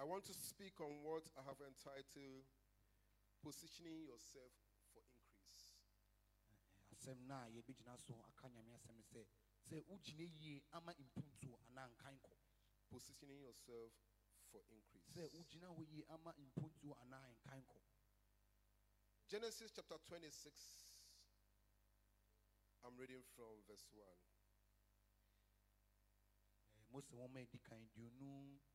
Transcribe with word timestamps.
I 0.00 0.04
want 0.04 0.24
to 0.26 0.32
speak 0.34 0.80
on 0.80 1.04
what 1.04 1.28
I 1.36 1.42
have 1.44 1.60
entitled 1.60 2.48
Positioning 3.44 4.04
Yourself 4.08 4.52
for 4.92 5.02
Increase. 5.04 5.76
asɛm 6.92 7.26
no 7.28 7.34
a 7.34 7.48
yɛbɛgyina 7.48 7.96
so 8.00 8.14
aka 8.28 8.48
nyame 8.48 8.72
asɛm 8.76 9.00
sɛ 9.12 9.24
sɛ 9.68 9.76
wogyina 9.88 10.24
yie 10.40 10.62
ama 10.72 10.92
mpuntuo 10.94 11.56
anaa 11.68 11.88
nkan 11.92 12.16
kɔ 12.20 12.34
Positioning 12.90 13.40
yourself 13.40 13.92
for 14.50 14.62
increase. 14.68 15.08
sɛ 15.14 15.30
wogyina 15.32 15.68
hɔ 15.68 15.82
yie 15.92 16.04
ama 16.08 16.32
mpuntuo 16.36 16.96
anaa 17.02 17.28
nkan 17.36 17.62
kɔ 17.64 17.80
Genesis 19.28 19.70
chapter 19.70 19.96
26. 20.08 20.96
I'm 22.84 22.96
reading 22.96 23.22
from 23.36 23.62
verse 23.68 23.86
1. 23.92 24.02
Eh, 26.76 26.84
mose 26.90 27.12
wɔma 27.14 27.38
ɛdi 27.46 27.62
kan 27.62 27.88
duonu 27.94 28.28
mi- 28.44 28.60
eh, 28.66 28.69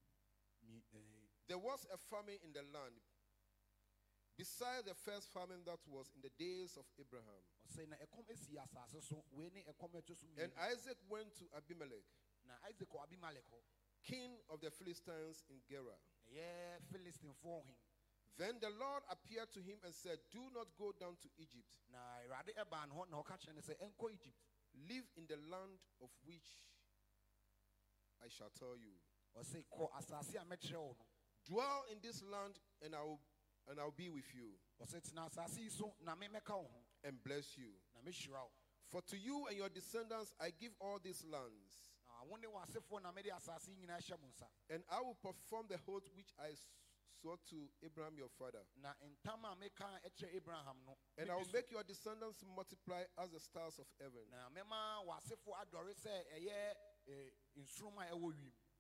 There 1.47 1.57
was 1.59 1.86
a 1.93 1.97
famine 1.97 2.39
in 2.43 2.51
the 2.54 2.64
land, 2.73 2.97
besides 4.37 4.86
the 4.86 4.96
first 4.96 5.29
famine 5.32 5.61
that 5.65 5.78
was 5.87 6.10
in 6.15 6.21
the 6.21 6.32
days 6.42 6.75
of 6.78 6.86
Abraham. 7.00 7.43
ɔsɛ 7.68 7.87
na 7.87 7.96
ɛkɔm 7.97 8.29
asi 8.32 8.57
asase 8.57 9.01
so 9.04 9.23
wei 9.32 9.50
ne 9.54 9.61
ɛkɔm 9.64 9.93
a 9.96 10.01
ɛtɔ 10.01 10.18
so 10.18 10.28
And. 10.42 10.51
Isaac 10.57 10.97
went 11.07 11.33
to 11.36 11.46
Abimelech, 11.56 12.06
na 12.47 12.54
isaac 12.68 12.89
wɔ 12.89 13.04
abimelek 13.06 13.46
hɔ 13.46 13.61
king 14.04 14.37
of 14.50 14.61
the 14.61 14.71
Philistines 14.71 15.43
in 15.50 15.61
Gerar. 15.70 15.97
ɛyɛ 16.32 16.82
philistinefoɔ 16.92 17.65
hen 17.65 17.78
Then 18.37 18.59
the 18.59 18.70
Lord 18.70 19.04
appeared 19.09 19.51
to 19.54 19.61
him 19.61 19.79
and 19.84 19.93
said, 19.95 20.20
Do 20.29 20.50
not 20.51 20.68
go 20.75 20.92
down 20.92 21.15
to 21.21 21.29
Egypt. 21.37 21.79
na 21.89 22.00
awurade 22.25 22.54
ɛbaa 22.57 22.89
ne 22.89 22.93
hɔ 22.95 23.09
na 23.09 23.21
ɔka 23.21 23.37
kyerɛ 23.39 23.54
no 23.56 23.61
sɛ 23.61 23.78
ɛnkɔ 23.78 24.11
egypt 24.14 24.37
Live 24.89 25.07
in 25.15 25.25
the 25.28 25.37
land 25.37 25.79
of 26.01 26.09
which 26.25 26.59
I 28.21 28.28
shall 28.28 28.50
tell 28.50 28.75
you. 28.75 28.92
Ɔsɛ 29.38 29.66
kɔ 29.71 29.89
asase 29.98 30.36
a 30.36 30.46
mɛkyerɛ 30.46 30.80
wo 30.80 30.96
no 30.98 31.06
Dwell 31.46 31.86
in 31.92 32.00
this 32.02 32.23
land, 32.23 32.58
and 32.81 32.95
I 32.95 33.03
will, 33.03 33.20
and 33.70 33.80
I'll 33.80 33.94
be 33.94 34.09
with 34.09 34.26
you. 34.34 34.58
Ɔsɛ 34.82 35.02
tena 35.02 35.30
asase 35.30 35.59
yi 35.62 35.70
so 35.70 35.94
na 36.04 36.16
memɛka 36.16 36.58
wo 36.58 36.66
ho 36.66 36.82
and 37.04 37.23
bless 37.23 37.58
you. 37.58 37.70
For 38.90 39.02
to 39.02 39.18
you 39.18 39.46
and 39.48 39.58
your 39.58 39.70
descendants 39.70 40.34
I 40.40 40.50
give 40.50 40.74
all 40.80 41.00
these 41.04 41.24
lands, 41.26 41.94
na 42.08 42.26
wo 42.26 42.38
ne 42.38 42.48
w'asefoɔ 42.48 43.04
na 43.04 43.12
mede 43.12 43.30
asase 43.30 43.70
yi 43.70 43.76
nyinaa 43.76 44.02
hyɛ 44.02 44.20
mo 44.20 44.28
nsa. 44.28 44.48
And 44.70 44.84
I 44.90 45.02
will 45.02 45.16
perform 45.22 45.68
the 45.70 45.80
oath 45.88 46.09
which 46.16 46.34
I 46.40 46.54
swore 47.22 47.38
to 47.50 47.70
Abraham 47.84 48.18
your 48.18 48.30
father. 48.40 48.66
na 48.81 48.90
ntam 49.06 49.46
a 49.46 49.56
meka 49.56 49.86
ɛkyerɛ 50.02 50.36
abraham 50.38 50.78
no 50.86 50.98
And 51.18 51.30
I 51.30 51.36
will 51.36 51.50
make 51.54 51.70
your 51.70 51.84
descendants 51.84 52.44
multiply 52.56 53.04
as 53.20 53.31
the 53.31 53.40
stars 53.40 53.78
of 53.78 53.86
heaven. 54.00 54.26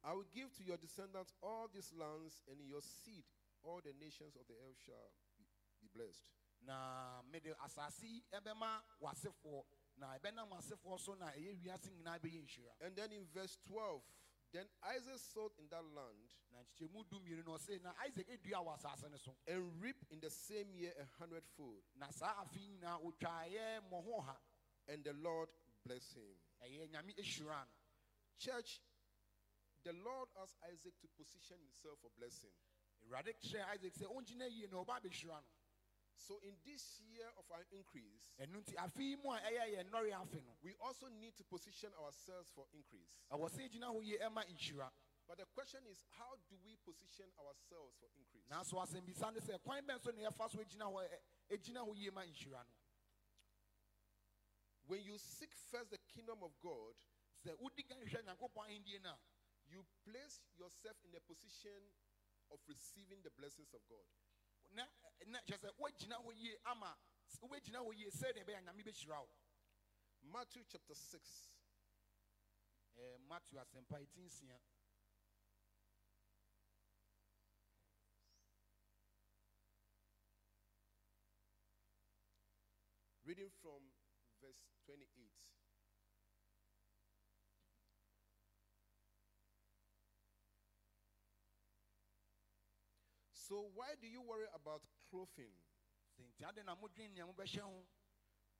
Na 0.05 0.13
mɛma 0.13 0.13
w'asefoɔ 0.13 0.13
adɔre 0.13 0.13
sɛ 0.13 0.13
ɛyɛ 0.13 0.13
nsoroma 0.13 0.13
a 0.13 0.13
ɛwɔ 0.13 0.13
wiem 0.13 0.13
I 0.13 0.13
will 0.13 0.25
give 0.33 0.53
to 0.53 0.63
your 0.63 0.77
descendants 0.77 1.33
all 1.41 1.67
these 1.73 1.91
lands, 1.93 2.41
and 2.47 2.59
in 2.61 2.67
your 2.67 2.81
seed 2.81 3.23
all 3.63 3.81
the 3.83 3.93
nations 3.93 4.35
of 4.35 4.45
the 4.47 4.53
earth 4.53 4.77
shall 4.85 5.11
be, 5.37 5.45
be 5.81 5.87
blessed. 5.93 6.29
na 6.61 7.21
mede 7.31 7.53
asase 7.65 8.03
yi 8.03 8.23
ɛbɛma 8.33 8.81
w'asefoɔ 9.01 9.63
na 9.97 10.17
ɛbɛnam 10.17 10.49
w'asefoɔ 10.49 10.99
so 10.99 11.13
na 11.15 11.31
ɛyɛ 11.31 11.61
wiase 11.63 11.89
nyinaa 11.91 12.19
bɛyɛ 12.19 12.43
nhyira 12.43 12.71
And 12.81 12.95
then 12.95 13.11
in 13.11 13.25
verse 13.33 13.57
12, 13.67 14.03
then 14.51 14.69
Isaac 14.83 15.19
sowed 15.19 15.51
in 15.59 15.67
that 15.69 15.83
land 15.83 16.33
na 16.51 16.59
nkyɛmu 16.63 17.09
du 17.09 17.19
na 17.43 17.57
ɔse 17.57 17.81
na 17.81 17.91
isaac 18.05 18.27
edua 18.29 18.63
wɔ 18.63 18.77
asase 18.77 19.19
so 19.19 19.35
and 19.47 19.81
reaped 19.81 20.05
in 20.11 20.19
the 20.19 20.29
same 20.29 20.73
year 20.73 20.93
a 20.99 21.05
hundredfold. 21.19 21.83
na 21.95 22.09
saa 22.11 22.43
afe 22.43 22.55
yi 22.59 22.67
nyinaa 22.77 23.01
otwaeɛ 23.03 23.81
mmɔho 23.89 24.21
ɔha 24.21 24.37
And 24.87 25.03
the 25.03 25.13
Lord 25.13 25.49
blessed 25.83 26.13
him. 26.15 26.39
ɛyɛ 26.63 26.89
nyame 26.91 27.15
ehyira 27.17 27.67
Church, 28.37 28.81
the 29.85 29.93
Lord 30.03 30.27
asked 30.41 30.57
Isaac 30.65 30.97
to 31.01 31.07
position 31.15 31.57
himself 31.61 31.99
for 32.01 32.09
blessing. 32.17 32.51
awurade 33.05 33.31
kyerɛ 33.37 33.69
isaac 33.77 33.93
sɛ 33.93 34.05
ɔngyina 34.09 34.49
yie 34.49 34.67
na 34.67 34.81
ɔba 34.83 34.99
abɛhyira 34.99 35.37
no 35.39 35.45
So 36.17 36.39
in 36.41 36.55
this 36.65 36.99
year 37.11 37.27
of 37.37 37.43
our 37.51 37.61
increase, 37.71 38.33
ɛno 38.39 38.63
nti 38.63 38.73
afe 38.75 38.99
yi 39.03 39.15
mu 39.17 39.29
a 39.31 39.37
ɛyɛ 39.39 39.77
yɛ 39.77 39.83
nnɔre 39.91 40.11
afe 40.15 40.41
no 40.43 40.57
we 40.63 40.73
also 40.81 41.07
need 41.09 41.35
to 41.37 41.43
position 41.43 41.91
ourselves 42.01 42.49
for 42.55 42.65
increase. 42.73 43.19
ɛwɔ 43.31 43.45
sɛ 43.51 43.69
gyina 43.69 43.87
hɔ 43.93 44.01
yie 44.03 44.17
ɛma 44.19 44.43
nhyira 44.49 44.89
But 45.27 45.39
the 45.39 45.45
question 45.57 45.81
is, 45.89 46.03
how 46.17 46.37
do 46.47 46.55
we 46.63 46.77
position 46.85 47.25
ourselves 47.41 47.95
for 47.99 48.09
increase? 48.17 48.45
nanso 48.49 48.77
asɛmbisa 48.81 49.33
ne 49.33 49.39
sɛ 49.39 49.61
kwan 49.61 49.85
bɛn 49.85 50.01
so 50.01 50.11
na 50.11 50.29
yɛfa 50.29 50.49
so 50.49 50.63
gyina 50.63 50.85
hɔ 50.89 51.03
ɛ- 51.05 51.21
ɛgyina 51.57 51.81
hɔ 51.85 51.95
yie 51.97 52.09
ma 52.11 52.21
nhyira 52.21 52.63
no 52.65 52.73
When 54.87 55.01
you 55.03 55.17
seek 55.17 55.53
first 55.71 55.89
the 55.91 55.97
kingdom 56.13 56.43
of 56.43 56.51
God, 56.61 56.93
sɛ 59.75 59.81
wodi 59.81 59.81
kan 59.81 59.81
hwɛ 59.81 59.81
nyankopɔn 59.81 59.81
ahendie 59.81 59.81
no 59.81 59.81
a 59.81 59.83
you 59.83 59.85
place 60.03 60.41
yourself 60.57 60.97
in 61.03 61.15
a 61.15 61.19
position 61.21 61.93
of 62.51 62.59
receiving 62.67 63.21
the 63.23 63.31
blessings 63.31 63.73
of 63.73 63.81
God. 63.87 64.05
na 64.71 64.85
na 65.27 65.39
kyerɛ 65.41 65.59
sɛ 65.59 65.69
woagyina 65.77 66.15
hɔ 66.23 66.33
yie 66.35 66.57
ama 66.65 66.97
wobɛgyina 67.41 67.79
hɔ 67.79 67.93
yie 67.97 68.09
sɛdeɛ 68.11 68.43
ɛbɛyɛ 68.43 68.57
a 68.57 68.61
nyame 68.61 68.83
bɛhyira 68.83 69.19
wo 69.21 69.29
Matthew 70.23 70.63
chapter 70.67 70.95
6, 70.95 71.51
Eh, 72.97 73.17
matthew 73.27 73.59
ɛti 73.59 73.75
nsia 74.25 74.57
reading 83.25 83.49
from 83.61 83.81
verse 84.39 84.63
28. 84.85 85.54
So, 93.47 93.69
why 93.75 93.93
do 94.01 94.07
you 94.07 94.21
worry 94.21 94.49
about 94.55 94.81
clothing? 95.09 95.53
sɛ 96.17 96.23
nti 96.23 96.45
ade 96.47 96.63
na 96.65 96.75
modwen 96.75 97.13
nea 97.13 97.25
mobɛhyɛ 97.25 97.61
ho 97.61 97.85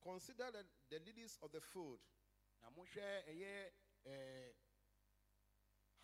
Consider 0.02 0.52
the, 0.52 0.62
the 0.90 0.98
lilies 1.04 1.38
of 1.42 1.50
the 1.50 1.60
field, 1.60 1.98
na 2.62 2.70
mohwɛ 2.70 3.24
ɛyɛ 3.26 3.72
eh, 4.06 4.52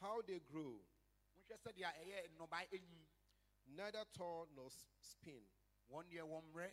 how 0.01 0.21
they 0.23 0.41
grow, 0.41 0.81
mohwɛ 1.37 1.55
sɛdeɛ 1.63 1.93
ɛyɛ 2.03 2.29
nnɔbae 2.35 2.67
ɛnyi 2.73 3.07
neither 3.67 4.05
toil 4.13 4.49
nor 4.57 4.71
spin. 5.01 5.47
wɔn 5.91 6.09
deɛ 6.11 6.23
wɔn 6.27 6.43
mmerɛ 6.51 6.73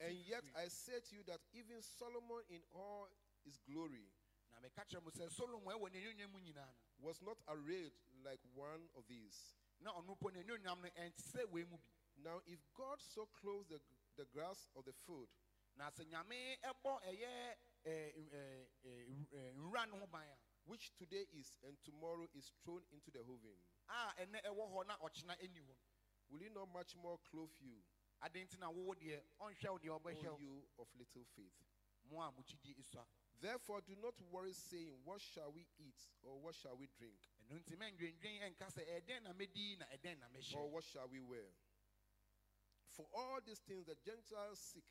And 0.00 0.18
yet. 0.26 0.44
I 0.54 0.68
say 0.68 1.00
to 1.00 1.16
you 1.16 1.22
that 1.24 1.40
even 1.54 1.80
Solomon 1.80 2.44
in 2.50 2.60
all 2.74 3.08
his 3.44 3.58
glory 3.66 4.12
na 4.52 4.58
meka 4.60 4.84
kyerɛ 4.84 5.02
mo 5.02 5.10
sɛ 5.10 5.30
solomon 5.30 5.72
ɛwɔ 5.74 5.88
n'anuonyam 5.90 6.30
mu 6.32 6.38
nyinaa 6.40 6.68
no 6.68 7.06
was 7.06 7.22
not 7.22 7.38
arrayed 7.48 7.92
like 8.22 8.40
one 8.52 8.90
of 8.94 9.06
these. 9.08 9.54
Na 9.80 9.90
ɔno 9.92 10.14
mpo 10.16 10.30
n'anuonyam 10.30 10.80
no 10.82 10.88
ɛnte 10.88 11.20
sɛ 11.20 11.44
wei 11.50 11.64
mu 11.64 11.76
bi. 11.78 11.90
Now, 12.22 12.40
if 12.46 12.60
God 12.76 13.00
so 13.00 13.26
clothes 13.40 13.66
the, 13.68 13.80
the 14.16 14.24
grass 14.26 14.68
of 14.76 14.84
the 14.84 14.92
field, 15.06 15.28
na 15.76 15.90
sɛ 15.90 16.04
nyame 16.06 16.58
ɛbɔ 16.62 17.00
ɛyɛ 17.02 17.56
eh, 17.84 18.12
eh, 18.32 18.66
eh, 18.84 19.52
nwura 19.56 19.86
no 19.88 19.98
ho 19.98 20.06
ban 20.06 20.22
a 20.22 20.36
which 20.66 20.92
today 20.96 21.24
is 21.32 21.56
and 21.66 21.76
tomorrow 21.82 22.26
is 22.34 22.52
thrown 22.62 22.82
into 22.92 23.10
the 23.10 23.20
oven, 23.20 23.56
a 23.88 24.12
ɛnɛ 24.20 24.42
ɛwɔ 24.44 24.64
hɔ 24.72 24.86
na 24.86 24.96
ɔkyena 24.98 25.36
ɛni 25.40 25.60
hɔ 25.64 25.68
no 25.68 25.76
will 26.28 26.40
he 26.40 26.48
not 26.50 26.68
much 26.72 26.94
more 26.96 27.18
clothe 27.30 27.50
you, 27.60 27.82
ade 28.22 28.34
nti 28.46 28.58
na 28.58 28.70
wowo 28.70 28.94
deɛ 28.94 29.22
ɔnhwɛ 29.40 29.70
wo 29.70 29.78
deɛ 29.78 30.00
ɔbɛhwɛ 30.00 30.28
O 30.28 30.38
you 30.38 30.68
of 30.78 30.88
little 30.94 31.24
faith? 31.34 31.56
mo 32.10 32.20
a 32.20 32.30
mo 32.30 32.42
gyidie 32.42 32.76
esua 32.78 33.06
Therefore, 33.40 33.80
do 33.80 33.96
not 33.96 34.12
worry, 34.30 34.52
saying, 34.52 34.92
What 35.02 35.22
shall 35.22 35.50
we 35.50 35.66
eat, 35.78 35.96
or 36.22 36.38
what 36.38 36.54
shall 36.54 36.76
we 36.76 36.88
drink, 36.98 37.16
ɛno 37.50 37.58
nti 37.58 37.74
mɛndwendwen 37.76 38.40
ɛnka 38.46 38.66
sɛ 38.70 38.82
ɛdɛn 38.96 39.22
na 39.22 39.32
mɛdi 39.32 39.76
na 39.78 39.86
ɛdɛn 39.86 40.18
na 40.18 40.26
or 40.56 40.70
what 40.70 40.84
shall 40.84 41.08
we 41.08 41.20
wear? 41.20 41.50
For 42.86 43.06
all 43.12 43.40
these 43.44 43.58
things 43.60 43.86
the 43.86 43.96
Gentiles 43.96 44.58
seek, 44.60 44.84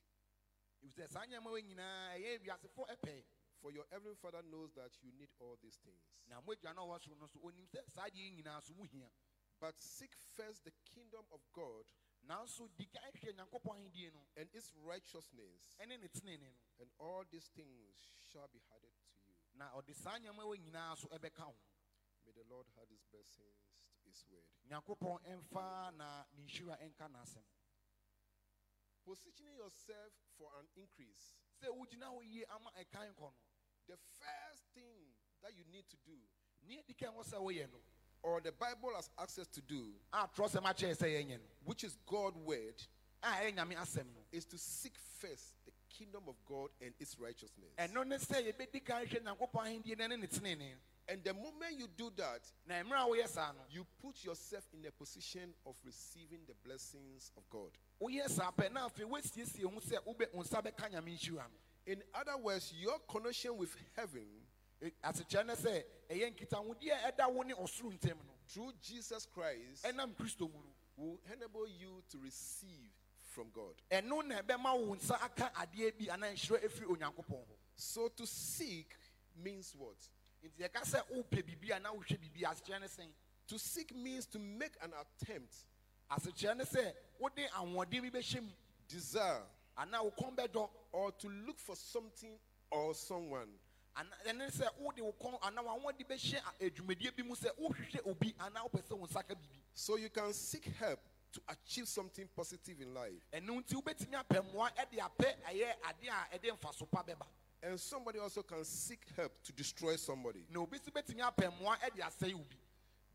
efisɛ 0.84 1.10
saa 1.10 1.26
nneɛma 1.26 1.48
wɔ 1.52 1.62
nyinaa 1.64 2.18
ɛyɛ 2.20 2.40
wiasefo 2.44 2.86
ɛpɛ 2.90 3.24
for 3.62 3.72
your 3.72 3.86
heavenly 3.92 4.16
Father 4.16 4.42
knows 4.44 4.74
that 4.74 4.92
you 5.02 5.12
need 5.14 5.30
all 5.40 5.56
these 5.62 5.78
things. 5.78 6.04
na 6.28 6.42
mo 6.42 6.54
agya 6.54 6.74
no 6.76 6.84
a 6.92 7.00
ɔwɔ 7.00 7.02
soro 7.02 7.18
no 7.20 7.28
so 7.28 7.40
onim 7.40 7.66
sɛ 7.68 7.80
saa 7.90 8.10
deɛ 8.10 8.16
yi 8.18 8.32
nyinaa 8.32 8.62
so 8.62 8.74
mo 8.74 8.84
hia 8.84 9.10
But 9.60 9.76
seek 9.82 10.16
first 10.16 10.64
the 10.64 10.72
kingdom 10.86 11.26
of 11.32 11.42
God 11.54 11.86
nanso 12.28 12.68
di 12.78 12.86
kan 12.88 13.12
hwɛ 13.12 13.36
nyankopɔn 13.36 13.76
ahendie 13.80 14.12
no 14.14 14.28
and 14.36 14.50
its 14.54 14.74
righteousness, 14.76 15.76
ɛne 15.80 16.00
ne 16.00 16.08
tenene 16.08 16.42
no 16.52 16.60
and 16.80 16.92
all 17.00 17.24
these 17.32 17.48
things 17.56 17.96
shall 18.32 18.48
be 18.52 18.62
added 18.76 18.92
to 19.00 19.32
you. 19.32 19.36
The 22.40 22.48
Lord 22.54 22.66
add 22.80 22.88
his 22.90 23.04
blessings 23.12 23.60
to 24.04 24.08
his 24.10 24.24
word. 24.32 24.48
nyankopɔn 24.72 25.20
ɛmfa 25.28 25.98
na 25.98 26.24
ne 26.38 26.44
nhyira 26.44 26.80
ɛnka 26.80 27.12
n'asɛm 27.12 27.44
Positioning 29.06 29.56
yourself 29.56 30.12
for 30.38 30.52
an 30.60 30.68
increase. 30.76 31.36
sɛ 31.62 31.68
wogyina 31.76 32.08
hɔ 32.08 32.22
yie 32.24 32.46
ama 32.50 32.72
ɛkan 32.80 33.14
kɔ 33.16 33.28
no 33.28 33.34
The 33.88 33.98
first 33.98 34.64
thing 34.74 35.16
that 35.42 35.56
you 35.56 35.64
need 35.72 35.84
to 35.90 35.98
do, 36.06 36.16
ne 36.68 36.80
adi 36.80 36.94
kan 36.94 37.10
wɔ 37.14 37.24
sɛ 37.26 37.38
woyɛ 37.42 37.72
no 37.72 37.80
or 38.22 38.42
the 38.42 38.52
Bible 38.52 38.92
has 38.96 39.10
asked 39.18 39.40
us 39.40 39.48
to 39.48 39.62
do, 39.62 39.94
a 40.14 40.28
trɔ 40.28 40.50
sɛm 40.50 40.64
akyerɛ 40.64 40.96
sɛ 40.96 41.08
yɛnyɛ 41.28 41.40
which 41.66 41.84
is 41.84 41.98
God's 42.06 42.38
word, 42.38 42.82
a 43.24 43.28
ɛyɛ 43.28 43.56
nyame 43.56 43.76
asɛm 43.76 44.06
no 44.14 44.22
is 44.32 44.46
to 44.46 44.58
seek 44.58 44.98
first 44.98 45.56
the 45.66 45.72
kingdom 45.90 46.24
of 46.30 46.36
God 46.46 46.70
and 46.80 46.94
its 47.00 47.18
righteousness. 47.20 47.74
Ɛno 51.10 51.16
ne 51.16 51.18
sɛ 51.18 51.18
yɛbɛdi 51.18 51.18
kan 51.18 51.18
hwɛ 51.18 51.18
nyankopɔn 51.18 51.18
ahendie 51.18 51.18
no 51.18 51.18
ne 51.18 51.18
ne 51.18 51.18
tenene 51.18 51.18
And 51.18 51.24
the 51.24 51.34
moment 51.34 51.80
you 51.80 51.88
do 51.88 52.12
that, 52.18 52.42
na 52.68 52.76
mmerɛ 52.84 52.98
a 52.98 53.10
woyɛ 53.10 53.28
saa 53.28 53.52
no 53.52 53.62
you 53.70 53.86
put 54.02 54.24
yourself 54.24 54.64
in 54.74 54.86
a 54.86 54.92
position 54.92 55.54
of 55.66 55.76
receiving 55.86 56.40
the 56.48 56.54
blessings 56.64 57.32
of 57.38 57.50
God. 57.50 57.72
woyɛ 58.02 58.30
saa 58.30 58.52
pɛ 58.52 58.72
na 58.72 58.88
afei 58.88 59.06
woasiesie 59.06 59.64
ho 59.64 59.80
sɛ 59.80 59.98
wobɛ 60.06 60.34
wo 60.34 60.44
nsa 60.44 60.62
bɛka 60.64 60.90
nyame 60.92 61.18
nhyira 61.18 61.44
no 61.50 61.58
In 61.86 62.04
other 62.14 62.38
words, 62.38 62.72
your 62.74 63.00
connection 63.08 63.58
with 63.58 63.76
heaven 63.96 64.28
asekyerɛ 65.04 65.46
ne 65.46 65.54
sɛ 65.54 65.84
ɛyɛ 66.10 66.36
nkitahodeɛ 66.36 66.92
a 66.92 67.12
ɛda 67.12 67.34
wo 67.34 67.42
ne 67.44 67.54
ɔsoro 67.54 67.92
ntam 67.98 68.18
no 68.26 68.34
through 68.48 68.74
Jesus 68.82 69.26
Christ 69.26 69.84
ɛnam 69.86 70.16
kristo 70.16 70.42
mu 70.52 70.60
will 70.98 71.20
enable 71.34 71.68
you 71.68 72.04
to 72.10 72.18
receive 72.20 72.92
from 73.22 73.50
God. 73.54 73.76
ɛno 73.92 74.26
na 74.26 74.42
ɛbɛma 74.42 74.80
wo 74.80 74.96
nsa 74.96 75.22
aka 75.24 75.52
adeɛ 75.56 75.98
bi 75.98 76.06
anaa 76.06 76.34
nhyira 76.34 76.62
ɛfiri 76.64 76.86
onyankopɔn 76.98 77.46
hɔ 77.46 77.56
So 77.76 78.10
to 78.10 78.26
seek 78.28 78.96
means 79.36 79.74
what? 79.76 79.96
Nti 80.44 80.64
yɛka 80.64 80.82
sɛ 80.84 81.02
wopɛ 81.12 81.44
biribi 81.44 81.72
a 81.76 81.80
na 81.80 81.92
wohwɛ 81.92 82.18
biribi 82.18 82.44
a, 82.44 82.50
asekyerɛ 82.54 82.82
ne 82.82 82.88
sɛn 82.88 83.10
To 83.48 83.58
seek 83.58 83.96
means 83.96 84.28
to 84.28 84.38
make 84.40 84.74
an 84.82 84.92
attempt, 84.94 85.56
asekyerɛ 86.12 86.58
ne 86.58 86.64
sɛ 86.66 86.94
wode 87.20 87.38
ahoɔden 87.56 88.02
bi 88.02 88.10
bɛhyɛ 88.20 88.42
mu 88.44 88.52
desire, 88.88 89.44
anaa 89.78 90.04
wo 90.04 90.12
kɔn 90.12 90.36
bɛdɔ 90.36 90.70
or 90.92 91.12
to 91.14 91.28
look 91.30 91.60
for 91.60 91.76
something 91.76 92.38
or 92.72 92.94
someone. 92.94 93.50
ɛne 93.98 94.38
ne 94.38 94.46
sɛ 94.48 94.68
wode 94.80 95.00
wo 95.02 95.12
kɔn 95.20 95.40
anaa 95.42 95.64
wahoɔden 95.64 96.06
bɛhyɛ 96.08 96.38
a- 96.46 96.64
adwumadie 96.70 97.16
bi 97.16 97.24
mu 97.24 97.36
sɛ 97.36 97.50
oh, 97.60 97.70
wohwehwɛ 97.70 98.06
obi 98.08 98.34
anaa 98.40 98.70
wopɛ 98.70 98.82
sɛ 98.84 98.98
wo 98.98 99.06
nsa 99.08 99.28
ka 99.28 99.34
biribi 99.34 99.60
So 99.74 99.96
you 99.98 100.10
can 100.10 100.32
seek 100.34 100.66
help 100.78 101.00
to 101.32 101.42
achieve 101.48 101.88
something 101.88 102.28
positive 102.36 102.82
in 102.82 102.94
life. 102.94 103.22
ɛno 103.34 103.64
nti 103.64 103.74
wobɛtumi 103.82 104.14
apɛ 104.24 104.42
mmoa 104.46 104.70
ɛde 104.76 104.98
apɛ 105.00 105.36
ɛyɛ 105.44 105.74
a 105.84 106.38
ɛde 106.38 106.52
mfaso 106.58 106.90
pa 106.90 107.04
bɛba 107.04 107.26
And 107.62 107.80
somebody 107.80 108.20
also 108.20 108.42
can 108.42 108.64
seek 108.64 109.02
help 109.18 109.32
to 109.44 109.52
destroy 109.54 109.96
somebody. 109.98 110.46
na 110.50 110.62
obi 110.62 110.78
nso 110.80 110.92
bɛtumi 110.92 111.20
apɛ 111.22 111.52
mmoa 111.60 111.78
ɛde 111.80 112.00
asɛe 112.02 112.34
obi 112.34 112.58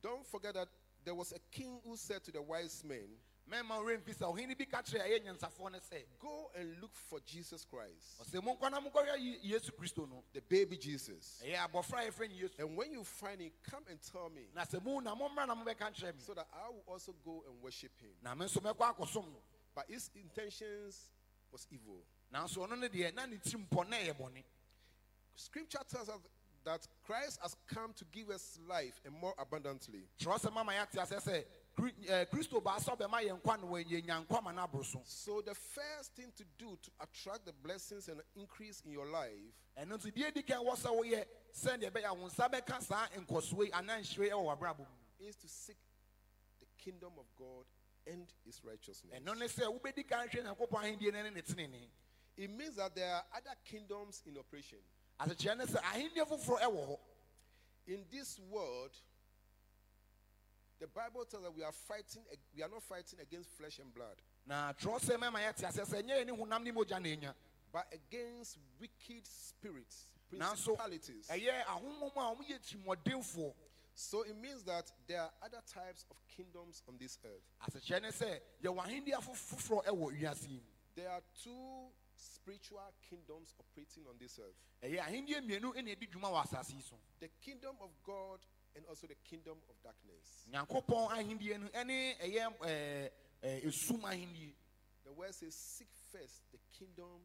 Don't 0.03 0.27
forget 0.27 0.55
that 0.55 0.69
there 1.05 1.15
was 1.15 1.33
a 1.33 1.39
king 1.51 1.81
who 1.85 1.97
said 1.97 2.23
to 2.25 2.31
the 2.33 2.43
wise 2.43 2.83
men, 2.85 3.09
mɛma 3.51 3.79
wo 3.83 3.85
remfi 3.85 4.15
sɛ 4.15 4.31
ɔhene 4.37 4.57
bi 4.59 4.65
ka 4.67 4.83
kyerɛ 4.83 5.07
ɛyɛ 5.09 5.25
nyansafoɔ 5.25 5.73
no 5.73 5.79
sɛ 5.79 6.03
Go 6.19 6.51
and 6.55 6.79
look 6.83 6.95
for 6.95 7.21
Jesus 7.21 7.65
Christ, 7.65 8.21
ɔsɛ 8.23 8.43
monkɔ 8.43 8.71
na 8.71 8.81
monkɔhwɛ 8.81 9.19
Ye- 9.19 9.41
yesu 9.53 9.71
kristo 9.73 10.07
no 10.07 10.23
the 10.35 10.43
baby 10.43 10.77
Jesus. 10.77 11.41
ɛyɛ 11.43 11.67
abɔfra 11.67 12.07
a 12.07 12.11
yɛfrɛ 12.11 12.29
no 12.29 12.35
yesu 12.37 12.55
And 12.59 12.77
when 12.77 12.93
you 12.93 13.03
find 13.03 13.41
him, 13.41 13.51
come 13.63 13.85
and 13.89 13.99
tell 14.03 14.29
me 14.29 14.43
na 14.55 14.65
sɛ 14.67 14.83
mu 14.85 15.01
na 15.01 15.15
mommra 15.15 15.47
na 15.47 15.55
mobɛka 15.55 15.91
nkyerɛ 15.91 16.15
me 16.17 16.21
so 16.21 16.35
that 16.35 16.49
I 16.53 16.69
will 16.69 16.85
also 16.87 17.15
go 17.25 17.43
and 17.49 17.63
worship 17.63 17.99
him. 17.99 18.11
na 18.23 18.35
me 18.35 18.45
nso 18.45 18.59
mɛkɔ 18.61 18.95
akɔsom 18.95 19.25
no 19.33 19.41
But 19.75 19.89
his 19.89 20.11
intentions 20.15 21.09
was 21.51 21.67
evil. 21.71 22.05
Nanso 22.35 22.55
so 22.55 22.67
no 22.67 22.77
deɛ 22.89 23.15
na 23.15 23.27
ne 23.27 23.37
tirim 23.37 23.67
pɔ 23.69 23.89
na 23.89 23.97
ɛyɛ 23.97 24.15
bɔne 24.19 24.43
Scripture 25.37 25.81
tells 25.89 26.09
us 26.09 26.21
that 26.65 26.87
Christ 27.05 27.39
has 27.43 27.57
come 27.67 27.93
to 27.95 28.05
give 28.07 28.31
us 28.31 28.59
life 28.69 29.01
and 29.05 29.15
more 29.15 29.35
abundantly. 29.39 30.09
kyerɛ 30.19 30.53
mama 30.53 30.73
yɛate 30.73 30.95
asɛ 30.97 31.23
sɛ 31.23 31.45
Kri- 31.77 31.93
eh, 32.09 32.25
kristo 32.27 32.63
baa 32.63 32.79
sɛ 32.79 32.97
ɔbɛma 32.97 33.23
yɛn 33.23 33.41
nkwa 33.41 33.61
no 33.61 33.67
yɛnya 33.69 34.27
nkwa 34.27 34.43
ma 34.43 34.53
no 34.53 34.67
aboro 34.67 35.07
so 35.07 35.41
the 35.43 35.55
first 35.55 36.15
thing 36.15 36.33
to 36.37 36.45
do 36.59 36.77
to 36.83 36.91
attract 37.01 37.45
the 37.45 37.53
blessings 37.53 38.09
and 38.09 38.21
increase 38.35 38.83
in 38.85 38.91
your 38.93 39.07
life 39.07 39.55
ɛno 39.79 39.99
nso 39.99 40.11
deɛ 40.13 40.35
di 40.35 40.43
kan 40.43 40.59
wɔ 40.65 40.77
sɛ 40.77 40.91
woyɛ 40.91 41.25
sɛdeɛ 41.55 41.91
ɛbɛyɛ 41.91 42.05
a 42.07 42.15
wo 42.15 42.29
nsa 42.29 42.51
bɛka 42.51 42.83
saa 42.83 43.07
nkɔsoɔ 43.09 43.65
yi 43.67 43.71
anaa 43.73 44.01
nhyire 44.01 44.31
ɛwɔ 44.31 44.87
is 45.21 45.37
to 45.37 45.49
seek 45.49 45.77
the 46.61 46.67
kingdom 46.79 47.13
of 47.19 47.27
God 47.37 47.65
and 48.07 48.27
his 48.45 48.63
righteousness. 48.63 49.15
Ɛno 52.39 52.41
ne 52.41 52.41
sɛ 52.41 52.41
wobɛdi 52.41 52.41
kan 52.41 52.41
hwɛ 52.41 52.41
nyankopɔn 52.41 52.41
ahendeɛ 52.41 52.41
no 52.41 52.41
ne 52.41 52.41
ne 52.41 52.41
tenene 52.41 52.45
It 52.45 52.51
means 52.51 52.77
that 52.77 52.95
there 52.95 53.15
are 53.15 53.25
other 53.37 53.55
kingdoms 53.65 54.23
in 54.27 54.39
operation. 54.39 54.79
asekyerɛ 55.21 55.57
ne 55.59 55.65
sɛ 55.65 55.81
ahendeɛ 55.83 56.27
foforɔ 56.29 56.61
ɛwɔ 56.61 56.87
hɔ 56.89 56.99
In 57.87 58.05
this 58.11 58.39
world, 58.39 58.93
the 60.81 60.87
Bible 60.89 61.25
tells 61.25 61.45
us 61.45 61.53
we 61.55 61.63
are 61.63 61.73
fighting, 61.73 62.23
we 62.57 62.63
are 62.63 62.69
not 62.69 62.83
fighting 62.83 63.21
against 63.21 63.51
flesh 63.51 63.79
and 63.79 63.93
blood, 63.95 64.17
na 64.47 64.73
twerɛ 64.73 65.01
sɛ 65.01 65.17
mɛma 65.17 65.39
yɛte 65.41 65.65
asɛ 65.67 65.85
sɛ 65.87 66.03
ɛnyɛ 66.03 66.25
yɛ 66.25 66.27
ne 66.27 66.33
honam 66.33 66.63
ne 66.65 66.71
mogya 66.73 67.01
na 67.01 67.09
ɛnya 67.09 67.35
but 67.73 67.93
against 67.93 68.59
wicked 68.81 69.27
spirits, 69.27 70.07
nanso 70.33 70.77
principalities. 70.77 71.27
Eh, 71.31 71.39
ɛyɛ 71.39 71.65
ahonhom 71.65 72.13
a 72.17 72.35
ɔmoyɛ 72.37 72.59
tirimɔdenfoɔ 72.61 73.55
So 73.97 74.23
it 74.23 74.35
means 74.37 74.65
that 74.65 74.91
there 75.07 75.23
are 75.23 75.33
other 75.41 75.63
types 75.73 76.05
of 76.11 76.17
kingdoms 76.29 76.83
on 76.89 76.97
this 76.99 77.19
earth. 77.25 77.43
asekyerɛ 77.69 78.03
ne 78.03 78.09
sɛ 78.09 78.41
yɛwɔ 78.63 78.85
ahendeɛ 78.87 79.13
afo- 79.19 79.33
foforɔ 79.35 79.85
ɛwɔ 79.87 80.21
wiase 80.21 80.49
yi 80.49 80.57
mu 80.57 80.63
There 80.97 81.11
are 81.11 81.23
two 81.43 81.91
spiritual 82.25 82.81
kingdoms 83.09 83.55
operating 83.61 84.05
on 84.09 84.17
this 84.19 84.39
earth. 84.39 84.57
Ɛyɛ 84.83 84.99
ahendeɛ 85.01 85.41
mmienu 85.43 85.75
ɛna 85.75 85.95
ɛdi 85.97 86.09
dwuma 86.11 86.31
wɔ 86.33 86.43
asase 86.45 86.75
yi 86.75 86.81
so. 86.83 86.97
The 87.21 87.29
kingdom 87.41 87.77
of 87.81 87.91
God 88.03 88.41
and 88.77 88.85
also 88.87 89.07
the 89.07 89.15
kingdom 89.29 89.59
of 89.69 89.77
darkness. 89.83 90.47
nyankopɔn 90.51 91.11
ahendeɛ 91.11 91.61
no 91.61 91.69
ɛne 91.69 92.19
ɛyɛ 92.19 92.59
ɛɛ, 92.59 93.11
ɛɛ, 93.43 93.65
esum 93.67 94.01
ahendeɛ 94.03 94.55
The 95.05 95.13
word 95.13 95.35
says, 95.35 95.55
Seek 95.55 95.89
first 96.11 96.43
the 96.51 96.59
kingdom 96.79 97.21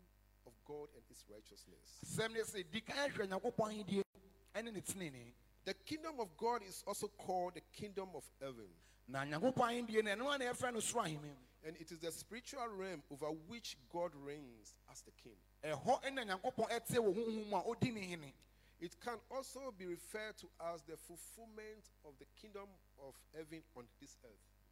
of 0.45 0.53
God 0.65 0.89
and 0.95 1.03
its 1.09 1.25
righteousness. 1.29 1.99
asɛm 2.05 2.33
ne 2.33 2.41
sɛ 2.41 2.69
di 2.69 2.81
kan 2.81 3.09
hwɛ 3.09 3.27
nyankopɔn 3.27 3.71
ahendeɛ 3.83 4.03
ɛne 4.55 4.73
ne 4.73 4.81
tenene 4.81 5.33
The 5.65 5.73
kingdom 5.73 6.19
of 6.19 6.35
God 6.37 6.63
is 6.63 6.83
also 6.87 7.07
called 7.09 7.53
the 7.55 7.61
kingdom 7.73 8.09
of 8.15 8.23
heaven, 8.41 8.69
na 11.63 11.67
nyankopɔn 11.67 11.67
ahendeɛ 11.67 11.67
no 11.67 11.67
ɛno 11.67 11.67
a 11.67 11.67
na 11.67 11.67
yɛfrɛ 11.67 11.67
no 11.67 11.67
soro 11.67 11.67
ahemman 11.67 11.67
and 11.67 11.77
it 11.77 11.91
is 11.91 11.99
the 11.99 12.11
spiritual 12.11 12.67
realm 12.69 13.03
over 13.11 13.27
which 13.47 13.77
God 13.91 14.15
reigns 14.15 14.75
as 14.91 15.01
the 15.01 15.11
king. 15.11 15.35
ɛhɔ 15.63 16.03
ɛna 16.03 16.25
nyankopɔn 16.25 16.69
ɛte 16.69 16.97
wɔ 16.97 17.13
honhom 17.15 17.49
mu 17.49 17.57
a 17.57 17.63
ɔdi 17.63 17.93
ne 17.93 18.01
hene 18.01 18.33
It 18.81 18.95
can 19.01 19.19
also 19.29 19.73
be 19.77 19.85
referred 19.87 20.37
to 20.37 20.47
as 20.73 20.81
the 20.83 20.95
fulfillment 20.95 21.89
of 22.05 22.13
the 22.17 22.25
kingdom 22.41 22.69
of 23.05 23.13
heaven 23.35 23.61
on 23.75 23.83
this 23.99 24.17
earth. 24.23 24.31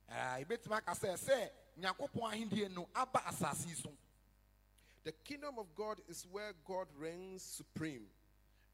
Ah, 0.09 0.37
Ɛɛ, 0.39 0.45
yɛbɛtumi 0.45 0.77
aka 0.77 0.91
sɛ 0.91 1.17
sɛ 1.17 1.49
nyankopɔn 1.81 2.31
ahendeɛ 2.33 2.73
no 2.73 2.87
aba 2.95 3.19
asase 3.27 3.67
yi 3.67 3.73
so 3.75 3.91
The 5.03 5.11
kingdom 5.23 5.57
of 5.59 5.73
God 5.75 6.01
is 6.09 6.25
where 6.31 6.53
God 6.65 6.87
reigns 6.97 7.41
supreme, 7.41 8.09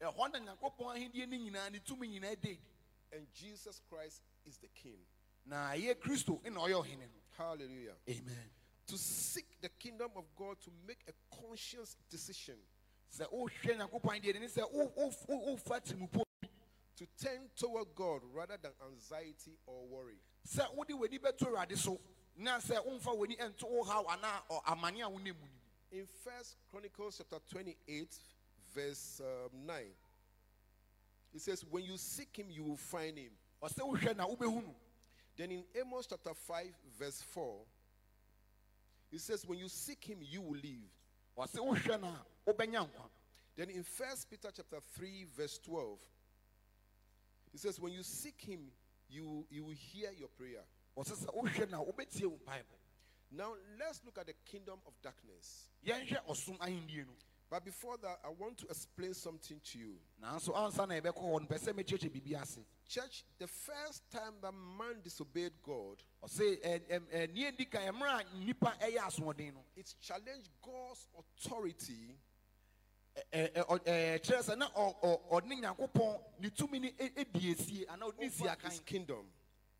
ɛhɔ 0.00 0.32
na 0.32 0.38
nyankopɔn 0.38 0.96
ahendeɛ 0.96 1.28
no 1.28 1.36
nyinaa 1.36 1.70
ne 1.72 1.78
tumi 1.80 2.08
nyinaa 2.08 2.40
de 2.40 2.58
and 3.12 3.26
Jesus 3.34 3.80
Christ 3.88 4.22
is 4.44 4.56
the 4.58 4.68
king. 4.68 4.98
Na 5.46 5.70
ɛyɛ 5.74 5.94
kristo 6.00 6.40
ɛna 6.42 6.56
ɔyɛ 6.68 6.82
ɔhene 6.84 7.00
no 7.00 7.20
Hallelujah. 7.36 7.96
amen 8.08 8.50
To 8.86 8.98
seek 8.98 9.46
the 9.62 9.68
kingdom 9.70 10.10
of 10.16 10.24
God 10.36 10.60
to 10.60 10.70
make 10.86 11.00
a 11.08 11.12
conscious 11.40 11.96
decision 12.10 12.56
sɛ 13.10 13.26
wohwɛ 13.32 13.76
nyankopɔn 13.78 14.20
ahendeɛ 14.20 14.40
ne 14.40 14.46
sɛ 14.46 14.70
wo- 14.72 14.92
wo- 14.96 15.12
wo- 15.28 15.56
wofa 15.56 15.80
tirimupo 15.80 16.22
to 16.96 17.06
turn 17.20 17.48
toward 17.56 17.88
God 17.94 18.22
rather 18.32 18.56
than 18.56 18.72
anxiety 18.90 19.58
or 19.66 19.86
worry. 19.86 20.18
sɛ 20.46 20.72
wode 20.74 20.88
w'ani 20.90 21.18
bɛto 21.18 21.46
awurade 21.48 21.76
so 21.76 22.00
na 22.36 22.58
sɛ 22.58 22.84
womfa 22.86 23.14
w'ani 23.16 23.36
ɛnto 23.38 23.64
wo 23.68 23.82
haw 23.84 24.04
anaa 24.04 24.42
ɔ- 24.50 24.64
amane 24.66 25.00
a 25.02 25.08
wonem 25.10 25.34
mu 25.38 25.46
nim 25.46 25.60
In 25.90 26.06
First 26.06 26.56
Chronicles 26.70 27.18
chapter 27.18 27.38
28, 27.50 28.18
verse 28.74 29.20
um, 29.20 29.64
9, 29.64 29.84
it 31.32 31.40
says, 31.40 31.64
When 31.64 31.84
you 31.84 31.96
seek 31.96 32.36
him, 32.36 32.50
you 32.50 32.64
will 32.64 32.76
find 32.76 33.16
him. 33.16 33.30
ɔsɛ 33.62 33.78
wohwɛ 33.92 34.16
na 34.16 34.26
wobɛhu 34.26 34.62
no 34.64 34.74
Then 35.36 35.50
in 35.50 35.64
Amos 35.74 36.06
chapter 36.06 36.32
5, 36.32 36.66
verse 36.98 37.22
4, 37.22 37.56
it 39.12 39.20
says, 39.20 39.44
When 39.46 39.58
you 39.58 39.68
seek 39.68 40.04
him, 40.04 40.18
you 40.20 40.40
will 40.40 40.58
live. 40.62 40.90
Then 43.56 43.70
in 43.70 43.82
First 43.82 44.30
Peter 44.30 44.50
chapter 44.54 44.78
3, 44.96 45.26
verse 45.36 45.58
12, 45.64 45.98
it 47.52 47.60
says, 47.60 47.80
When 47.80 47.92
you 47.92 48.02
seek 48.02 48.40
him, 48.40 48.60
you, 49.08 49.46
you 49.50 49.64
will 49.64 49.74
hear 49.74 50.10
your 50.16 50.28
prayer. 50.28 50.62
Now 53.30 53.54
let's 53.78 54.00
look 54.04 54.18
at 54.18 54.26
the 54.26 54.34
kingdom 54.44 54.78
of 54.86 54.92
darkness. 55.02 55.68
Yɛnhwɛ 57.54 57.60
ɔsom 57.60 57.60
ahendeɛ 57.60 57.60
no 57.60 57.60
But 57.60 57.64
before 57.64 57.96
that, 57.98 58.18
I 58.24 58.30
want 58.30 58.58
to 58.58 58.66
explain 58.66 59.14
something 59.14 59.60
to 59.64 59.78
you. 59.78 59.94
nanso 60.20 60.52
ansa 60.56 60.88
na 60.88 60.94
yɛbɛkɔ 60.96 61.22
hɔ 61.22 61.40
no 61.40 61.46
pɛ 61.46 61.56
sɛ 61.56 61.72
mekyerɛkyerɛ 61.72 62.10
biribi 62.10 62.42
ase. 62.42 62.58
Church, 62.88 63.24
the 63.38 63.46
first 63.46 64.10
time 64.10 64.34
that 64.42 64.52
man 64.52 65.00
disobeyed 65.04 65.52
God, 65.62 66.02
it 69.76 69.94
challenged 70.00 70.50
God's 70.60 71.06
authority. 71.16 72.18
Over 73.68 73.80
his 78.64 78.80
kingdom. 78.80 79.26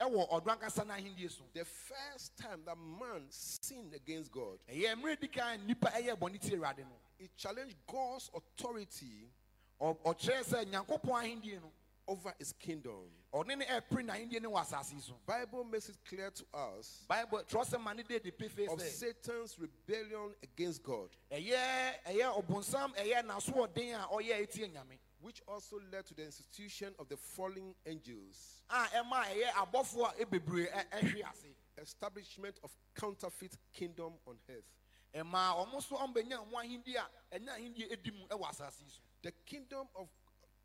ɛwɔ 0.00 0.28
ɔdo 0.30 0.46
ankasa 0.46 0.86
no 0.86 0.94
ahendeɛ 0.94 1.30
so. 1.30 1.42
The 1.52 1.64
first 1.64 2.36
time 2.36 2.64
that 2.66 2.76
man 2.76 3.26
sinned 3.30 3.94
against 3.94 4.30
God, 4.30 4.58
ɛyɛ 7.28 7.54
mmerɛ 7.54 7.66
di 7.68 7.74
kan 7.74 7.74
nnipa 7.74 7.74
ɛyɛ 7.74 7.74
bɔne 7.74 7.74
tie 7.74 7.74
awurade 7.74 7.74
no 7.74 7.74
it 7.74 7.76
challenged 7.76 7.76
God's 7.86 8.30
authority 8.34 9.30
Ɔ- 9.80 9.98
ɔkyerɛ 10.04 10.44
sɛ 10.44 10.64
nyankopɔn 10.66 11.22
ahendeɛ 11.22 11.60
no 11.62 11.72
over 12.06 12.34
his 12.38 12.52
kingdom. 12.52 13.10
ɔne 13.32 13.58
ne 13.58 13.64
ɛpere 13.64 14.04
n'ahendeɛ 14.06 14.42
no 14.42 14.50
wɔ 14.52 14.60
asase 14.60 15.00
so 15.02 15.14
Bible 15.26 15.64
makes 15.64 15.88
it 15.88 15.96
clear 16.04 16.30
to 16.30 16.44
us 16.54 17.04
bible 17.08 17.42
twerɛ 17.44 17.64
sɛ 17.70 17.80
ma 17.82 17.92
ne 17.92 18.02
de 18.02 18.18
de 18.20 18.30
pefe 18.30 18.66
of 18.70 18.80
Satan's 18.80 19.58
rebellion 19.58 20.34
against 20.42 20.82
God. 20.82 21.10
ɛyɛ 21.30 22.02
ɛyɛ 22.06 22.42
ɔbonsam 22.44 22.94
ɛyɛ 22.96 23.22
n'asoɔden 23.26 23.94
a 24.04 24.08
ɔyɛ 24.08 24.42
etie 24.46 24.68
nyame 24.72 24.98
which 25.20 25.40
also 25.48 25.80
led 25.90 26.04
to 26.04 26.12
the 26.12 26.22
institution 26.22 26.94
of 26.98 27.08
the 27.08 27.16
fallen 27.16 27.74
angels, 27.86 28.62
a 28.68 28.84
ɛma 28.94 29.24
ɛyɛ 29.24 29.50
abɔfoɔ 29.52 30.20
a 30.20 30.26
bebree 30.26 30.66
ɛhwe 30.70 31.22
ase 31.30 31.46
establishment 31.78 32.58
of 32.62 32.70
counterfeit 32.94 33.56
kingdom 33.72 34.12
on 34.26 34.38
earth. 34.50 34.64
Ɛma 35.14 35.54
ɔmo 35.56 35.76
nso 35.78 35.96
ɔmbɛnya 35.96 36.38
ɔmo 36.44 36.54
ahindi 36.58 36.96
a 36.96 37.08
ɛnyɛ 37.32 37.48
ahindi 37.56 37.92
edi 37.92 38.10
asase 38.30 38.84
so 38.88 39.00
The 39.22 39.32
kingdom 39.46 39.88
of 39.96 40.08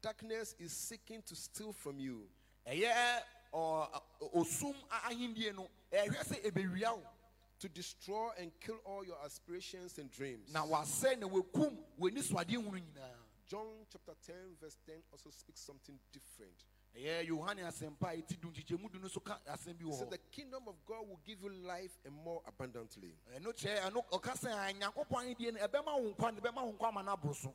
darkness 0.01 0.55
is 0.59 0.73
seeking 0.73 1.21
to 1.23 1.35
steal 1.35 1.71
from 1.73 1.99
you 1.99 2.27
ɛyɛ 2.67 3.23
osum 4.33 4.75
ahindie 4.89 5.55
no 5.55 5.69
ɛhwɛ 5.91 6.23
sɛ 6.25 6.43
ebewia 6.45 6.99
to 7.59 7.67
destroy 7.69 8.29
and 8.37 8.51
kill 8.59 8.79
all 8.85 9.05
your 9.05 9.17
aspirations 9.25 9.97
and 9.97 10.09
dreams. 10.11 10.51
na 10.53 10.65
wasɛ 10.65 11.19
na 11.19 11.27
wakum 11.27 11.77
w'ani 11.99 12.21
suadeɛ 12.21 12.55
hunu 12.57 12.79
nyinaa 12.81 13.15
John 13.49 13.65
chapter 13.91 14.13
10, 14.27 14.35
verse 14.61 14.77
10 14.85 15.01
also 15.11 15.31
speaks 15.31 15.59
something 15.61 15.97
different. 16.13 16.53
Ɛyɛ 16.95 17.27
yohane 17.27 17.63
asɛmpa 17.67 18.09
a 18.13 18.17
ɛti 18.21 18.39
du 18.39 18.49
nkyekyɛmu 18.49 18.91
du 18.91 18.99
no 18.99 19.07
so 19.07 19.19
ka 19.19 19.37
asɛm 19.47 19.77
bi 19.77 19.85
He 19.85 19.91
said, 19.93 20.09
The 20.09 20.17
kingdom 20.31 20.67
of 20.67 20.75
God 20.85 21.07
will 21.07 21.19
give 21.25 21.41
you 21.41 21.49
life 21.49 21.97
and 22.05 22.13
more 22.15 22.41
abundantly. 22.47 23.15
ɛno 23.35 23.53
kyerɛ 23.53 23.89
ɛno 23.91 24.05
ɔka 24.09 24.33
sɛ 24.37 24.49
a 24.69 24.73
nyankopɔn 24.73 25.35
ahindie 25.35 25.53
no 25.53 25.59
ɛbɛma 25.67 26.01
wo 26.01 26.13
nkwa 26.13 26.33
ne 26.33 26.39
ɛbɛma 26.41 26.63
wo 26.65 26.73
nkwa 26.73 26.87
ama 26.89 27.03
no 27.03 27.15
aboro 27.15 27.35
so 27.35 27.53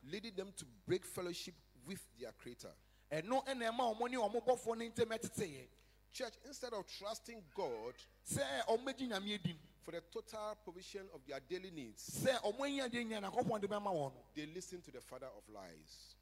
leading 0.04 0.34
them 0.34 0.52
to 0.52 0.64
break 0.86 1.04
fellowship 1.04 1.54
with 1.86 2.00
their 2.18 2.32
Creator. 2.32 2.74
Eh, 3.10 3.20
ɛno 3.22 3.44
ɛna 3.46 3.70
ɛma 3.70 3.94
ɔmo 3.96 4.10
ne 4.10 4.16
ɔmo 4.16 4.44
bɔfoɔ 4.44 4.76
ne 4.78 4.90
ntɛm 4.90 5.18
ɛteteyɛ 5.18 5.68
Church, 6.12 6.34
instead 6.44 6.72
of 6.72 6.84
trusting 6.86 7.40
God 7.54 7.94
sɛ 8.26 8.64
ɔmo 8.66 8.84
bɛgye 8.84 9.08
nyame 9.08 9.34
adi 9.34 9.56
for 9.80 9.92
the 9.92 10.00
total 10.00 10.56
provision 10.64 11.08
of 11.14 11.24
their 11.24 11.38
daily 11.40 11.70
needs, 11.70 12.02
sɛ 12.24 12.40
ɔmo 12.42 12.60
anya 12.66 12.88
deɛ 12.88 13.06
nya 13.06 13.20
nyankopɔn 13.20 13.60
de 13.60 13.68
bɛma 13.68 13.92
wɔn 13.92 14.12
no 14.14 14.24
they 14.34 14.46
listen 14.46 14.82
to 14.82 14.90
the 14.90 15.00
father 15.00 15.28
of 15.28 15.48
lies. 15.48 16.16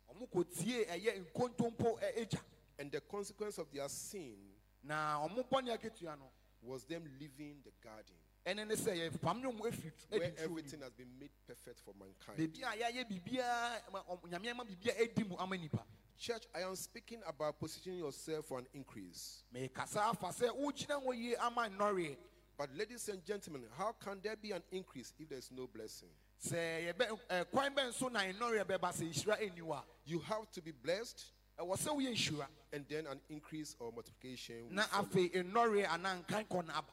Ɔmo 2.78 2.85
kò 2.85 2.85
tie 2.85 2.85
ɛyɛ 2.85 2.85
nkontompo 2.85 2.85
ɛ- 2.85 2.85
ɛgya 2.85 2.85
And 2.85 2.92
the 2.92 3.00
consequence 3.00 3.58
of 3.58 3.70
their 3.73 3.88
sin 3.88 4.37
na 4.82 5.18
ɔmo 5.26 5.49
bɔne 5.49 5.76
akatua 5.78 6.18
no 6.18 6.30
was 6.62 6.85
them 6.85 7.04
leaving 7.20 7.62
the 7.64 7.73
garden 7.82 8.16
ɛne 8.47 8.66
ne 8.66 8.75
sɛ 8.75 9.11
yɛpam 9.11 9.40
ne 9.42 9.50
ɔmo 9.50 9.61
efiri 9.70 9.92
where 10.11 10.32
everything 10.38 10.80
has 10.80 10.92
been 10.92 11.18
made 11.18 11.30
perfect 11.47 11.80
for 11.80 11.94
mankind. 11.94 12.38
beebi 12.38 12.62
a 12.62 12.76
yɛayɛ 12.76 13.04
biribiara 13.08 13.82
nyame 14.30 14.50
ama 14.50 14.64
biribiara 14.64 15.00
edi 15.00 15.25
mu 15.25 15.37
ama 15.38 15.56
nipa 15.56 15.85
Church, 16.20 16.49
I 16.52 16.62
am 16.62 16.75
speaking 16.75 17.23
about 17.28 17.61
positioning 17.61 18.00
yourself 18.00 18.47
for 18.47 18.58
an 18.58 18.66
increase. 18.75 19.44
mekasa 19.54 19.99
afa 19.99 20.26
sɛ 20.26 20.49
wogyina 20.50 21.00
hɔ 21.04 21.14
yie 21.16 21.37
ama 21.40 21.68
nnɔreɛ 21.68 22.16
But, 22.56 22.75
ladies 22.75 23.08
and 23.08 23.25
gentlemen, 23.25 23.62
how 23.76 23.92
can 23.92 24.20
there 24.20 24.35
be 24.35 24.50
an 24.50 24.64
increase 24.73 25.14
if 25.16 25.28
there's 25.28 25.49
no 25.52 25.68
blessing? 25.68 26.08
sɛ 26.44 26.92
yɛbɛ 26.92 27.20
ɛ 27.30 27.44
bɛn 27.75 27.92
so 27.92 28.08
na 28.08 28.20
nnɔreɛ 28.20 28.64
bɛba 28.64 28.92
sɛ 28.92 29.08
nhyira 29.08 29.38
eni 29.40 29.85
You 30.04 30.18
have 30.20 30.50
to 30.52 30.61
be 30.62 30.73
blessed, 30.73 31.30
ɛwɔ 31.58 31.76
sɛ 31.76 31.90
woyɛ 31.96 32.10
nhyira 32.12 32.48
and 32.72 32.86
then 32.88 33.06
an 33.06 33.20
increase 33.28 33.74
or 33.78 33.92
multiplication. 33.92 34.74
na 34.74 34.82
follow. 34.82 35.04
afei 35.08 35.30
nnɔreɛ 35.32 35.86
anaa 35.88 36.24
nkan 36.24 36.46
kɔ 36.48 36.66
no 36.66 36.72
aba 36.74 36.92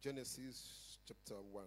Genesis 0.00 0.98
chapter 1.06 1.34
1. 1.52 1.64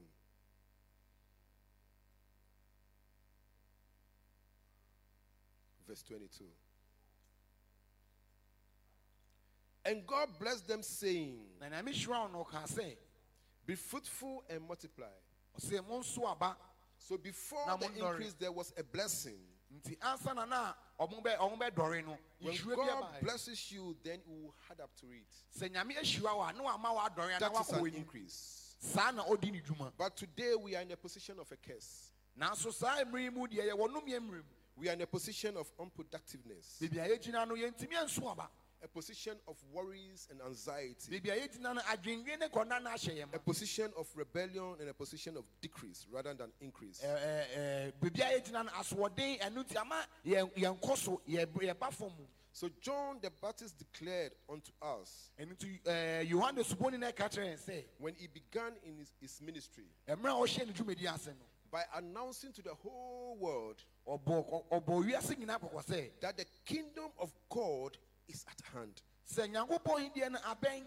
Verse 5.87 6.01
22. 6.03 6.45
And 9.85 10.07
God 10.07 10.29
blessed 10.39 10.67
them, 10.67 10.81
saying, 10.81 11.37
na 11.59 11.67
nyame 11.67 11.89
hyira 11.93 12.25
wɔn 12.25 12.31
no 12.31 12.47
ɔkaa 12.49 12.95
Be 13.65 13.75
fruitful 13.75 14.43
and 14.49 14.61
multiply. 14.67 15.05
ɔsɛ 15.59 15.87
mo 15.87 15.99
nso 15.99 16.25
aba 16.31 16.57
So 16.97 17.17
before 17.17 17.65
the 17.79 17.89
increase, 17.97 18.33
there 18.33 18.51
was 18.51 18.73
a 18.77 18.83
blessing. 18.83 19.39
Nti 19.83 19.97
ansa 20.01 20.33
na 20.33 20.45
na 20.45 20.73
ɔmo 20.99 21.21
bɛ 21.23 21.37
ɔmo 21.37 21.57
bɛ 21.59 21.71
dɔre 21.71 22.05
no 22.05 22.17
When 22.39 22.55
bi 22.57 22.75
God 22.75 22.89
aba 22.89 23.19
blesses 23.21 23.71
you, 23.71 23.95
then 24.03 24.19
you 24.27 24.33
will 24.45 24.55
add 24.69 24.79
up 24.81 24.91
to 25.01 25.07
it. 25.11 25.25
sɛ 25.57 25.69
nyame 25.71 25.95
ahyira 25.97 26.31
wɔ 26.35 26.49
a 26.49 26.53
ne 26.53 26.59
wama 26.63 26.95
w'adɔre 26.95 27.39
That 27.39 27.51
anaa 27.53 27.61
is 27.61 27.67
wakɔ 27.67 27.87
an 27.89 27.95
increase. 27.95 28.75
saa 28.79 29.11
na 29.11 29.23
ɔdi 29.25 29.51
ne 29.51 29.61
dwuma 29.61 29.91
But 29.97 30.15
today 30.15 30.55
we 30.55 30.75
are 30.75 30.81
in 30.81 30.91
a 30.91 30.97
position 30.97 31.39
of 31.39 31.51
a 31.51 31.57
curse. 31.57 32.11
nanso 32.39 32.71
saa 32.73 33.03
mmere 33.03 33.23
yi 33.23 33.29
mu 33.29 33.47
deɛ 33.47 33.71
yɛ 33.73 34.21
mu. 34.21 34.41
We 34.75 34.89
are 34.89 34.93
in 34.93 35.01
a 35.01 35.07
position 35.07 35.55
of 35.57 35.67
unproductiveness, 35.77 36.81
a 36.81 36.85
yɛgyina 36.87 37.47
no 37.47 37.55
yɛntumi 37.55 37.93
anso 37.93 38.31
aba 38.31 38.49
a 38.83 38.87
position 38.87 39.35
of 39.47 39.55
worries 39.71 40.27
and 40.29 40.41
anxiety, 40.41 41.15
a 41.17 41.19
yɛgyina 41.21 41.73
no 41.75 41.81
adwendwen 41.81 42.39
ne 42.39 42.47
kɔnna 42.47 42.81
no 42.83 42.89
ahyɛ 42.89 43.15
yɛn 43.17 43.23
a 43.23 43.27
ma 43.27 43.37
position 43.39 43.91
of 43.97 44.07
rebellion, 44.15 44.75
and 44.79 44.89
a 44.89 44.93
position 44.93 45.37
of 45.37 45.45
decrease 45.61 46.05
rather 46.11 46.33
than 46.33 46.51
increase. 46.59 46.97
So 46.99 47.07
yɛ 51.27 51.45
yɛba 51.47 51.93
fam. 51.93 52.09
Mu 52.09 52.25
So 52.55 52.69
John 52.81 53.17
the 53.21 53.31
Baptist 53.41 53.77
declared 53.79 54.33
unto 54.49 54.71
us 54.81 55.31
ɛno 55.39 55.55
nti 55.57 55.81
ɛɛ, 55.83 56.29
yohane 56.29 56.63
suboni 56.63 56.99
no 56.99 57.07
ɛka 57.11 57.29
kyerɛ 57.29 57.53
yɛn 57.53 57.59
sɛ 57.65 57.83
when 57.99 58.13
he 58.15 58.27
began 58.27 58.73
in 58.85 58.97
his, 58.97 59.11
his 59.19 59.41
ministry 59.41 59.85
mmerɛ 60.07 60.29
a 60.29 60.47
ɔhyɛ 60.61 60.67
ne 60.67 60.73
dwumadi 60.73 61.05
ase 61.13 61.27
no 61.27 61.45
by 61.71 61.83
announcing 61.95 62.51
to 62.51 62.61
the 62.61 62.73
whole 62.75 63.35
world 63.39 63.83
ɔbɔ 64.07 64.25
ɔ- 64.51 64.67
ɔbɔ 64.69 65.03
wiase 65.09 65.35
nyinaa 65.35 65.59
kɔkɔ 65.59 65.83
sɛ 65.85 66.11
that 66.19 66.37
the 66.37 66.45
kingdom 66.65 67.09
of 67.17 67.33
God 67.49 67.97
is 68.27 68.45
at 68.49 68.61
hand. 68.73 69.01
sɛ 69.29 69.47
nyankopɔn 69.51 70.11
hindeɛ 70.13 70.31
no 70.31 70.39
abɛn. 70.39 70.85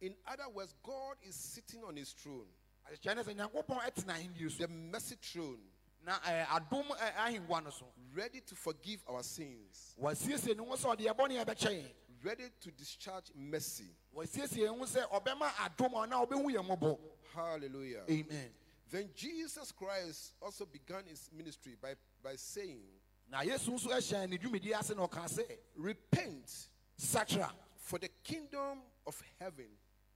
In 0.00 0.14
other 0.26 0.48
words, 0.48 0.74
God 0.82 1.16
is 1.22 1.34
sitting 1.34 1.82
on 1.84 1.96
his 1.96 2.12
throne, 2.12 2.46
akyerɛ 2.90 3.16
ne 3.16 3.22
sɛ 3.22 3.36
nyankopɔn 3.36 3.80
ɛtena 3.80 4.14
ahendeɛ 4.14 4.50
so. 4.50 4.58
The 4.58 4.68
mercy 4.68 5.16
throne, 5.20 5.60
na 6.04 6.18
ɛɛ, 6.20 6.46
adom 6.46 6.88
ɛ, 6.88 7.14
ahengua 7.16 7.64
no 7.64 7.70
ready 8.14 8.40
to 8.40 8.54
forgive 8.54 9.02
our 9.08 9.22
sins, 9.22 9.94
wasiesie 10.00 10.56
ne 10.56 10.64
ho 10.64 10.74
sɛ 10.76 10.96
ɔde 10.96 11.14
ɛbɔne 11.14 11.44
ɛbɛkyɛ 11.44 11.70
yɛn. 11.82 11.92
Ready 12.24 12.50
to 12.60 12.70
discharge 12.72 13.30
mercy. 13.34 13.94
wasiesie 14.14 14.66
ho 14.66 14.76
sɛ 14.84 15.08
ɔbɛma 15.10 15.50
adom 15.50 16.02
a 16.02 16.06
na 16.06 16.24
ɔbɛhu 16.24 16.52
yɛn 16.54 16.66
mmɔbɔ. 16.66 16.98
Hallelujah. 17.34 18.04
amen. 18.10 18.50
Then 18.90 19.10
Jesus 19.14 19.70
Christ 19.72 20.32
also 20.40 20.64
began 20.64 21.04
his 21.06 21.28
ministry 21.36 21.76
by, 21.80 21.94
by 22.22 22.36
saying, 22.36 22.80
na 23.30 23.40
yesu 23.42 23.72
nso 23.72 23.88
ɛhyɛ 23.88 24.28
ne 24.28 24.38
dwumadi 24.38 24.74
ase 24.74 24.94
na 24.94 25.06
ɔka 25.06 25.24
sɛ 25.28 25.58
Repent, 25.76 26.68
sakra 26.96 27.52
for 27.76 27.98
the 27.98 28.08
kingdom 28.22 28.80
of 29.06 29.22
heaven 29.38 29.68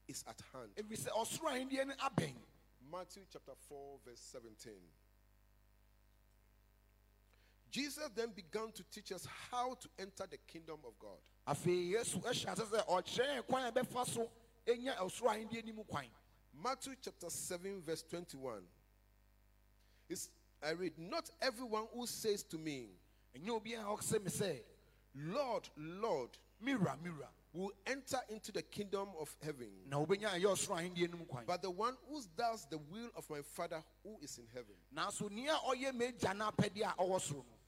is 0.09 0.25
at 0.27 0.41
hand. 0.53 0.71
ɛfiri 0.77 0.99
sɛ 0.99 1.09
ɔsoro 1.11 1.51
ahendeɛ 1.51 1.87
no 1.87 1.95
abɛn 1.95 2.35
Matthew 2.91 3.23
chapter 3.33 3.53
4, 3.69 3.99
verse 4.05 4.21
17. 4.21 4.73
Jesus 7.71 8.11
then 8.15 8.31
began 8.33 8.71
to 8.73 8.83
teach 8.93 9.13
us 9.13 9.27
how 9.51 9.73
to 9.75 9.89
enter 9.99 10.27
the 10.29 10.37
kingdom 10.47 10.79
of 10.85 10.99
God. 10.99 11.19
afei 11.47 11.91
yesu 11.93 12.21
ɛhyɛ 12.21 12.53
ase 12.53 12.63
sɛ 12.65 12.87
ɔkyerɛ 12.87 13.37
yɛn 13.39 13.47
kwan 13.47 13.65
a 13.67 13.73
ɛbɛfa 13.73 14.07
so 14.07 14.31
ɛnya 14.67 14.97
ɔsoro 14.97 15.29
ahendeɛ 15.35 15.65
no 15.67 15.73
mu 15.75 15.85
kwan 15.85 16.07
Matthew 16.63 16.95
chapter 17.03 17.31
7, 17.31 17.81
verse 17.83 18.03
21. 18.03 18.61
It's, 20.09 20.29
I 20.63 20.73
read, 20.73 20.93
Not 20.99 21.31
everyone 21.41 21.87
who 21.95 22.07
says 22.07 22.43
to 22.45 22.59
me, 22.59 22.89
ɛnyɛ 23.37 23.51
obi 23.51 23.75
a 23.75 23.83
ɔsɛ 23.83 24.23
me 24.23 24.31
say, 24.31 24.63
Lord, 25.15 25.69
Lord, 25.77 26.31
mira 26.61 26.97
mira 27.03 27.29
will 27.53 27.73
enter 27.87 28.19
into 28.31 28.51
the 28.51 28.63
kingdom 28.63 29.09
of 29.21 29.35
heaven, 29.43 29.69
na 29.87 29.99
wobɛnya 29.99 30.31
ɛyɛ 30.31 30.45
ɔsoro 30.45 30.79
ahendeɛ 30.79 31.11
no 31.11 31.19
mu 31.19 31.25
kwan. 31.27 31.45
But 31.47 31.61
the 31.63 31.71
one 31.71 31.97
who 32.09 32.23
does 32.37 32.67
the 32.71 32.79
will 32.79 33.11
of 33.15 33.29
my 33.29 33.43
Father 33.43 33.83
who 34.03 34.19
is 34.23 34.39
in 34.39 34.47
heaven. 34.55 34.75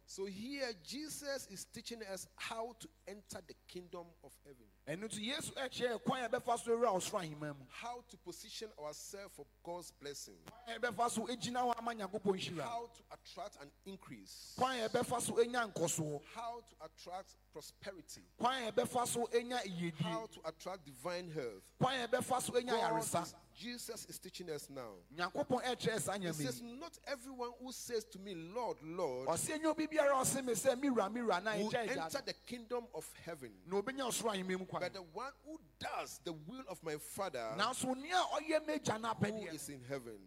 Nanso 0.06 0.12
nea 0.12 0.12
ɔyɛ 0.12 0.12
m'agya 0.12 0.12
no 0.12 0.12
apɛdeɛ 0.12 0.12
a 0.12 0.12
ɔwɔ 0.12 0.12
soro 0.12 0.12
no 0.12 0.12
So 0.14 0.26
here, 0.26 0.73
Jesus 0.82 1.49
is 1.50 1.64
teaching 1.73 2.00
us 2.12 2.26
how 2.37 2.76
to 2.80 2.88
enter 3.08 3.40
the 3.46 3.54
kingdom 3.66 4.06
of 4.23 4.32
heaven, 4.44 4.66
ɛno 4.87 5.08
nti 5.08 5.26
yesu 5.28 5.52
ɛkyerɛ 5.54 5.92
yɛn 5.92 6.04
kwan 6.04 6.25
a 6.25 6.28
ɛbɛfa 6.28 6.58
so 6.58 6.76
awura 6.76 6.92
ɔsoro 6.94 7.20
ahemman 7.23 7.58
mu. 7.58 7.64
How 7.70 8.04
to 8.11 8.16
position 8.18 8.68
ourselves 8.78 9.34
for 9.34 9.46
God's 9.62 9.90
blessing, 9.92 10.34
kwan 10.46 10.76
a 10.76 10.78
ɛbɛfa 10.78 11.11
so 11.11 11.26
gyina 11.26 11.61
hɔ 11.62 11.78
ama 11.78 11.94
nyankopɔn 11.94 12.38
hyira 12.38 12.62
how 12.62 12.90
to 12.94 13.02
attract 13.12 13.56
an 13.62 13.70
increase, 13.87 14.52
kwan 14.56 14.78
a 14.80 14.88
ɛbɛfa 14.88 15.20
so 15.23 15.32
nya 15.34 15.73
nkɔsoɔ. 15.73 16.20
How 16.34 16.61
to 16.61 16.84
attract 16.84 17.37
prosperity, 17.52 18.23
kwan 18.38 18.62
a 18.68 18.73
ɛbɛfa 18.73 19.06
so 19.08 19.26
nya 19.32 19.58
yiyedie 19.64 20.00
how 20.02 20.26
to 20.26 20.40
attract 20.44 20.84
divine 20.84 21.30
health. 21.30 21.62
kwan 21.78 22.00
a 22.00 22.08
ɛbɛfa 22.08 22.42
so 22.42 22.52
nya 22.52 22.66
God 22.68 22.99
is, 23.00 23.34
Jesus 23.54 24.06
is 24.06 24.18
teaching 24.18 24.50
us 24.50 24.68
now. 24.68 24.90
nyankopɔn 25.16 25.62
ɛkyerɛ 25.62 26.00
saa 26.00 26.18
He 26.18 26.32
says, 26.32 26.62
Not 26.62 26.99
everyone 27.06 27.50
who 27.61 27.73
says 27.73 28.04
to 28.06 28.18
me, 28.18 28.34
Lord, 28.34 28.78
Lord, 28.82 29.28
ɔse 29.28 29.58
ɛnyɛ 29.58 29.66
obi 29.66 29.87
biara 29.87 30.12
a 30.12 30.25
ɔse 30.25 30.44
me 30.44 30.52
sɛ 30.52 30.80
mewura 30.80 31.12
mewura 31.12 31.42
na 31.42 31.56
will 31.56 31.75
enter 31.76 32.23
the 32.25 32.34
kingdom 32.46 32.84
of 32.94 33.08
heaven, 33.25 33.52
na 33.66 33.80
obɛnya 33.80 34.08
ɔsoro 34.08 34.34
ahemma 34.34 34.58
mu 34.58 34.66
kwan. 34.66 34.82
But 34.82 34.94
the 34.94 35.02
one 35.02 35.32
who 35.44 35.58
does 35.78 36.20
the 36.25 36.32
will 36.32 36.64
of 36.68 36.82
my 36.82 36.96
Father 36.96 37.54
nanso 37.56 37.96
nea 37.96 38.14
ɔyɛ 38.14 38.66
m'agya 38.66 39.00
no 39.00 39.08
who 39.14 39.46
is 39.46 39.68
in 39.68 39.82
heaven. 39.88 40.18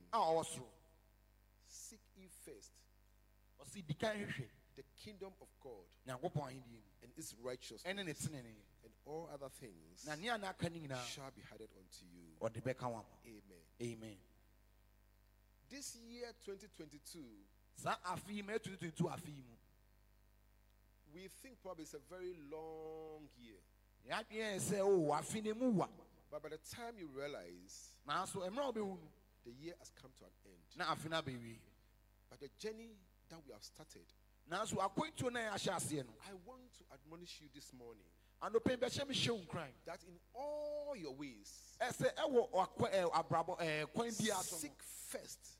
Seek 1.67 1.99
ye 2.15 2.27
first 2.45 2.71
the 4.77 4.83
kingdom 5.03 5.31
of 5.41 5.47
God 5.61 5.85
nyankopɔn 6.07 6.47
ahenni 6.47 6.71
mu. 6.71 6.87
and 7.03 7.11
its 7.17 7.35
righteousness, 7.43 7.83
ɛne 9.07 9.13
ne 9.13 9.13
tenene 9.13 9.13
and 9.13 9.13
all 9.13 9.29
other 9.33 9.49
things 9.49 10.05
na 10.05 10.15
nea 10.15 10.37
na 10.37 10.49
aka 10.49 10.69
no 10.69 10.75
nyinaa 10.79 11.05
shall 11.05 11.31
be 11.35 11.41
added 11.53 11.69
unto 11.77 12.05
you. 12.05 12.35
ɔde 12.41 12.61
bɛka 12.61 12.89
wo 12.89 12.95
ama 12.97 13.05
Amen. 13.25 13.63
amen. 13.81 14.17
This 15.69 15.97
year, 15.97 16.31
2022, 16.45 17.19
saa 17.75 17.95
afe 18.05 18.29
yi 18.33 18.41
ma 18.41 18.53
ɛtu 18.53 18.77
22 18.77 19.09
afe 19.09 19.27
yi 19.27 19.41
mu 19.43 19.55
we 21.13 21.27
think 21.41 21.61
probably 21.63 21.83
it's 21.83 21.93
a 21.93 21.99
very 22.09 22.33
long 22.51 23.27
year. 23.37 23.59
yɛadwene 24.09 24.55
yɛ 24.55 24.59
sɛ 24.59 24.79
o 24.81 25.11
afe 25.13 25.43
no 25.43 25.53
mu 25.53 25.71
wa. 25.71 25.87
But 26.29 26.43
by 26.43 26.49
the 26.49 26.57
time 26.57 26.95
you 26.97 27.07
realize 27.07 27.89
nanso 28.07 28.35
mmerɛ 28.49 28.69
a 28.69 28.73
wobɛhu 28.73 28.97
the 29.45 29.51
year 29.53 29.73
has 29.79 29.91
come 30.01 30.11
to 30.19 30.25
an 30.25 30.31
end, 30.45 30.61
na 30.75 30.93
afe 30.93 31.09
no 31.09 31.21
abɛwie 31.21 31.59
but 32.29 32.39
the 32.41 32.49
journey 32.59 32.91
that 33.29 33.39
we 33.45 33.53
have 33.53 33.63
started, 33.63 34.03
nanso 34.49 34.75
akwantuo 34.75 35.31
no 35.31 35.39
a 35.39 35.43
yɛahyɛ 35.43 35.75
aseɛ 35.75 36.05
no. 36.05 36.13
I 36.27 36.33
want 36.45 36.73
to 36.77 36.83
admonish 36.93 37.39
you 37.41 37.47
this 37.53 37.71
morning 37.73 38.03
anɔpɛ 38.41 38.77
bɛhyɛ 38.77 39.07
me 39.07 39.15
hyɛ 39.15 39.29
wo 39.31 39.39
nkran. 39.45 39.71
That 39.85 40.03
in 40.03 40.19
all 40.33 40.95
your 40.95 41.13
ways, 41.13 41.75
ɛsɛ 41.81 42.13
ɛwɔ 42.15 42.51
ɔkwa- 42.51 42.93
ɛ, 42.93 43.11
abrabɔ 43.11 43.59
ɛ, 43.59 43.93
kwan 43.93 44.09
biara 44.09 44.43
so 44.43 44.57
seek 44.57 44.81
first 44.83 45.57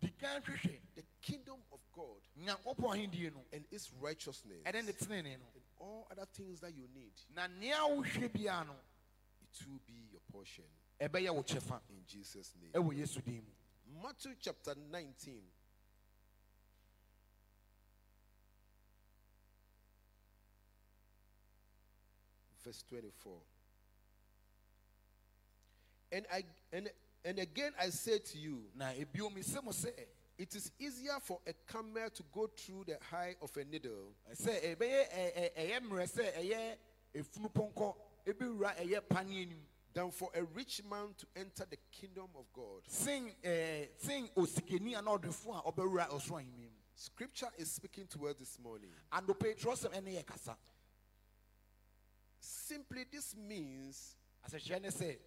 the 0.00 1.02
kingdom 1.20 1.58
of 1.72 1.80
God 1.92 2.20
nyankopɔn 2.38 2.94
ahendie 2.96 3.30
no. 3.32 3.44
and 3.52 3.64
its 3.70 3.90
righteousness, 4.00 4.62
ɛne 4.64 4.84
ne 4.86 4.92
tenene 4.92 5.38
no. 5.38 5.46
And 5.54 5.62
all 5.78 6.06
other 6.10 6.26
things 6.26 6.60
that 6.60 6.74
you 6.74 6.88
need, 6.94 7.12
na 7.34 7.46
nea 7.46 7.76
wohwɛ 7.76 8.28
biara 8.32 8.66
no 8.66 8.76
it 9.42 9.66
will 9.66 9.80
be 9.86 10.08
your 10.10 10.20
portion. 10.32 10.64
ɛbɛyɛ 11.00 11.34
wo 11.34 11.42
kyɛfa. 11.42 11.80
In 11.90 12.04
Jesus' 12.06 12.54
name. 12.60 12.72
ɛwɔ 12.72 12.96
yesu 12.96 13.20
din 13.24 13.46
Matthew 14.02 14.34
chapter 14.40 14.74
19. 14.74 15.42
Verse 22.64 22.84
24. 22.88 23.32
And 26.12 26.26
I 26.32 26.44
and, 26.72 26.90
and 27.24 27.38
again 27.38 27.72
I 27.80 27.90
say 27.90 28.18
to 28.18 28.38
you, 28.38 28.62
na 28.76 28.86
ebio 28.86 29.30
mesɛ 29.32 29.62
mo 29.62 29.70
sɛ 29.70 29.90
it 30.38 30.54
is 30.54 30.72
easier 30.78 31.18
for 31.22 31.38
a 31.46 31.52
camel 31.70 32.08
to 32.08 32.22
go 32.32 32.46
through 32.56 32.84
the 32.86 32.96
eye 33.14 33.34
of 33.42 33.54
a 33.58 33.64
needle 33.64 34.14
than 39.92 40.10
for 40.10 40.30
a 40.34 40.42
rich 40.54 40.82
man 40.88 41.08
to 41.18 41.26
enter 41.36 41.64
the 41.68 41.76
kingdom 41.92 42.28
of 42.38 42.44
God. 42.54 42.82
sen 42.86 43.30
ɛɛ 43.44 43.88
sen 43.98 44.28
osikani 44.36 44.94
a 44.94 45.02
ɔbɛwura 45.02 46.08
ɔsoro 46.10 46.42
Scripture 46.94 47.48
is 47.56 47.70
speaking 47.70 48.06
to 48.06 48.28
us 48.28 48.36
this 48.38 48.58
morning. 48.58 48.90
ɛne 49.12 50.14
yɛ 50.16 50.26
kasa 50.26 50.56
Simply, 52.40 53.04
this 53.10 53.36
means 53.36 54.16
asɛhyɛ 54.46 54.80
ne 54.82 54.88
sɛ 54.88 55.18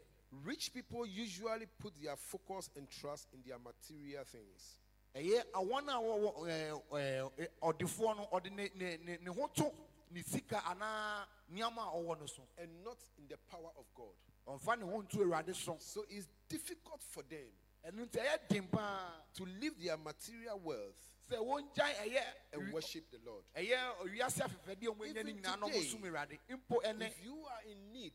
Rich 0.44 0.74
people 0.74 1.06
usually 1.06 1.68
put 1.80 1.94
their 2.02 2.16
focus 2.16 2.70
and 2.76 2.90
trust 2.90 3.28
in 3.34 3.42
their 3.48 3.60
material 3.60 4.24
things. 4.24 4.78
ɛyɛ 5.16 5.44
awɔn 5.54 5.90
a 5.90 6.02
wɔwɔ 6.02 6.36
ɛɛ 6.48 7.32
ɛɛ 7.38 7.48
ɔdefoɔ 7.62 8.18
no 8.18 8.28
ɔde 8.34 8.52
ne 8.52 8.70
ne 8.76 8.98
ne 8.98 9.18
ne 9.22 9.32
ho 9.32 9.48
to 9.48 9.72
ne 10.10 10.22
sika 10.24 10.58
anaa 10.66 11.26
nneɛma 11.52 11.78
a 11.78 11.96
ɔwɔ 11.98 12.20
no 12.20 12.26
so 12.26 12.42
and 12.58 12.84
not 12.84 12.98
in 13.20 13.28
the 13.28 13.38
power 13.38 13.70
of 13.78 13.86
God. 13.94 14.16
ɔnfa 14.48 14.80
ne 14.80 14.86
ho 14.86 15.02
nto 15.04 15.20
awurade 15.24 15.56
so 15.56 15.78
So 15.80 16.04
it's 16.10 16.28
difficult 16.50 17.02
for 17.04 17.22
them 17.24 17.52
ɛnu 17.86 18.06
nti 18.06 18.20
ɛyɛ 18.20 18.48
den 18.50 18.68
paa 18.68 19.12
to 19.34 19.46
leave 19.46 19.80
their 19.82 19.98
material 19.98 20.60
wealth 20.60 21.10
ɛyɛ 21.30 22.24
and 22.54 22.74
worship 22.74 23.10
the 23.12 23.18
Lord. 23.26 23.44
ɛyɛ 23.56 23.78
wiase 24.10 24.42
afɛfɛdeɛ 24.42 24.88
a 24.88 24.92
wɔnya 24.94 25.14
no 25.16 25.20
Even 25.30 25.42
today, 25.42 25.80
ɔmo 25.80 25.92
som 25.92 26.02
awurade 26.04 26.40
mpo 26.50 26.82
ɛnɛ 26.84 27.08
If 27.08 27.24
you 27.24 27.46
are 27.46 27.62
in 27.64 27.92
need 27.94 28.14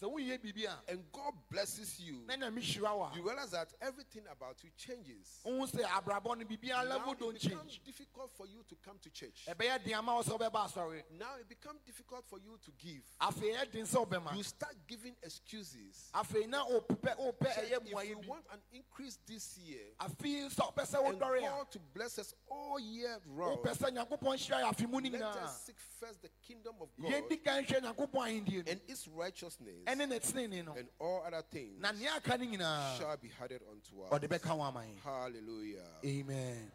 sɛ 0.00 0.06
wonyɛ 0.10 0.38
biribi 0.38 0.64
a 0.66 0.78
and 0.90 1.00
God 1.12 1.34
blesses 1.50 2.00
you, 2.00 2.22
na 2.26 2.34
nyame 2.36 2.60
hyira 2.60 2.96
wo 2.96 3.02
a 3.04 3.12
you 3.16 3.22
realize 3.22 3.50
that 3.50 3.72
everything 3.80 4.22
about 4.30 4.56
you 4.64 4.70
changes. 4.76 5.40
wohu 5.44 5.70
sɛ 5.70 5.82
abrabɔ 5.84 6.38
no 6.38 6.44
biribiara 6.44 6.88
Now 6.88 7.10
it 7.10 7.18
becomes 7.42 7.78
difficult 7.84 8.30
for 8.36 8.46
you 8.46 8.64
to 8.68 8.76
come 8.84 8.96
to 9.02 9.10
church. 9.10 9.46
ɛbɛyɛ 9.48 9.84
den 9.84 9.94
ama 9.94 10.14
wo 10.14 10.22
sɛ 10.22 10.38
wobɛba 10.38 10.68
asɔre. 10.72 11.02
Now 11.18 11.36
it 11.38 11.48
becomes 11.48 11.80
difficult 11.82 12.24
for 12.26 12.38
you 12.38 12.58
to 12.64 12.70
give. 12.78 13.02
afei 13.20 13.54
ɛyɛ 13.54 13.70
den 13.72 13.84
sɛ 13.84 14.06
wobɛma 14.06 14.36
You 14.36 14.42
start 14.42 14.74
giving 14.86 15.14
excuses. 15.22 16.10
afei 16.14 16.48
na 16.48 16.64
wopɛ 16.66 17.16
wopɛ 17.18 17.54
Church, 17.54 17.70
if 17.70 18.08
you 18.08 18.18
want 18.26 18.44
an 18.52 18.60
increase 18.72 19.18
this 19.26 19.58
year, 19.58 19.80
afei 20.00 20.46
sɛ 20.46 20.74
wopɛ 20.74 20.86
sɛ 20.86 21.10
and 21.10 21.20
God 21.20 21.70
to 21.72 21.78
bless 21.92 22.18
us 22.18 22.34
all 22.48 22.78
year 22.78 23.18
round, 23.26 23.58
wopɛ 23.58 23.76
sɛ 23.76 23.90
nyankopɔn 23.96 24.36
hyira 24.36 24.62
yɛ 24.62 24.70
afe 24.70 24.88
mu 24.88 25.00
no 25.00 25.10
let 25.10 25.22
us 25.22 25.64
seek 25.66 25.76
first 25.98 26.22
the 26.22 26.30
kingdom 26.46 26.74
of 26.80 26.88
God 27.00 27.10
yɛdi 27.12 27.44
kan 27.44 27.64
hwɛ 27.64 27.80
nyankopɔn 27.82 28.26
ahendie 28.26 28.64
no. 28.64 28.72
and 28.72 28.80
its 28.88 29.06
righteousness, 29.08 29.82
ɛne 29.94 30.08
ne 30.08 30.18
tenene 30.18 30.64
no 30.64 30.74
and 30.74 30.88
all 30.98 31.22
other 31.26 31.42
things 31.50 31.80
na 31.80 31.92
nea 31.92 32.16
aka 32.16 32.36
no 32.38 32.44
nyinaa 32.44 32.98
shall 32.98 33.16
be 33.16 33.30
added 33.42 33.60
unto 33.70 34.02
us. 34.02 34.10
bɛka 34.10 34.56
wo 34.56 34.62
ama 34.62 34.80
yɛn 34.80 34.98
Hallelujah. 35.02 35.88
amen. 36.04 36.72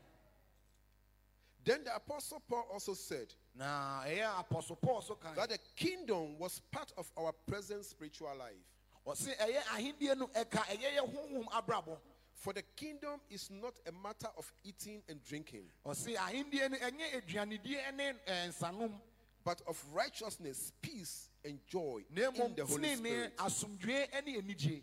Then 1.63 1.83
the 1.83 1.95
apostle 1.95 2.41
Paul 2.47 2.67
also 2.71 2.93
said 2.93 3.33
na 3.55 4.03
ɛyɛ 4.03 4.39
apostle 4.39 4.75
paul 4.75 5.01
so 5.01 5.15
kan 5.15 5.33
that 5.35 5.49
the 5.49 5.59
kingdom 5.75 6.37
was 6.37 6.59
part 6.71 6.91
of 6.97 7.09
our 7.17 7.31
present 7.47 7.85
spiritual 7.85 8.35
life. 8.37 8.53
ɔse 9.07 9.35
ɛyɛ 9.37 9.55
eh, 9.55 9.61
ahendie 9.75 10.17
no 10.17 10.27
ɛka 10.27 10.63
eh, 10.69 10.77
ɛyɛ 10.77 10.97
yɛ 10.99 11.13
honhom 11.15 11.45
abrabɔ 11.49 11.97
For 12.35 12.53
the 12.53 12.63
kingdom 12.75 13.21
is 13.29 13.49
not 13.49 13.73
a 13.87 13.91
matter 13.91 14.27
of 14.37 14.51
eating 14.63 15.01
and 15.09 15.23
drinking, 15.23 15.63
ɔse 19.45 19.61
ahendie 19.61 19.61
no 19.61 19.61
ɛnyɛ 19.61 19.61
aduanedie 19.61 19.61
ne 19.61 19.61
nsanom 19.61 19.61
but 19.61 19.61
of 19.67 19.85
righteousness, 19.93 20.71
peace, 20.81 21.29
and 21.43 21.59
joy 21.67 22.01
in 22.09 22.15
the 22.55 22.65
Holy 22.65 22.95
Spirit. 22.95 23.37
asomdwoe 23.37 24.25
ne 24.25 24.41
anigye 24.41 24.81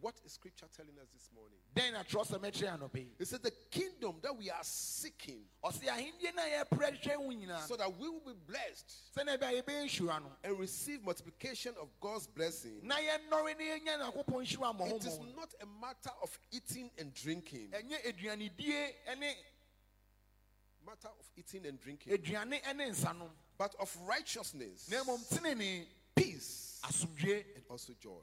What 0.00 0.16
is 0.24 0.32
scripture 0.32 0.66
telling 0.76 0.98
us 1.00 1.06
this 1.14 1.30
morning? 1.32 1.58
trɔ 1.76 2.26
sɛ 2.26 2.40
mɛkyerɛ 2.40 2.78
anɔpɛ 2.80 2.96
yi 2.96 3.14
It 3.20 3.28
says 3.28 3.38
the 3.38 3.52
kingdom 3.70 4.16
that 4.22 4.36
we 4.36 4.50
are 4.50 4.64
seeking 4.64 5.44
ɔse 5.62 5.80
ahendie 5.86 6.34
no 6.34 6.42
a 6.42 6.64
yɛprɛ 6.64 7.00
hwɛ 7.00 7.16
wo 7.18 7.28
nyinaa 7.30 7.66
so 7.68 7.76
that 7.76 7.96
we 7.96 8.08
will 8.08 8.18
be 8.20 8.32
blessed 8.46 8.92
sɛnea 9.16 9.38
ɛbɛa 9.38 9.62
yɛbɛyɛ 9.62 9.84
nhyira 9.84 10.20
no 10.22 10.32
and 10.42 10.58
receive 10.58 11.00
multiplication 11.04 11.72
of 11.80 11.88
God's 12.00 12.26
blessing. 12.26 12.80
na 12.82 12.96
yɛnnɔre 12.96 13.56
ne 13.56 13.64
yɛnya 13.78 13.98
nyankopɔn 14.00 14.42
nhyira 14.42 14.96
It 14.96 15.04
is 15.06 15.18
not 15.36 15.54
a 15.60 15.66
matter 15.80 16.10
of 16.20 16.36
eating 16.50 16.90
and 16.98 17.14
drinking. 17.14 17.68
ɛnyɛ 17.70 18.02
aduanedie 18.06 18.94
ne 19.18 19.34
Matter 20.84 21.08
of 21.16 21.30
eating 21.36 21.64
and 21.66 21.80
drinking, 21.80 22.12
aduane 22.12 22.50
ne 22.74 22.90
nsanom 22.90 23.30
but 23.58 23.74
of 23.80 23.96
righteousness, 24.06 24.88
na 24.90 25.02
mmom 25.04 25.20
tenene 25.28 25.86
peace, 26.14 26.80
and 26.84 27.64
also 27.70 27.92
joy. 28.00 28.22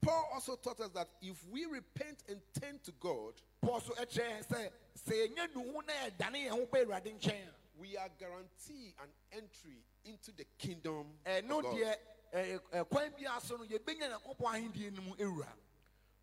Paul 0.00 0.30
also 0.32 0.56
taught 0.56 0.80
us 0.80 0.90
that 0.94 1.08
if 1.20 1.36
we 1.50 1.66
repent 1.66 2.22
and 2.28 2.40
turn 2.60 2.78
to 2.84 2.92
God, 3.00 3.34
paul 3.60 3.80
so 3.80 3.92
ɛkyerɛ 3.94 4.28
yɛn 4.28 4.46
sɛ 4.46 4.70
sɛ 5.06 5.12
yɛnya 5.12 5.54
nuhu 5.54 5.82
na 5.86 5.92
yɛdane 6.08 6.46
yɛn 6.46 6.50
ho 6.50 6.66
ba 6.70 6.78
awurade 6.78 7.12
nkyɛn 7.18 7.48
a 7.48 7.58
we 7.78 7.96
are 7.96 8.08
guaranteed 8.18 8.92
an 9.02 9.08
entry 9.32 9.78
into 10.04 10.32
the 10.32 10.44
kingdom 10.58 11.06
of 11.24 11.62
God. 11.62 11.94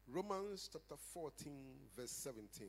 Romans 0.07 0.69
chapter 0.71 0.95
14, 1.13 1.53
verse 1.97 2.11
17. 2.11 2.67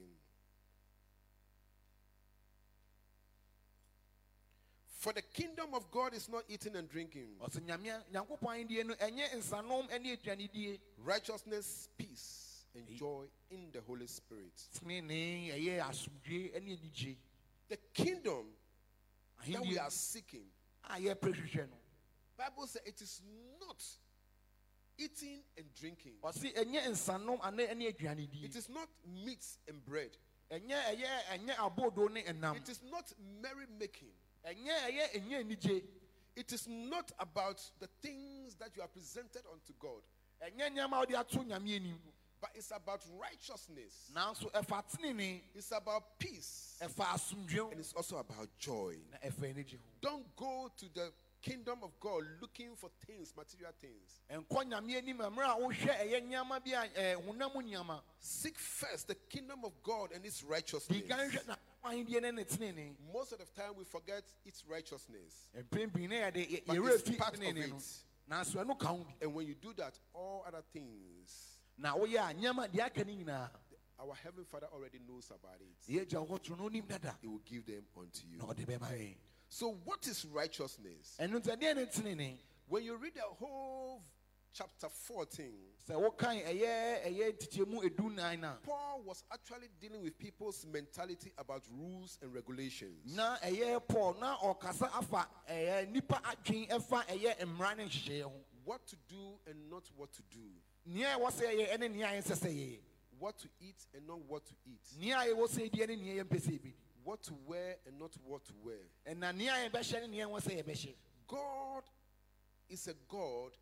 For 5.07 5.13
the 5.13 5.23
kingdom 5.23 5.69
of 5.73 5.89
God 5.93 6.15
is 6.15 6.29
not 6.29 6.43
eating 6.49 6.75
and 6.75 6.89
drinking, 6.89 7.29
ɔsɛ 7.41 7.61
nyame 7.61 8.03
nyankopɔn 8.13 8.67
ahendie 8.67 8.85
no 8.85 8.93
ɛnyɛ 8.95 9.37
nsanom 9.37 9.89
ne 10.03 10.17
aduanedie. 10.17 10.81
Righteousness, 10.99 11.89
peace, 11.97 12.65
and 12.75 12.89
joy 12.89 13.27
in 13.49 13.71
the 13.71 13.81
Holy 13.83 14.09
Spirit. 14.09 14.53
tenene 14.75 15.53
ɛyɛ 15.53 15.81
asomdwoe 15.81 16.61
ne 16.61 16.77
anigye 16.77 17.17
The 17.69 17.77
kingdom 17.95 18.47
that 19.49 19.63
we 19.63 19.79
are 19.79 19.91
seeking, 19.93 20.47
a 20.91 20.95
yɛpɛ 20.95 21.33
hwehwɛ 21.33 21.71
no. 21.71 21.77
Bible 22.37 22.67
says 22.67 22.83
it 22.85 23.01
is 23.01 23.23
not 23.61 23.85
eating 24.99 25.39
and 25.57 25.73
drinking. 25.77 26.15
ɔse 26.21 26.53
ɛnyɛ 26.53 26.83
nsanom 26.89 27.39
ane 27.47 27.79
ne 27.79 27.93
aduanedie. 27.93 28.43
It 28.43 28.57
is 28.57 28.69
not 28.69 28.89
meat 29.07 29.47
and 29.69 29.85
bread. 29.85 30.17
ɛnyɛ 30.51 30.97
ɛyɛ 30.97 31.23
ɛnyɛ 31.31 31.55
abodo 31.59 32.11
ne 32.11 32.25
ɛnam. 32.25 32.57
It 32.57 32.69
is 32.69 32.83
not 32.83 33.13
merry 33.41 33.67
making. 33.79 34.11
Ɛnyɛ 34.47 34.75
ɛyɛ 34.91 35.13
ɛnyɛ 35.15 35.41
anigye 35.45 35.83
It 36.37 36.53
is 36.53 36.69
not 36.69 37.13
about 37.19 37.63
the 37.81 37.87
things 38.03 38.55
that 38.57 38.77
you 38.77 38.83
are 38.83 38.89
presented 38.89 39.43
unto 39.51 39.73
God. 39.79 40.03
ɛnyɛ 40.43 40.71
nneɛma 40.71 41.03
a 41.03 41.07
wɔde 41.07 41.19
ato 41.19 41.39
nyame 41.43 41.77
anim 41.77 41.99
but 42.39 42.51
it's 42.55 42.71
about 42.71 43.03
righteousness. 43.19 44.11
nanso 44.15 44.51
ɛfa 44.53 44.85
tenene 44.91 45.41
It's 45.55 45.73
about 45.73 46.19
peace. 46.19 46.77
And 46.81 46.91
it's 47.81 47.93
also 47.95 48.19
about 48.19 48.49
joy. 48.59 48.97
na 49.11 49.19
ɛfa 49.29 49.55
anigye 49.55 49.73
ho 49.73 49.83
Don't 50.01 50.37
go 50.37 50.71
to 50.77 50.87
the 50.95 51.13
kingdom 51.43 51.79
of 51.85 51.99
God 52.01 52.25
looking 52.41 52.75
for 52.77 52.91
things, 53.07 53.33
material 53.37 53.73
things. 53.81 54.21
ɛnkɔ 54.31 54.69
nyame 54.71 54.97
anim 54.99 55.19
mmerɛ 55.19 55.57
a 55.57 55.61
wohwɛ 55.61 55.99
ɛyɛ 56.01 56.29
nneɛma 56.29 56.63
bi 56.65 56.71
a 56.73 56.87
ɛɛ, 56.89 56.97
eh, 56.97 57.15
honam 57.17 57.53
nneɛma 57.55 58.03
Seek 58.21 58.59
first 58.59 59.09
the 59.09 59.15
kingdom 59.15 59.65
of 59.65 59.73
God 59.83 60.13
and 60.13 60.25
its 60.27 60.43
righteousness. 60.43 61.03
Kan 61.91 62.05
hwɛ 62.05 62.21
na 62.21 62.21
ahendeɛ 62.21 62.23
ne 62.23 62.31
ne 62.33 62.45
tenene 62.45 62.97
Most 63.13 63.33
of 63.33 63.39
the 63.39 63.47
time, 63.47 63.75
we 63.77 63.85
forget 63.85 64.25
its 64.45 64.65
righteousness. 64.67 65.49
Eh, 65.55 65.63
mpempini 65.63 66.09
na 66.09 66.17
yɛde 66.31 66.49
yɛ- 66.49 66.67
But 66.67 66.77
it's 66.77 67.17
part 67.17 67.35
of 67.35 67.43
it. 67.43 67.73
nanso 68.29 68.55
ɛno 68.65 68.79
ka 68.79 68.89
ho 68.89 69.05
bi 69.05 69.15
And 69.23 69.35
when 69.35 69.47
you 69.47 69.55
do 69.55 69.73
that, 69.75 69.99
all 70.13 70.45
other 70.47 70.63
things, 70.73 71.59
na 71.79 71.95
woyɛ 71.97 72.31
a 72.31 72.35
nneɛma 72.35 72.69
deɛ 72.73 72.87
aka 72.87 73.05
ne 73.05 73.17
nyinaa 73.25 73.51
our 73.99 74.15
Heavenly 74.15 74.45
Father 74.45 74.67
already 74.73 74.99
knows 74.99 75.31
about 75.31 75.61
it. 75.61 76.09
yɛgya 76.09 76.27
wo 76.29 76.37
toro 76.39 76.57
no 76.57 76.69
wonim 76.69 76.87
dada 76.87 77.17
He 77.21 77.27
will 77.29 77.39
give 77.39 77.65
them 77.67 77.87
unto 77.97 78.27
you. 78.27 78.39
na 78.39 78.45
ɔde 78.47 78.67
bɛma 78.67 78.91
yɛn 78.93 79.17
So, 79.49 79.73
what 79.85 80.07
is 80.07 80.25
righteousness? 80.27 81.17
ɛno 81.21 81.41
nti 81.41 81.57
ɛdeɛ 81.57 81.77
ne 81.77 81.87
tenene 81.87 82.39
When 82.69 82.83
you 82.83 82.97
read 82.97 83.15
the 83.15 83.21
whole 83.23 84.03
chapter 84.57 84.89
14, 84.89 85.53
sɛ 85.87 85.95
wokan 86.01 86.41
ɛyɛ 86.43 87.05
ɛyɛ 87.05 87.33
ntikyɛmu 87.37 87.85
edu 87.85 88.11
nan 88.15 88.41
na 88.41 88.55
Paul 88.63 89.03
was 89.05 89.23
actually 89.31 89.69
dealing 89.79 90.03
with 90.03 90.19
people's 90.19 90.65
mentality 90.67 91.31
about 91.37 91.63
rules 91.71 92.19
and 92.23 92.33
regulations. 92.33 93.15
na 93.15 93.37
ɛyɛ 93.39 93.87
paul 93.87 94.15
na 94.19 94.37
ɔkasa 94.39 94.89
afa 94.97 95.29
ɛyɛ 95.51 95.91
nipa 95.93 96.15
adwen 96.25 96.69
ɛfa 96.69 97.05
ɛyɛ 97.07 97.39
mmara 97.45 97.77
ne 97.77 97.85
nhyehyɛeɛ 97.85 98.23
ho 98.23 98.33
What 98.65 98.85
to 98.89 98.97
do 99.09 99.39
and 99.47 99.71
not 99.71 99.89
what 99.95 100.13
to 100.15 100.23
do. 100.31 100.43
nea 100.87 101.17
ɛwɔ 101.19 101.31
sɛ 101.31 101.55
yɛyɛ 101.55 101.75
ɛne 101.79 101.91
nea 101.95 102.07
yɛnsɛ 102.09 102.35
sɛ 102.37 102.49
yɛyɛ 102.49 102.81
What 103.19 103.39
to 103.39 103.49
eat 103.61 103.87
and 103.95 104.07
not 104.07 104.19
what 104.27 104.45
to 104.47 104.55
eat. 104.67 104.81
nea 104.99 105.17
ɛwɔ 105.19 105.47
sɛ 105.49 105.71
yɛdi 105.71 105.89
ne 105.89 105.97
nea 105.97 106.25
yɛmpɛ 106.25 106.41
sɛ 106.41 106.59
yɛbɛdi 106.59 106.75
What 107.05 107.23
to 107.25 107.35
wear 107.47 107.77
and 107.87 107.99
not 107.99 108.17
what 108.25 108.45
to 108.47 108.55
wear. 108.65 108.81
ɛna 109.07 109.35
nea 109.37 109.53
yɛbɛhyɛ 109.69 110.01
ne 110.01 110.07
nea 110.09 110.27
ɛwɔ 110.27 110.41
sɛ 110.41 110.63
yɛbɛhyɛ 110.65 110.95
God 111.27 111.85
is 112.71 112.89
a 112.89 112.95
God 113.09 113.53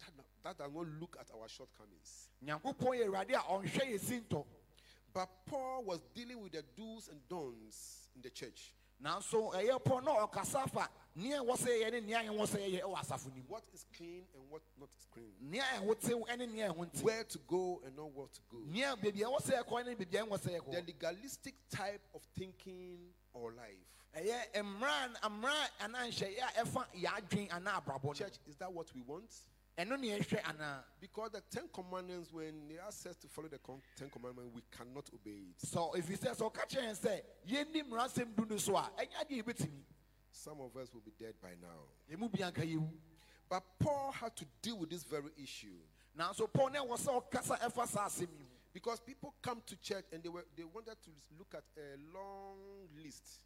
that, 0.00 0.24
that 0.44 0.58
does 0.58 0.72
not 0.72 0.86
look 1.00 1.16
at 1.20 1.28
our 1.34 1.48
shortcomings. 1.48 2.28
nyankopɔn 2.44 2.98
yɛ 3.00 3.06
awurade 3.08 3.30
a 3.34 3.42
ɔnhwɛ 3.42 3.92
yɛ 3.94 4.00
si 4.00 4.20
ntɔ 4.20 4.44
But 5.14 5.28
Paul 5.46 5.84
was 5.84 6.00
dealing 6.14 6.40
with 6.40 6.52
the 6.52 6.62
do's 6.76 7.08
and 7.08 7.20
don'ts 7.28 8.08
in 8.16 8.22
the 8.22 8.30
church. 8.30 8.72
nanso 9.02 9.52
ɛyɛ 9.52 9.84
paul 9.84 10.00
na 10.00 10.26
ɔkasa 10.26 10.64
afa 10.64 10.88
nea 11.16 11.38
ɛwɔ 11.42 11.56
sɛ 11.56 11.68
yɛyɛ 11.82 11.92
ne 11.92 12.00
nea 12.00 12.22
ɛwɔ 12.22 12.46
sɛ 12.46 12.58
yɛyɛ 12.58 12.80
ɛwɔ 12.82 12.96
asafo 12.98 13.26
no 13.28 13.34
mu 13.36 13.42
What 13.48 13.64
is 13.74 13.84
clean 13.96 14.24
and 14.34 14.48
what 14.48 14.62
not 14.78 14.88
is 14.96 15.06
clean. 15.12 15.32
nea 15.40 15.62
ɛho 15.62 16.00
tew 16.00 16.24
ɛne 16.28 16.50
nea 16.52 16.72
ɛho 16.72 16.90
ntew 16.90 17.02
Where 17.02 17.24
to 17.24 17.38
go 17.40 17.82
and 17.84 17.96
not 17.96 18.10
where 18.12 18.26
to 18.28 18.40
go. 18.50 18.58
nea 18.66 18.96
baabi 18.96 19.20
a 19.22 19.26
ɛwɔ 19.26 19.40
sɛ 19.42 19.62
yɛkɔ 19.64 19.86
ne 19.86 19.94
baabi 19.94 20.14
a 20.18 20.26
ɛwɔ 20.26 20.38
sɛ 20.40 20.70
The 20.72 20.82
legalistic 20.82 21.54
type 21.68 22.00
of 22.14 22.22
thinking 22.38 23.12
or 23.34 23.52
life. 23.52 23.76
ɛyɛ 24.16 24.62
mmara 24.62 25.14
mmara 25.24 25.68
anaa 25.80 26.08
nhyɛeɛ 26.08 26.38
a 26.60 26.64
ɛfa 26.64 26.86
yɛadwen 26.94 27.48
anaa 27.50 27.82
abrabɔ 27.84 28.04
no 28.04 28.12
Church, 28.14 28.38
is 28.46 28.56
that 28.56 28.72
what 28.72 28.92
we 28.94 29.02
want? 29.02 29.30
Ɛno 29.78 29.98
ne 29.98 30.08
yɛhwɛ 30.08 30.42
anaa 30.44 30.84
Because 31.00 31.32
the 31.32 31.40
Ten 31.50 31.68
Commandments, 31.72 32.32
when 32.32 32.68
they 32.68 32.78
ask 32.78 33.06
us 33.06 33.16
to 33.16 33.28
follow 33.28 33.48
the 33.48 33.58
Ten 33.96 34.10
Commandments, 34.10 34.50
we 34.54 34.62
cannot 34.70 35.08
obey 35.14 35.30
it. 35.50 35.58
sɛ 35.58 35.94
ɛfiri 35.96 36.18
sɛ 36.18 36.40
oh, 36.40 36.50
sɛ 36.50 36.52
ɔka 36.52 36.68
kyerɛ 36.68 36.84
yɛn 36.84 36.96
sɛ 37.00 37.22
yɛnni 37.48 37.88
mmaransɛm 37.88 38.36
du 38.36 38.46
no 38.46 38.56
so 38.58 38.76
a 38.76 38.90
ɛnyɛ 38.98 39.44
adeɛ 39.44 39.70
Some 40.30 40.60
of 40.60 40.76
us 40.76 40.92
will 40.92 41.00
be 41.02 41.12
dead 41.18 41.34
by 41.40 41.54
now. 41.60 41.88
ɛmu 42.10 42.30
bi 42.30 42.38
anka 42.50 42.62
yɛwu 42.64 42.90
But 43.48 43.64
Paul 43.78 44.12
had 44.12 44.34
to 44.36 44.46
deal 44.62 44.78
with 44.78 44.90
this 44.90 45.04
very 45.04 45.30
issue. 45.42 45.76
Now, 46.14 46.32
so 46.32 46.46
paul 46.46 46.70
ne 46.70 46.78
ɛwɔ 46.78 46.98
sɛ 46.98 47.30
ɔkasa 47.30 47.58
ɛfa 47.60 47.86
saa 47.88 48.06
asɛm 48.06 48.28
yi 48.38 48.44
ho 48.44 48.48
because 48.72 49.00
people 49.00 49.34
come 49.42 49.62
to 49.66 49.76
church 49.76 50.04
and 50.12 50.22
they 50.22 50.28
were 50.28 50.44
they 50.56 50.64
wanted 50.64 50.96
to 51.02 51.10
look 51.38 51.54
at 51.54 51.64
a 51.76 51.96
long 52.14 52.88
list 53.02 53.40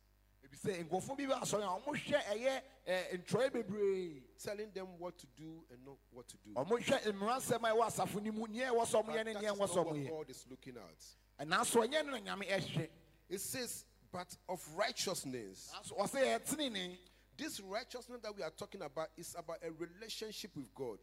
ebi 0.46 0.56
sɛ 0.56 0.85
nkurɔfoɔ 0.88 1.16
bi 1.16 1.24
bɛ 1.26 1.40
asɔre 1.42 1.62
a 1.64 1.80
wɔhwɛ 1.80 2.22
ɛyɛ 2.24 2.62
ɛɛ 2.87 3.24
ntwerɛ 3.24 3.52
bebree 3.52 4.22
telling 4.38 4.70
them 4.72 4.98
what 4.98 5.16
to 5.18 5.26
do 5.37 5.64
and 5.70 5.85
not 5.85 5.96
what 6.11 6.28
to 6.28 6.37
do. 6.38 6.52
wɔhwɛ 6.54 7.02
mmaransɛm 7.12 7.64
a 7.64 7.74
ɛwɔ 7.74 7.87
asafo 7.87 8.22
no 8.22 8.32
mu 8.32 8.46
nea 8.46 8.70
ɛwɔ 8.72 8.87
sɛ 8.87 8.92
But 8.92 9.14
ɔmoyɛ 9.14 9.24
ne 9.24 9.32
nea 9.35 9.52
ɛwɔ 9.52 9.59
what 9.59 10.09
God 10.09 10.30
is 10.30 10.46
looking 10.48 10.76
at. 10.76 11.46
nanso 11.48 11.87
ɛnyɛ 11.87 12.06
no 12.06 12.12
nyame 12.18 12.48
ɛhwɛ 12.48 12.88
It 13.28 13.40
says, 13.40 13.85
but 14.12 14.37
of 14.48 14.66
righteousness. 14.74 15.70
ɔsɛ 15.90 16.38
yɛtenene 16.40 16.98
This 17.37 17.61
righteousness 17.61 18.20
that 18.22 18.35
we 18.35 18.42
are 18.42 18.50
talking 18.50 18.80
about 18.80 19.09
is 19.18 19.35
about 19.37 19.59
a 19.62 19.70
relationship 19.70 20.56
with 20.56 20.74
God. 20.74 20.98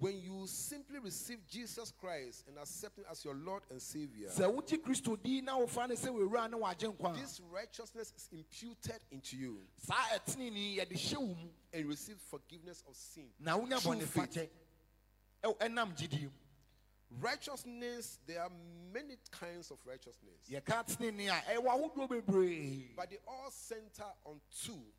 Saa 0.00 0.04
tenene 0.04 0.04
asɛm 0.04 0.04
a 0.04 0.04
yɛkɛn 0.04 0.04
ɛfa 0.04 0.04
yɛn 0.04 0.04
ne 0.04 0.04
yɛn 0.04 0.04
nyankopɔn 0.04 0.04
anyɔnkofa 0.04 0.04
ho 0.04 0.04
When 0.04 0.20
you 0.22 0.46
simply 0.46 0.98
receive 0.98 1.46
Jesus 1.48 1.92
Christ 1.92 2.44
and 2.48 2.58
accept 2.58 2.98
Him 2.98 3.04
as 3.10 3.24
your 3.24 3.34
Lord 3.34 3.62
and 3.70 3.80
Savior, 3.82 4.28
sɛ 4.28 4.52
wogye 4.54 4.78
kristo 4.82 5.22
di 5.22 5.40
na 5.40 5.58
wofa 5.58 5.88
ne 5.88 5.94
sɛ 5.94 6.08
wɔwura 6.08 6.50
ne 6.50 6.56
wagye 6.58 6.92
nkwa. 6.96 7.16
a 7.16 7.20
this 7.20 7.40
righteousness 7.50 8.12
is 8.16 8.28
imputed 8.32 9.00
into 9.10 9.36
you. 9.36 9.66
Saa 9.78 9.94
ɛtenene 10.18 10.76
yɛde 10.76 10.92
hyɛ 10.92 11.16
wo 11.18 11.26
mu 11.34 11.48
and 11.72 11.82
you 11.82 11.88
receive 11.88 12.18
forgiveness 12.20 12.82
of 12.88 12.94
sin. 12.96 13.30
na 13.38 13.56
wonya 13.58 13.80
Through 13.80 13.92
bɔne 13.96 14.02
faith. 14.06 14.30
fakyɛ 14.34 14.48
Ɛw- 15.44 15.58
ɛnam 15.58 15.96
gyidie 15.96 16.22
mu 16.24 16.30
Righteousness, 17.20 18.18
there 18.26 18.42
are 18.42 18.50
many 18.92 19.16
kinds 19.30 19.70
of 19.70 19.78
righteousness, 19.86 20.40
yɛka 20.50 20.84
tenene 20.86 21.28
a 21.28 21.40
ɛwɔ 21.54 21.94
ahodoɔ 21.94 22.96
but 22.96 23.08
they 23.10 23.18
all 23.26 23.50
center 23.50 24.04
on 24.24 24.40
two. 24.64 24.92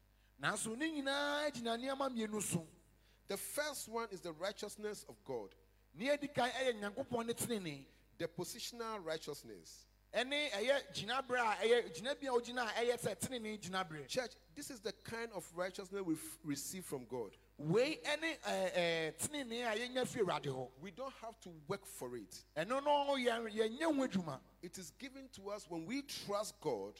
The 3.28 3.38
first 3.38 3.90
one 3.90 4.08
is 4.12 4.22
the 4.22 4.32
righteousness 4.34 5.06
of 5.10 5.16
God, 5.26 5.50
ne 5.94 6.10
adi 6.12 6.28
kan 6.28 6.50
ɛyɛ 6.50 6.80
nyankopɔn 6.82 7.26
ne 7.28 7.34
tenene 7.34 7.86
the 8.18 8.28
positional 8.28 9.04
righteousness. 9.04 9.86
ɛne 10.14 10.50
ɛyɛ 10.52 10.94
gyinaberɛ 10.94 11.40
a 11.40 11.56
ɛyɛ 11.68 11.94
gyinabea 11.94 12.30
a 12.30 12.40
ogyina 12.40 12.66
a 12.68 12.86
ɛyɛ 12.86 12.98
sɛ 13.00 13.20
tenene 13.20 13.60
gyinaberɛ. 13.60 14.08
Church, 14.08 14.32
this 14.56 14.72
is 14.72 14.80
the 14.80 14.94
kind 15.04 15.30
of 15.34 15.46
righteousness 15.56 16.02
we 16.02 16.16
receive 16.44 16.86
from 16.86 17.06
God. 17.06 17.36
wei 17.58 18.00
ɛne 18.06 18.40
ɛɛ 18.40 18.74
ɛɛ 18.74 19.18
tenene 19.18 19.64
a 19.66 19.76
yɛnya 19.76 20.08
fi 20.08 20.20
awurade 20.22 20.46
hɔ. 20.46 20.70
We 20.82 20.92
don't 20.92 21.14
have 21.22 21.40
to 21.42 21.50
work 21.68 21.86
for 21.86 22.16
it. 22.16 22.44
ɛno 22.56 22.84
no 22.84 23.16
yɛn 23.18 23.52
yɛnyɛ 23.54 23.84
ho 23.84 24.08
adwuma. 24.08 24.40
It 24.62 24.78
is 24.78 24.92
given 24.92 25.28
to 25.34 25.50
us 25.50 25.70
when 25.70 25.86
we 25.86 26.02
trust 26.04 26.60
God, 26.62 26.94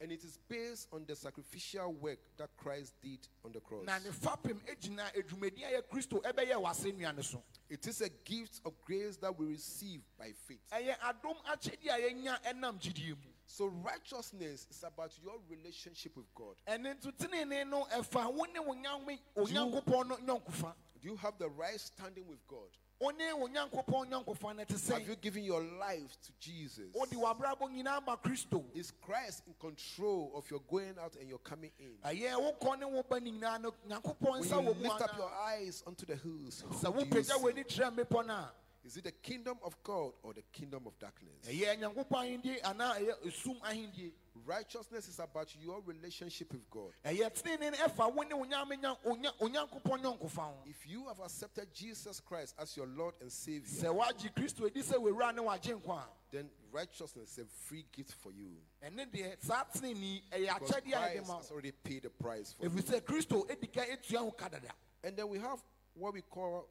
yɛnya 0.00 0.06
mmerɛ 0.06 0.06
a 0.06 0.06
yɛgye 0.06 0.06
nyankopɔn 0.06 0.06
adi 0.06 0.06
and 0.06 0.12
it 0.12 0.24
is 0.24 0.38
based 0.48 0.88
on 0.92 1.04
the 1.06 1.14
sacrificial 1.14 1.92
work 1.92 2.18
that 2.36 2.48
Christ 2.56 2.94
did 3.02 3.28
on 3.44 3.52
the 3.52 3.60
cross. 3.60 3.84
na 3.84 3.98
ne 3.98 4.10
fapem 4.10 4.58
gyina 4.80 5.12
adwumadi 5.14 5.62
a 5.64 5.80
yɛ 5.80 5.82
kristo 5.88 6.22
ɛbɛyɛ 6.22 6.54
wɔ 6.54 6.70
asɛnnua 6.70 7.14
no 7.16 7.22
so 7.22 7.42
It 7.68 7.86
is 7.86 8.00
a 8.00 8.08
gift 8.08 8.60
of 8.64 8.72
grace 8.84 9.16
that 9.18 9.36
we 9.38 9.46
receive 9.46 10.00
by 10.18 10.32
faith. 10.32 10.60
ɛyɛ 10.72 10.98
adom 10.98 11.36
akyɛdeɛ 11.44 11.90
a 11.90 11.98
yɛnya 12.10 12.42
ɛnam 12.44 12.78
gyidie 12.80 13.10
mu 13.16 13.30
So, 13.46 13.66
righteousness 13.66 14.68
is 14.70 14.84
about 14.86 15.12
your 15.20 15.40
relationship 15.48 16.16
with 16.16 16.32
God. 16.36 16.54
Ɛne 21.02 21.08
nso 21.08 21.08
tenene 21.08 21.08
no 21.08 21.08
ɛfa 21.08 21.08
wo 21.08 21.08
ne 21.08 21.08
wo 21.08 21.08
nyame 21.08 21.08
onyankopɔn 21.08 21.08
no 21.08 21.08
nyɔnkofa 21.08 21.08
Do 21.08 21.08
you 21.08 21.16
have 21.16 21.38
the 21.38 21.48
right 21.48 21.80
standing 21.80 22.28
with 22.28 22.46
God? 22.46 22.68
wo 22.98 23.10
ne 23.10 23.32
wo 23.32 23.48
nyankopɔn 23.48 24.10
nyɔnkofa 24.10 24.56
no 24.56 24.64
te 24.64 24.92
Have 24.92 25.08
you 25.08 25.16
given 25.16 25.44
your 25.44 25.62
life 25.62 26.16
to 26.22 26.32
Jesus? 26.38 26.90
Oh, 26.94 27.00
wode 27.00 27.10
w'abrabɔ 27.10 27.70
nyinaa 27.70 28.04
ma 28.06 28.16
kristo 28.16 28.64
Is 28.74 28.92
Christ 29.00 29.42
in 29.46 29.54
control 29.58 30.32
of 30.34 30.50
your 30.50 30.60
going 30.70 30.98
out 30.98 31.16
and 31.16 31.28
your 31.28 31.38
coming 31.38 31.70
in? 31.78 31.98
Ah, 32.04 32.10
ɛyɛ 32.10 32.58
wokɔ 32.58 32.78
ne 32.78 32.86
wo 32.86 33.02
ba 33.02 33.20
ne 33.20 33.30
nyinaa 33.32 33.60
no 33.60 33.74
nyankopɔn 33.88 34.50
When 34.50 34.64
you 34.64 34.74
lift 34.74 35.02
up 35.02 35.16
your 35.16 35.30
eyes 35.32 35.82
onto 35.86 36.06
the 36.06 36.16
hills, 36.16 36.62
who 36.62 37.04
do 37.04 37.16
you 37.18 37.22
see? 37.24 37.32
w'ani 37.32 37.64
kyerɛ 37.64 37.96
mmepɔ 37.96 38.26
no 38.26 38.34
a 38.34 38.52
Is 38.82 38.96
it 38.96 39.04
the 39.04 39.12
kingdom 39.12 39.58
of 39.62 39.76
God 39.82 40.12
or 40.22 40.32
the 40.32 40.42
kingdom 40.52 40.86
of 40.86 40.98
darkness? 40.98 41.46
Ɛyɛ 44.36 44.38
nyankopɔn 44.38 44.38
ahendie 44.38 44.38
anaa 44.38 44.38
ɛyɛ 44.38 44.38
esum 44.38 44.42
ahendie 44.42 44.46
Righteousness 44.46 45.08
is 45.08 45.18
about 45.18 45.54
your 45.60 45.80
relationship 45.82 46.52
with 46.52 46.70
God. 46.70 46.92
ɛyɛ 47.04 47.30
tenene 47.42 47.70
no 47.72 47.78
ɛfa 47.78 48.14
wo 48.14 48.22
ne 48.22 48.34
wo 48.34 48.44
nyame 48.44 48.80
nya- 48.80 48.96
onya- 49.04 49.32
onyankopɔn 49.40 50.02
nyɔnkofa 50.02 50.36
ho 50.42 50.62
If 50.66 50.86
you 50.86 51.06
have 51.08 51.20
accepted 51.20 51.72
Jesus 51.74 52.20
Christ 52.20 52.54
as 52.58 52.76
your 52.76 52.86
Lord 52.86 53.14
and 53.20 53.30
Savior, 53.32 53.62
sɛ 53.90 53.94
woagye 53.94 54.34
kristo 54.34 54.66
adi 54.66 54.82
sɛ 54.82 54.94
wɔwura 54.94 55.34
ne 55.34 55.42
wagye 55.42 55.80
nkwa 55.80 55.98
a 56.02 56.08
then 56.30 56.48
righteousness 56.72 57.38
is 57.38 57.38
a 57.38 57.44
free 57.46 57.84
gift 57.92 58.12
for 58.14 58.30
you. 58.32 58.56
ɛne 58.82 59.10
deɛ 59.10 59.42
saa 59.42 59.64
tenene 59.64 60.22
Because 60.30 60.70
Christ 60.82 61.30
has 61.32 61.50
already 61.50 61.72
paid 61.72 62.02
the 62.02 62.10
price 62.10 62.52
for 62.52 62.64
you. 62.64 62.70
ɛfiri 62.70 62.82
sɛ 62.82 63.00
kristo 63.02 63.46
ɛdi 63.48 63.72
ka 63.72 63.80
ɛtua 63.82 64.18
ho 64.18 64.30
ka 64.32 64.48
dada 64.48 64.72
And 65.02 65.16
then 65.16 65.28
we 65.28 65.38
have 65.38 65.62
what 65.94 66.12
we 66.14 66.22
call 66.22 66.68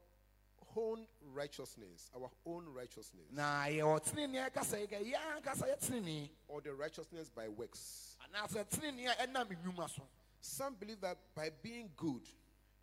own 0.75 1.05
righteousness, 1.34 2.10
our 2.15 2.29
own 2.45 2.65
righteousness, 2.73 3.25
na 3.32 3.65
yɛwɔ 3.65 4.03
tenene 4.03 4.45
a 4.45 4.49
ɛka 4.49 4.62
sɛ 4.63 4.88
yɛka 4.88 5.12
yɛa 5.13 5.41
ankasa 5.41 5.67
yɛ 5.67 5.79
tenene 5.79 6.29
or 6.47 6.62
the 6.62 6.73
righteousness 6.73 7.29
by 7.29 7.47
works. 7.47 8.17
anaasɛ 8.34 8.67
tenene 8.69 9.08
a 9.08 9.27
ɛnam 9.27 9.47
nnwuma 9.47 9.89
so. 9.89 10.03
Some 10.41 10.75
believe 10.75 11.01
that 11.01 11.17
by 11.36 11.49
being 11.62 11.89
good, 11.97 12.21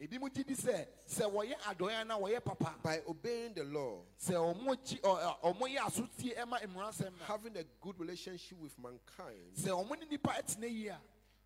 ebi 0.00 0.20
mu 0.20 0.28
gye 0.28 0.42
di 0.42 0.54
sɛ 0.54 0.86
sɛ 1.08 1.22
wɔyɛ 1.32 1.54
adɔeɛ 1.60 2.06
na 2.06 2.18
wɔyɛ 2.18 2.44
papa. 2.44 2.74
by 2.82 3.00
obeying 3.08 3.54
the 3.54 3.64
law, 3.64 4.02
sɛ 4.20 4.32
ɔmo 4.34 4.76
kyi 4.84 4.98
ɔ- 5.00 5.40
ɔ- 5.40 5.40
ɔmo 5.54 5.74
yɛ 5.74 5.78
asotie 5.78 6.36
ɛma 6.36 6.60
mmaransɛm 6.66 7.18
na 7.18 7.24
having 7.24 7.56
a 7.56 7.64
good 7.80 7.98
relationship 7.98 8.58
with 8.58 8.78
mankind, 8.78 9.54
sɛ 9.54 9.68
ɔmo 9.68 9.98
ne 9.98 10.06
nipa 10.10 10.30
ɛtena 10.30 10.70
yie 10.70 10.88
a 10.88 11.00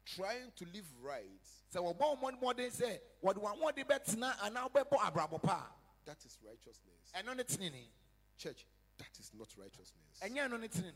trying 0.05 0.51
to 0.57 0.65
live 0.75 0.87
right, 1.01 1.41
sɛ 1.73 1.77
wɔbɔ 1.97 2.21
wɔn 2.21 2.41
mmɔden 2.41 2.71
sɛ 2.77 2.99
wɔde 3.23 3.37
wɔn 3.37 3.57
ahoɔden 3.57 3.85
bɛtena 3.87 4.37
anaa 4.41 4.69
wɔbɛbɔ 4.69 4.97
abrabɔ 4.99 5.43
pa 5.43 5.67
that 6.07 6.19
is 6.25 6.39
righteousness. 6.45 7.13
a 7.15 7.23
ɛno 7.23 7.37
ne 7.37 7.43
tenene 7.45 7.85
Church, 8.39 8.65
that 8.99 9.19
is 9.19 9.31
not 9.39 9.49
righteousness. 9.59 10.21
ɛnyɛ 10.23 10.49
ɛno 10.49 10.61
ne 10.61 10.69
tenene 10.69 10.95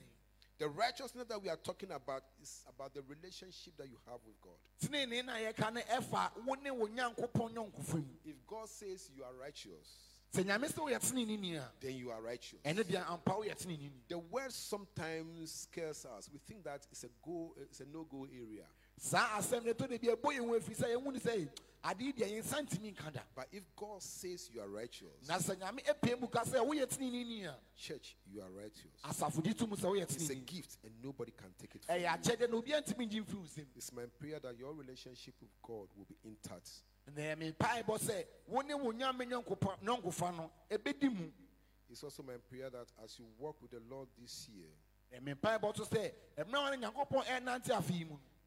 The 0.56 0.68
righteousness 0.68 1.26
that 1.28 1.42
we 1.42 1.48
are 1.48 1.56
talking 1.56 1.90
about 1.90 2.22
is 2.40 2.62
about 2.68 2.94
the 2.94 3.02
relationship 3.02 3.76
that 3.76 3.88
you 3.88 3.98
have 4.06 4.20
with 4.24 4.40
God. 4.40 4.58
tenene 4.80 5.24
na 5.24 5.34
yɛka 5.34 5.72
no 5.72 5.80
ɛfa 5.80 6.30
wo 6.46 6.54
ne 6.54 6.70
wo 6.70 6.86
nyankopɔn 6.86 7.52
nyɔnkofo 7.54 7.94
mu 7.96 8.04
If 8.24 8.46
God 8.46 8.68
says 8.68 9.10
you 9.16 9.24
are 9.24 9.34
righteous, 9.34 9.98
sɛ 10.32 10.44
nyame 10.44 10.64
sɛ 10.72 10.78
woyɛ 10.90 11.00
tenene 11.00 11.38
ni 11.38 11.56
a 11.56 11.70
then 11.80 11.94
you 11.96 12.10
are 12.10 12.20
righteous. 12.22 12.60
ɛno 12.64 12.82
deɛ 12.84 13.04
ampa 13.08 13.32
woyɛ 13.36 13.90
The 14.08 14.18
word 14.18 14.52
sometimes 14.52 15.50
scares 15.52 16.04
us. 16.06 16.28
We 16.32 16.38
think 16.38 16.64
that 16.64 16.86
it's 16.90 17.04
a 17.04 17.08
go, 17.24 17.54
it's 17.60 17.80
a 17.80 17.86
no-go 17.86 18.26
area. 18.32 18.64
Saa 21.84 21.94
asɛm 21.94 22.04
no 22.04 22.12
ɛtɔ 22.12 22.24
da 22.24 22.24
bi 22.24 22.24
ɛbɔ 22.24 22.34
yɛn 22.34 22.34
ho 22.34 22.34
ɛfiri 22.34 22.34
sɛ 22.34 22.34
yɛhu 22.34 22.34
ne 22.34 22.34
sɛ 22.34 22.34
adeɛ 22.34 22.34
deɛ 22.34 22.42
yɛnsa 22.42 22.62
ntimi 22.66 22.92
nka 22.92 23.12
da 23.12 23.20
But 23.34 23.48
if 23.52 23.76
God 23.76 24.02
says 24.02 24.50
you 24.52 24.60
are 24.60 24.68
righteous, 24.68 25.28
na 25.28 25.38
sɛ 25.38 25.56
nyame 25.56 25.84
apue 25.88 26.20
mu 26.20 26.28
ka 26.28 26.40
sɛ 26.44 26.58
woyɛ 26.66 26.86
tenene 26.86 27.26
ni 27.26 27.44
a 27.44 27.56
church, 27.76 28.16
you 28.26 28.40
are 28.40 28.50
righteous. 28.50 29.00
asafodi 29.04 29.56
to 29.56 29.66
mu 29.66 29.76
sɛ 29.76 29.84
woyɛ 29.84 30.02
It's 30.02 30.30
a 30.30 30.34
gift 30.34 30.78
and 30.84 30.92
nobody 31.02 31.32
can 31.36 31.52
take 31.58 31.74
it 31.74 31.84
from 31.84 31.96
you. 31.98 32.06
akyɛdeɛ 32.06 32.50
na 32.50 32.56
obiara 32.56 32.82
ntimi 32.82 33.06
ngye 33.06 33.20
mfiri 33.24 33.36
wo 33.36 33.44
nsam 33.44 33.66
It's 33.76 33.92
my 33.92 34.06
prayer 34.06 34.38
that 34.40 34.56
your 34.58 34.72
relationship 34.74 35.34
with 35.40 35.50
God 35.62 35.88
will 35.96 36.06
be 36.06 36.16
intact. 36.24 36.70
na 37.06 37.22
mepaebɔ 37.34 37.98
sɛ 37.98 38.24
wo 38.48 38.60
ne 38.62 38.74
wo 38.74 38.92
nyame 38.92 39.26
nyɔnkopa- 39.28 39.78
nyɔnkofa 39.82 40.36
no 40.36 40.50
ɛbɛdi 40.70 41.14
mu 41.14 41.30
It's 41.90 42.02
also 42.02 42.22
my 42.22 42.38
prayer 42.48 42.70
that 42.70 42.88
as 43.04 43.18
you 43.18 43.26
walk 43.38 43.60
with 43.62 43.70
the 43.70 43.80
Lord 43.88 44.08
this 44.18 44.48
year, 44.48 44.66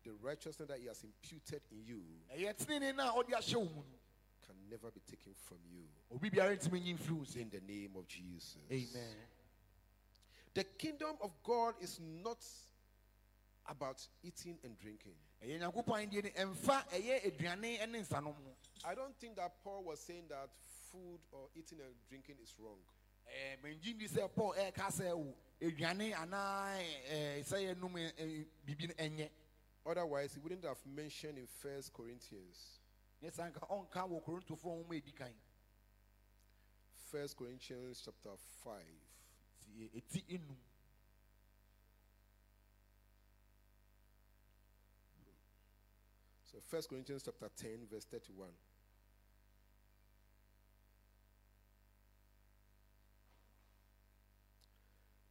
na 0.07 0.13
mepaebɔ 0.13 0.43
so 0.43 0.51
sɛ 0.51 0.65
ɛmmerɛ 0.65 0.67
wa 0.67 0.67
ne 0.67 0.67
nyankopɔn 0.67 0.67
ɛnante 0.67 0.67
afe 0.67 0.67
yi 0.67 0.67
mu 0.67 0.67
no 0.67 0.67
the 0.67 0.67
righteousness 0.67 0.67
that 0.67 0.79
He 0.79 0.87
has 0.87 1.03
imputed 1.03 1.61
in 1.71 1.85
you 1.85 2.03
ɛyɛ 2.35 2.55
tenene 2.57 2.95
no 2.95 3.03
a 3.03 3.23
ɔde 3.23 3.31
ahyɛ 3.33 3.55
wo 3.55 3.65
mu 3.65 3.81
no 3.83 3.97
can 4.45 4.55
never 4.69 4.91
be 4.91 5.01
taken 5.01 5.33
from 5.33 5.57
you. 5.69 5.83
obi 6.11 6.29
biara 6.29 6.55
ntimi 6.57 6.81
nyi 6.81 6.93
mfiri 6.97 7.11
wo 7.17 7.23
nsam 7.23 7.41
In 7.41 7.49
the 7.49 7.59
name 7.61 7.95
of 7.95 8.07
Jesus. 8.07 8.57
amen 8.71 9.15
The 10.53 10.63
kingdom 10.63 11.17
of 11.21 11.31
God 11.43 11.75
is 11.81 11.99
not 11.99 12.43
about 13.69 14.01
eating 14.23 14.57
and 14.63 14.77
drinking. 14.79 15.15
ɛyɛ 15.43 15.59
nyankopɔn 15.59 16.09
adeɛ 16.09 16.23
no 16.23 16.29
ɛmfa 16.53 16.87
ɛyɛ 16.89 17.23
aduane 17.25 17.87
ne 17.89 17.99
nsanom 18.01 18.33
ho 18.35 18.55
I 18.85 18.95
don't 18.95 19.15
think 19.19 19.35
that 19.35 19.61
Paul 19.63 19.83
was 19.83 19.99
saying 19.99 20.27
that 20.29 20.49
food 20.91 21.19
or 21.31 21.49
eating 21.55 21.79
and 21.81 21.93
drinking 22.07 22.37
is 22.41 22.53
wrong. 22.59 22.77
Eh, 23.27 23.57
mengye 23.61 23.93
ndi 23.93 24.07
sɛ 24.07 24.33
paul 24.33 24.53
eh, 24.57 24.71
ɛka 29.87 29.99
sɛ 29.99 30.09
wo 30.09 30.17
aduane 30.17 30.23
anaa 30.23 30.27
sɛ 30.27 30.27
yɛnom 30.27 30.27
biribi 30.27 30.27
no 30.27 30.27
ɛnyɛ 30.27 30.27
Otherwise, 30.27 30.33
he 30.33 30.39
wouldn't 30.39 30.63
have 30.65 30.85
mentioned 30.85 31.37
in 31.37 31.47
First 31.47 31.93
Corinthians. 31.93 32.79
ne 33.21 33.29
sa 33.31 33.49
nka 33.49 33.67
ɔnka 33.69 34.07
wɔ 34.09 34.23
korintofoɔ 34.23 34.85
nwoma 34.85 34.95
a 34.97 35.01
ɛdi 35.01 35.33
First 37.11 37.37
Corinthians 37.37 38.01
chapter 38.01 38.35
5. 38.37 38.83
Ti- 39.61 39.89
ɛti 39.95 40.23
enum 40.27 40.57
So 46.45 46.59
First 46.61 46.89
Corinthians 46.89 47.23
chapter 47.23 47.49
10, 47.49 47.87
verse 47.87 48.05
31. 48.05 48.49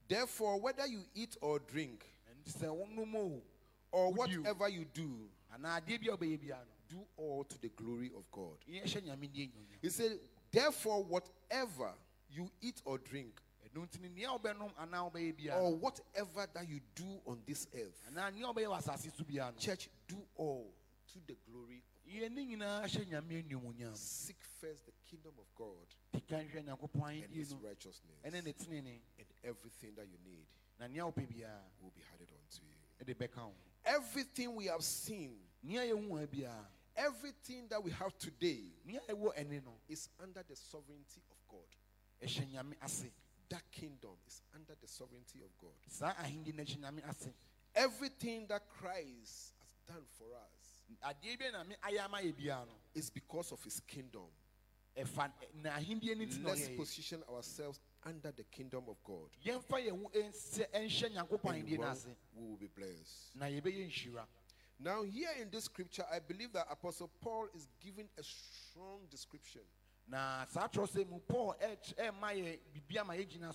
Therefore, 0.08 0.60
whether 0.60 0.86
you 0.86 1.04
eat 1.14 1.36
or 1.40 1.58
drink, 1.58 2.06
ɛnti 3.96 4.02
sɛ 4.02 4.02
wonom 4.02 4.02
o 4.02 4.02
or 4.02 4.12
Would 4.12 4.36
whatever 4.36 4.68
you 4.68 4.84
do, 4.84 5.28
anaa 5.54 5.80
adeɛ 5.80 6.00
bi 6.00 6.08
a 6.12 6.16
wobɛyɛ 6.16 6.38
biara 6.40 6.66
do 6.88 7.06
all 7.16 7.44
to 7.44 7.58
the 7.60 7.68
glory 7.70 8.10
of 8.16 8.30
God. 8.30 8.58
yɛhyɛ 8.68 9.02
nyame 9.02 9.28
deɛ 9.32 9.50
nyonyam 9.52 9.78
He 9.82 9.90
said, 9.90 10.18
Therefore, 10.50 11.02
whatever 11.04 11.92
you 12.30 12.50
eat 12.60 12.80
or 12.84 12.98
drink, 12.98 13.40
ɛno 13.66 13.86
nti 13.88 14.00
no 14.00 14.08
nea 14.08 14.28
wobɛnom 14.28 14.74
anaa 14.76 15.10
wobɛyɛ 15.12 15.36
biara 15.36 15.62
or 15.62 15.74
whatever 15.76 16.46
that 16.52 16.68
you 16.68 16.80
do 16.94 17.20
on 17.26 17.42
this 17.46 17.66
earth, 17.74 18.00
anaa 18.10 18.32
nea 18.34 18.46
wobɛyɛ 18.46 18.68
wɔ 18.68 18.78
asase 18.78 19.10
so 19.16 19.24
biara 19.24 19.52
no. 19.52 19.58
church, 19.58 19.88
do 20.06 20.16
all 20.36 20.72
to 21.12 21.18
the 21.26 21.36
glory 21.50 21.78
of 21.78 21.96
yɛne 22.12 22.46
nyinaa 22.46 22.84
hyɛ 22.86 23.06
nyame 23.08 23.42
animuonyam 23.42 23.96
Seek 23.96 24.36
first 24.60 24.86
the 24.86 24.92
kingdom 25.10 25.34
of 25.38 25.46
God 25.54 25.86
di 26.12 26.20
kan 26.20 26.46
hwɛ 26.48 26.64
nyankopɔn 26.64 27.24
and 27.24 27.34
his 27.34 27.54
righteousness, 27.54 28.20
and 28.24 28.34
everything 29.44 29.94
that 29.96 30.06
you 30.06 30.18
need 30.24 30.46
na 30.78 30.86
nea 30.86 31.02
wopɛ 31.02 31.26
will 31.80 31.90
be 31.90 32.02
added 32.14 32.30
unto 32.30 32.62
you. 32.62 32.76
Ɛde 33.86 33.94
bɛka 33.94 33.94
wo 33.94 33.96
Everything 33.96 34.54
we 34.54 34.66
have 34.66 34.82
seen, 34.84 35.36
nea 35.62 35.82
yɛhu 35.82 36.22
a 36.22 36.26
biara 36.26 36.66
everything 36.96 37.68
that 37.68 37.82
we 37.82 37.90
have 37.90 38.16
today 38.18 38.72
nea 38.84 39.00
ɛwɔ 39.08 39.36
ɛne 39.36 39.64
no 39.64 39.72
is 39.88 40.08
under 40.22 40.42
the 40.48 40.56
sovereignty 40.56 41.20
of 41.30 41.36
God. 41.48 41.68
ɛhyɛ 42.22 42.52
nyame 42.52 42.74
ase 42.82 43.10
That 43.48 43.62
kingdom 43.70 44.16
is 44.26 44.42
under 44.54 44.74
the 44.80 44.88
sovereignty 44.88 45.40
of 45.44 45.56
God. 45.58 45.74
saa 45.88 46.12
ahenni 46.14 46.54
no 46.54 46.62
hyɛ 46.64 46.78
nyame 46.78 47.08
ase 47.08 47.28
Everything 47.74 48.46
that 48.48 48.66
Christ 48.68 49.52
has 49.60 49.94
done 49.94 50.04
for 50.18 50.26
us 50.34 50.80
adeɛ 51.04 51.38
bi 51.38 51.50
na 51.52 51.64
me 51.64 51.76
ayɛ 51.82 52.04
ama 52.04 52.18
yɛ 52.18 52.32
biara 52.34 52.66
no 52.66 52.72
is 52.94 53.10
because 53.10 53.52
of 53.52 53.62
his 53.62 53.80
kingdom. 53.80 54.28
ɛfa 54.96 55.30
na 55.54 55.70
ahenni 55.76 56.38
no 56.40 56.48
Let's 56.50 56.68
position 56.70 57.22
ourselves 57.30 57.78
under 58.06 58.30
the 58.32 58.44
kingdom 58.44 58.84
of 58.88 58.96
God. 59.04 59.28
yɛmfa 59.44 59.84
yɛn 59.84 60.00
ho 60.02 60.10
ɛnsɛ- 60.14 60.70
ɛnhyɛ 60.70 61.12
nyankopɔn 61.14 61.54
And 61.54 61.66
ahenni 61.68 61.74
no 61.74 61.80
well, 61.80 61.90
ase 61.92 62.06
we 62.34 62.46
will 62.46 62.56
be 62.56 62.68
blessed. 62.68 63.34
na 63.34 63.46
yɛbɛyɛ 63.46 63.88
nhyira 63.90 64.26
Now, 64.78 65.02
here 65.04 65.30
in 65.40 65.48
this 65.50 65.64
scripture, 65.64 66.04
I 66.12 66.18
believe 66.18 66.52
that 66.52 66.66
Apostle 66.70 67.08
Paul 67.22 67.48
is 67.54 67.66
giving 67.80 68.08
a 68.18 68.22
strong 68.22 69.06
description 69.10 69.62
na 70.08 70.44
saa 70.44 70.68
trɔ 70.68 70.86
sɛ 70.88 71.08
mu 71.08 71.18
paul 71.20 71.54
ɛky- 71.60 71.94
ɛma 71.94 72.32
yɛ 72.34 72.58
biribi 72.72 72.98
ama 73.00 73.14
yɛgyina 73.14 73.54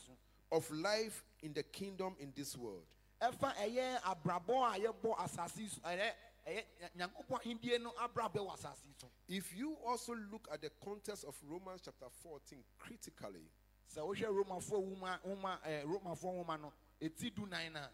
of 0.51 0.69
life 0.71 1.23
in 1.43 1.53
the 1.53 1.63
kingdom 1.63 2.15
in 2.19 2.31
this 2.35 2.57
world. 2.57 2.85
ɛfa 3.21 3.53
ɛyɛ 3.55 4.01
abrabɔ 4.01 4.75
a 4.75 4.79
yɛbɔ 4.79 5.15
asase 5.19 5.57
yi 5.59 5.67
so 5.69 5.79
ɛyɛ 5.81 6.11
ɛyɛ 6.47 6.63
nyankopɔn 6.97 7.41
ahendie 7.43 7.79
no 7.81 7.91
abrabɔ 7.91 8.37
wɔ 8.47 8.53
asase 8.57 8.85
yi 8.87 8.93
so 8.99 9.07
If 9.29 9.55
you 9.55 9.75
also 9.85 10.13
look 10.15 10.47
at 10.51 10.59
the 10.61 10.71
context 10.83 11.23
of 11.23 11.37
Romans 11.43 11.81
chapter 11.85 12.09
14 12.09 12.63
critically, 12.79 13.47
sɛ 13.93 14.01
wohwɛ 14.01 14.27
romafoɔ 14.32 14.80
nwoma 14.84 15.19
nwoma 15.25 15.62
ɛɛ 15.63 15.82
eh, 15.82 15.84
romafoɔ 15.84 16.34
nwoma 16.45 16.62
no 16.62 16.73
eti 16.99 17.30
du 17.30 17.45
nan 17.45 17.73
na. 17.73 17.88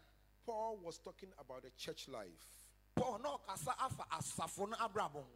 Paul 0.46 0.78
was 0.78 0.98
talking 0.98 1.30
about 1.38 1.62
the 1.62 1.70
church 1.76 2.08
life, 2.08 2.54
paul 2.94 3.18
na 3.18 3.36
ɔkasa 3.36 3.74
afa 3.78 4.04
asafo 4.12 4.68
no 4.68 4.76
abrabɔ 4.76 5.12
ho. 5.14 5.26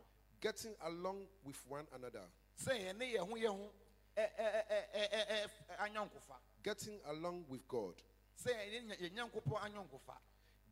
Getting 0.41 0.75
along 0.83 1.27
with 1.45 1.61
one 1.69 1.87
another, 1.93 2.25
sɛ 2.59 2.73
yɛne 2.81 3.13
yɛn 3.15 3.29
ho 3.29 3.35
yɛn 3.35 3.57
ho 3.57 3.71
ɛ 4.17 4.29
ɛ 4.39 4.65
ɛ 4.71 4.85
ɛ 4.95 5.29
ɛ 5.29 5.49
ɛ 5.49 5.89
anyɔnkofa. 5.89 6.37
Getting 6.63 7.01
along 7.07 7.45
with 7.49 7.67
God, 7.69 7.95
sɛ 8.43 8.51
nya- 8.87 8.99
yɛn 9.01 9.13
nyankopɔn 9.13 9.61
anyɔnkofa. 9.61 10.17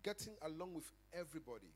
Getting 0.03 0.37
along 0.43 0.75
with 0.75 0.91
everybody. 1.13 1.73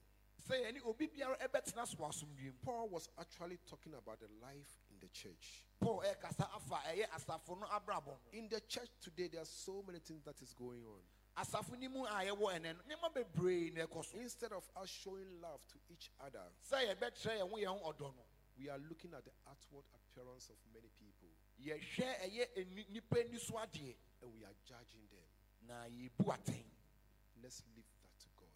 sɛ 0.49 0.63
yɛne 0.63 0.85
obi 0.87 1.09
biara 1.09 1.37
ɛbɛtena 1.39 1.87
so 1.87 1.97
wɔ 1.97 2.27
mu 2.29 2.53
Paul 2.63 2.89
was 2.89 3.09
actually 3.19 3.59
talking 3.67 3.95
about 3.95 4.21
the 4.21 4.29
life 4.43 4.84
the 5.05 5.11
church. 5.13 5.65
paul 5.81 6.03
eh, 6.03 6.15
ɛkasa 6.15 6.49
afa 6.55 6.81
eh, 6.89 6.97
ɛyɛ 7.05 7.09
asafo 7.17 7.59
no 7.61 7.67
abrabɔ 7.67 8.05
ho 8.07 8.19
In 8.33 8.49
the 8.49 8.61
church 8.61 8.89
today, 9.01 9.29
there 9.29 9.43
are 9.43 9.47
so 9.47 9.83
many 9.87 9.99
things 10.01 10.23
that 10.25 10.41
is 10.43 10.55
going 10.55 10.83
on. 10.85 11.03
asafo 11.45 11.79
no 11.79 11.89
mu 11.89 12.05
ah, 12.09 12.21
a 12.21 12.25
yɛwɔ 12.25 12.59
ɛnɛ 12.59 12.67
eh, 12.67 12.73
no 12.73 12.83
nneɛma 12.97 13.15
bebree 13.15 13.73
na 13.75 13.85
ɛkɔ 13.87 14.05
so 14.05 14.19
Instead 14.19 14.53
of 14.53 14.65
us 14.77 14.89
showing 14.89 15.41
love 15.41 15.61
to 15.69 15.77
each 15.93 16.11
other, 16.25 16.43
sɛ 16.71 16.95
yɛbɛkyerɛ 16.95 17.39
yɛn 17.41 17.51
ho 17.51 17.57
yɛn 17.57 17.81
ho 17.83 17.93
ɔdɔ 17.93 18.17
no 18.17 18.25
we 18.57 18.69
are 18.71 18.79
looking 18.79 19.13
at 19.15 19.25
the 19.25 19.33
outward 19.51 19.85
appearance 19.95 20.49
of 20.49 20.57
many 20.73 20.89
people 20.99 21.29
yɛhwɛ 21.61 22.21
ɛyɛ 22.31 22.55
eni- 22.57 22.89
nipa 22.91 23.21
ani 23.21 23.39
so 23.39 23.55
adeɛ 23.55 23.95
and 24.23 24.33
we 24.33 24.45
are 24.45 24.55
judging 24.65 25.07
them. 25.11 25.29
na 25.69 25.85
yɛbu 25.85 26.25
atɛn 26.27 26.65
Let's 27.43 27.63
leave 27.77 27.85
that 28.01 28.19
to 28.21 28.29
God. 28.39 28.49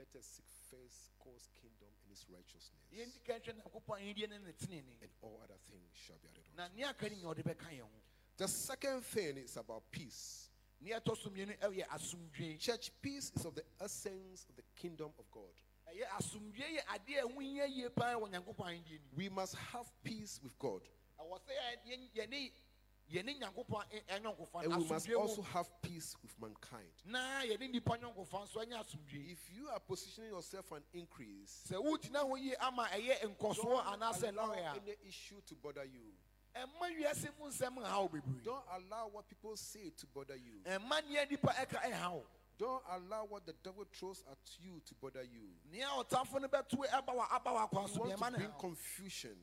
Yɛngya 0.00 0.06
nnom 0.06 0.06
awurade 0.06 0.06
Let 0.12 0.16
us 0.16 0.26
seek 0.26 0.44
first 0.70 1.12
God's 1.24 1.48
kingdom 1.60 1.88
and 2.02 2.10
his 2.10 2.26
righteousness, 2.28 2.88
yɛndi 2.92 3.24
ka 3.24 3.32
nhwɛ 3.38 3.54
nyankopɔn 3.56 3.98
ahendeɛ 4.00 4.28
ne 4.28 4.38
ne 4.38 4.52
tenene 4.52 4.96
and 5.02 5.10
all 5.22 5.40
other 5.44 5.58
things 5.70 5.90
shall 5.94 6.16
be 6.22 6.28
added 6.28 6.44
on. 6.58 6.74
nea 6.76 6.88
aka 6.90 7.08
ne 7.08 7.16
nyɛ 7.16 7.34
ɔde 7.34 7.42
bɛka 7.44 7.70
yɛn 7.70 7.80
ho 7.82 7.90
The 8.36 8.48
second 8.48 9.04
thing 9.04 9.36
is 9.36 9.56
about 9.56 9.90
peace. 9.90 10.48
nea 10.80 11.00
ɛtɔ 11.00 11.16
so 11.16 11.30
mmienu 11.30 11.58
ɛyɛ 11.58 11.86
asomdwe 11.88 12.58
Church 12.58 12.90
peace 13.02 13.30
is 13.36 13.44
of 13.44 13.54
the 13.54 13.64
essence 13.80 14.46
of 14.48 14.56
the 14.56 14.62
kingdom 14.74 15.12
of 15.18 15.30
God. 15.30 15.52
ɛyɛ 15.92 16.06
asomdwe 16.18 16.76
yɛ 16.78 16.84
adeɛ 16.86 17.18
a 17.18 17.28
ɛho 17.28 17.40
hia 17.42 17.66
yie 17.66 17.88
paa 17.90 18.14
wɔ 18.14 18.30
nyankopɔn 18.30 18.66
ahendeɛ 18.66 18.90
nim 18.90 19.10
We 19.16 19.28
must 19.28 19.54
have 19.56 19.90
peace 20.02 20.40
with 20.42 20.58
God, 20.58 20.82
ɛwɔ 23.10 23.22
sɛ 23.22 23.24
yɛ- 23.24 23.24
yɛn- 23.24 23.24
yɛne 23.26 23.38
yɛne 23.38 23.40
nyankopɔn 23.40 23.84
ɛ- 23.90 24.04
ɛnyɔnkofa 24.20 24.62
and 24.64 24.76
we 24.76 24.84
must 24.88 25.10
also 25.12 25.42
have 25.42 25.82
peace 25.82 26.16
with 26.22 26.38
mankind. 26.40 26.92
na 27.04 27.42
yɛne 27.42 27.70
nipa 27.70 27.98
nyɔnkofa 27.98 28.46
nso 28.48 28.64
ɛnyɛ 28.64 29.30
If 29.32 29.50
you 29.54 29.68
are 29.68 29.80
positioning 29.80 30.30
yourself 30.30 30.66
for 30.66 30.76
an 30.78 30.84
increase, 30.92 31.66
sɛ 31.68 31.76
wogyina 31.82 32.24
hɔ 32.28 32.40
yie 32.42 32.54
ama 32.60 32.84
ɛyɛ 32.86 33.36
nkɔsoɔ 33.36 33.64
don't 33.64 34.36
allow 34.36 34.52
any 34.74 34.96
issue 35.06 35.40
to 35.46 35.54
bother 35.56 35.84
you. 35.84 36.12
ɛma 36.54 36.96
wiase 36.98 37.28
mu 37.38 37.46
nsɛm 37.46 37.76
nhaw 37.78 38.10
bebree 38.10 38.42
Don't 38.42 38.64
allow 38.72 39.08
what 39.08 39.28
people 39.28 39.56
say 39.56 39.90
to 39.90 40.06
bother 40.08 40.36
you. 40.36 40.60
ɛma 40.64 41.06
nea 41.08 41.26
nipa 41.26 41.48
ɛka 41.48 41.80
ɛhaw 41.92 42.22
Don't 42.58 42.84
allow 42.90 43.24
what 43.24 43.46
the 43.46 43.54
devil 43.54 43.86
throws 43.90 44.22
at 44.30 44.36
you 44.62 44.80
to 44.84 44.94
bother 44.96 45.22
you. 45.22 45.48
nea 45.72 45.86
ɔtamfo 45.86 46.40
no 46.42 46.48
bɛto 46.48 46.84
aba 46.92 47.12
wa 47.14 47.26
aba 47.30 47.52
wa 47.54 47.66
kwan 47.66 47.88
You 47.94 48.00
want 48.00 48.34
to 48.34 48.38
bring 48.40 48.52
confusion. 48.58 49.36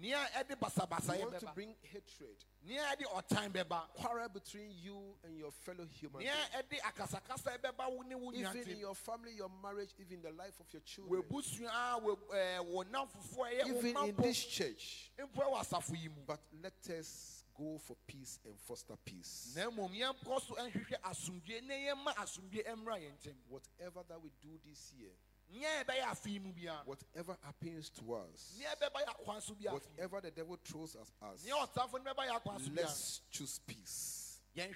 You 0.00 0.14
want 0.14 1.40
to 1.40 1.46
bring 1.54 1.74
hatred. 1.82 2.36
nea 2.64 2.80
ɛde 2.82 3.04
ɔtan 3.14 3.52
bɛba 3.52 3.88
Quarrel 3.94 4.28
between 4.28 4.70
you 4.80 5.14
and 5.24 5.36
your 5.36 5.50
fellow 5.52 5.84
human 5.86 6.22
nea 6.22 6.32
being. 6.70 6.80
ɛde 6.80 6.92
akasakasa 6.92 7.58
bɛba 7.58 7.90
wo 7.90 8.02
ne 8.02 8.14
wo 8.14 8.32
Even 8.32 8.68
in 8.68 8.78
your 8.78 8.94
family, 8.94 9.32
your 9.34 9.50
marriage, 9.62 9.90
even 9.98 10.22
the 10.22 10.30
life 10.32 10.58
of 10.60 10.72
your 10.72 10.80
children. 10.82 11.22
w'abusua 11.22 12.02
wo 12.02 12.16
ɛɛ 12.32 12.64
wo 12.64 12.82
nam 12.84 13.06
fufuo 13.08 13.44
ɛyɛ 13.50 13.72
wo 13.72 13.78
Even 13.78 13.96
in 14.08 14.16
this 14.16 14.44
church. 14.46 15.10
mpo 15.18 15.42
ɛwɔ 15.42 15.60
asafo 15.60 15.94
yi 16.00 16.08
mu 16.08 16.22
But 16.26 16.40
let 16.62 16.88
us 16.98 17.44
go 17.54 17.78
for 17.78 17.96
peace 18.06 18.38
and 18.46 18.58
foster 18.60 18.96
peace. 19.04 19.52
na 19.56 19.68
mmom 19.70 19.90
yɛnkɔ 19.92 20.40
so 20.40 20.54
nhwehwɛ 20.54 21.00
asomdwe 21.02 21.62
na 21.64 21.74
yɛmma 21.74 22.14
asomdwe 22.14 22.64
mmra 22.76 22.96
yɛn 22.98 23.12
ntam 23.18 23.34
Whatever 23.48 24.02
that 24.08 24.22
we 24.22 24.30
do 24.40 24.58
this 24.64 24.92
year, 24.94 25.10
nea 25.52 25.84
ɛbɛyɛ 25.84 26.04
afe 26.10 26.26
yi 26.30 26.38
mu 26.38 26.52
biara 26.52 26.84
whatever 26.86 27.36
happens 27.42 27.90
to 27.90 28.14
us, 28.14 28.54
nea 28.58 28.74
ɛbɛba 28.74 29.04
yɛ 29.04 29.08
akwan 29.14 29.42
so 29.42 29.54
biara 29.54 29.72
whatever 29.74 30.20
the 30.20 30.30
devil 30.30 30.58
throws 30.64 30.96
at 30.96 31.10
us, 31.28 31.44
nea 31.44 31.54
ɔtamfo 31.54 31.92
no 32.02 32.12
bɛba 32.14 32.26
yɛ 32.28 32.40
akwan 32.40 32.60
so 32.60 32.70
biara 32.70 32.76
let's 32.86 33.20
choose 33.30 33.58
peace 33.66 34.40
and 34.56 34.74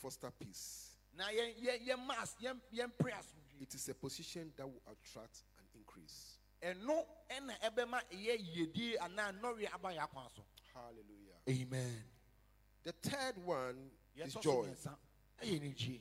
foster 0.00 0.30
peace. 0.30 0.94
na 1.16 1.24
yɛn 1.28 1.54
yɛn 1.62 1.86
yɛmma 1.86 2.22
as 2.22 2.34
yɛn 2.42 2.60
yɛmpere 2.74 3.12
It 3.60 3.74
is 3.74 3.88
a 3.88 3.94
position 3.94 4.52
that 4.56 4.66
will 4.66 4.82
attract 4.86 5.42
an 5.58 5.64
increase. 5.74 6.38
ɛno 6.62 7.06
ɛna 7.30 7.58
ɛbɛma 7.60 8.02
ɛyɛ 8.10 8.54
yiedie 8.54 8.96
anaa 8.98 9.32
nnɔre 9.40 9.72
aba 9.74 9.88
yɛ 9.94 9.98
akwan 10.08 10.28
so 10.34 10.44
Hallelujah. 10.74 11.38
amen. 11.48 12.04
The 12.84 12.92
third 12.92 13.38
one 13.38 13.90
is 14.16 14.34
joy. 14.34 14.66
mmiɛnsa 14.66 14.96
ɛyɛ 15.42 15.60
ne 15.60 15.72
gyie 15.72 16.00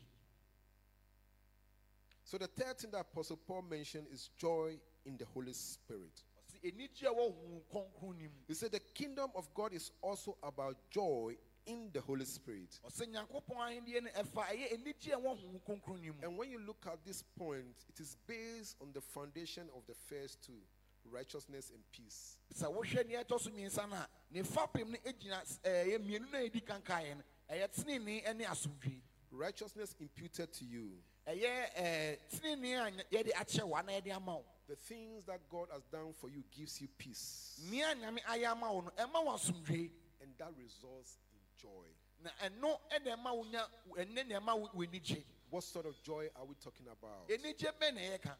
So 2.27 2.37
the 2.37 2.47
third 2.47 2.77
thing 2.77 2.91
that 2.91 2.99
Apostle 2.99 3.37
Paul 3.47 3.61
mentioned 3.61 4.07
is 4.11 4.31
joy 4.37 4.73
in 5.05 5.15
the 5.15 5.23
Holy 5.33 5.53
Spirit. 5.53 6.23
ɔsi 6.51 6.73
anigye 6.73 7.03
a 7.03 7.13
ɛwɔ 7.13 7.33
honhom 7.33 7.61
kronkron 7.71 8.17
nim 8.17 8.31
He 8.49 8.53
said 8.53 8.73
the 8.73 8.81
kingdom 8.81 9.31
of 9.33 9.47
God 9.53 9.71
is 9.73 9.91
also 10.01 10.37
about 10.43 10.75
joy 10.89 11.37
in 11.65 11.89
the 11.93 12.01
Holy 12.01 12.25
Spirit. 12.25 12.81
ɔsɛ 12.85 13.07
nyankopɔn 13.13 13.55
ahendeɛ 13.55 14.03
no 14.03 14.09
ɛfa 14.09 14.43
ɛyɛ 14.45 14.73
anigye 14.73 15.13
a 15.13 15.17
ɛwɔ 15.17 15.39
honhom 15.39 15.61
kronkron 15.63 16.01
nim 16.01 16.15
And 16.21 16.37
when 16.37 16.51
you 16.51 16.59
look 16.59 16.85
at 16.91 17.01
this 17.05 17.23
point, 17.23 17.85
it 17.87 17.97
is 18.01 18.17
based 18.27 18.75
on 18.81 18.91
the 18.91 18.99
foundation 18.99 19.69
of 19.73 19.85
the 19.87 19.93
first 19.93 20.43
two 20.43 20.59
righteousness 21.05 21.69
and 21.73 21.81
peace. 21.93 22.39
sɛ 22.53 22.65
wohwɛ 22.69 23.07
nea 23.07 23.23
ɛtɔ 23.23 23.39
so 23.39 23.49
mmiɛnsa 23.51 23.89
no 23.89 23.95
a 23.95 24.09
ne 24.31 24.41
fapem 24.41 24.89
no 24.91 24.97
gyina 25.13 25.61
ɛyɛ 25.63 25.97
mmienu 26.05 26.29
no 26.29 26.37
a 26.39 26.49
ɛdi 26.49 26.61
kankaeɛ 26.61 27.15
no 27.15 27.23
ɛyɛ 27.49 27.71
tenenee 27.73 28.35
ne 28.35 28.43
asomdwee 28.43 29.01
Righteousness 29.31 29.95
imputed 29.99 30.53
to 30.53 30.65
you, 30.65 30.91
ɛyɛ 31.27 31.69
eh, 31.75 32.15
ɛɛ 32.15 32.39
tenenee 32.39 32.73
a 32.75 32.91
nya- 32.91 33.09
yɛde 33.11 33.31
akyɛ 33.33 33.63
wo 33.67 33.75
anaa 33.75 33.99
yɛde 34.01 34.15
ama 34.15 34.35
wo 34.37 34.45
the 34.67 34.75
things 34.75 35.23
that 35.25 35.39
God 35.49 35.69
has 35.71 35.83
done 35.85 36.13
for 36.13 36.29
you 36.29 36.43
gives 36.51 36.81
you 36.81 36.87
peace. 36.97 37.59
nea 37.69 37.93
nyame 37.95 38.19
ayɛ 38.23 38.51
ama 38.51 38.71
wo 38.73 38.81
no 38.81 38.91
ɛma 38.91 39.23
wo 39.25 39.31
asomdwee 39.35 39.91
And 40.21 40.33
that 40.37 40.51
results 40.57 41.17
in 41.31 41.39
joy. 41.61 41.85
na 42.23 42.29
ɛno 42.43 42.79
ɛna 42.91 43.15
ɛma 43.17 43.35
wo 43.35 43.43
nya 43.43 43.65
ɛne 43.97 44.27
na 44.27 44.39
ɛma 44.39 44.59
wo 44.59 44.67
w'anigye 44.75 45.23
What 45.49 45.63
sort 45.63 45.85
of 45.85 46.01
joy 46.03 46.29
are 46.35 46.45
we 46.45 46.55
talking 46.55 46.87
about? 46.87 47.27
anigye 47.29 47.71
bɛ 47.79 47.93
na 47.93 48.01
ɛyɛ 48.01 48.21
ka 48.21 48.35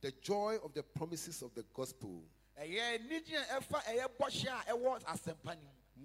The 0.00 0.12
joy 0.12 0.56
of 0.62 0.72
the 0.74 0.82
promises 0.84 1.42
of 1.42 1.52
the 1.54 1.64
gospel, 1.74 2.22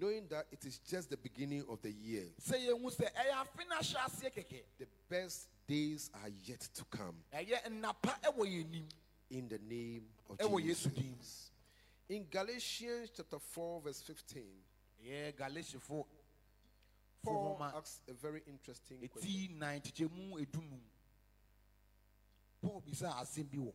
knowing 0.00 0.28
that 0.28 0.46
it 0.50 0.64
is 0.64 0.78
just 0.78 1.10
the 1.10 1.16
beginning 1.16 1.64
of 1.68 1.82
the 1.82 1.92
year. 1.92 2.24
sɛ 2.40 2.68
yɛhu 2.68 2.96
sɛ 2.96 3.12
ɛyɛ 3.12 3.32
afe 3.32 3.68
no 3.68 3.76
ahyɛ 3.76 4.04
aseɛ 4.04 4.32
kɛkɛ 4.32 4.62
The 4.78 4.86
best 5.08 5.48
days 5.66 6.10
are 6.22 6.28
yet 6.44 6.60
to 6.74 6.84
come. 6.84 7.16
Ɛyɛ 7.32 7.64
nnapa 7.68 8.20
ɛwɔ 8.22 8.44
yɛn 8.46 8.70
nim 8.70 8.88
in 9.30 9.48
the 9.48 9.58
name 9.58 10.06
of 10.28 10.38
Jesus. 10.62 11.50
In 12.08 12.26
Galatians 12.30 13.10
chapter 13.16 13.38
4, 13.38 13.80
verse 13.80 14.02
15, 14.02 14.44
ɛyɛ 15.06 15.32
galatiafo 15.34 16.06
Paul 17.24 17.56
fohoma 17.56 17.74
asks 17.74 18.00
a 18.08 18.12
very 18.12 18.42
interesting 18.46 18.98
question. 19.08 19.30
eti 19.30 19.48
nan 19.58 19.80
kyekyɛmu 19.80 20.38
edunum 20.40 20.80
paul 22.60 22.82
bisa 22.82 23.08
asɛm 23.20 23.50
bi 23.50 23.58
wɔ 23.58 23.72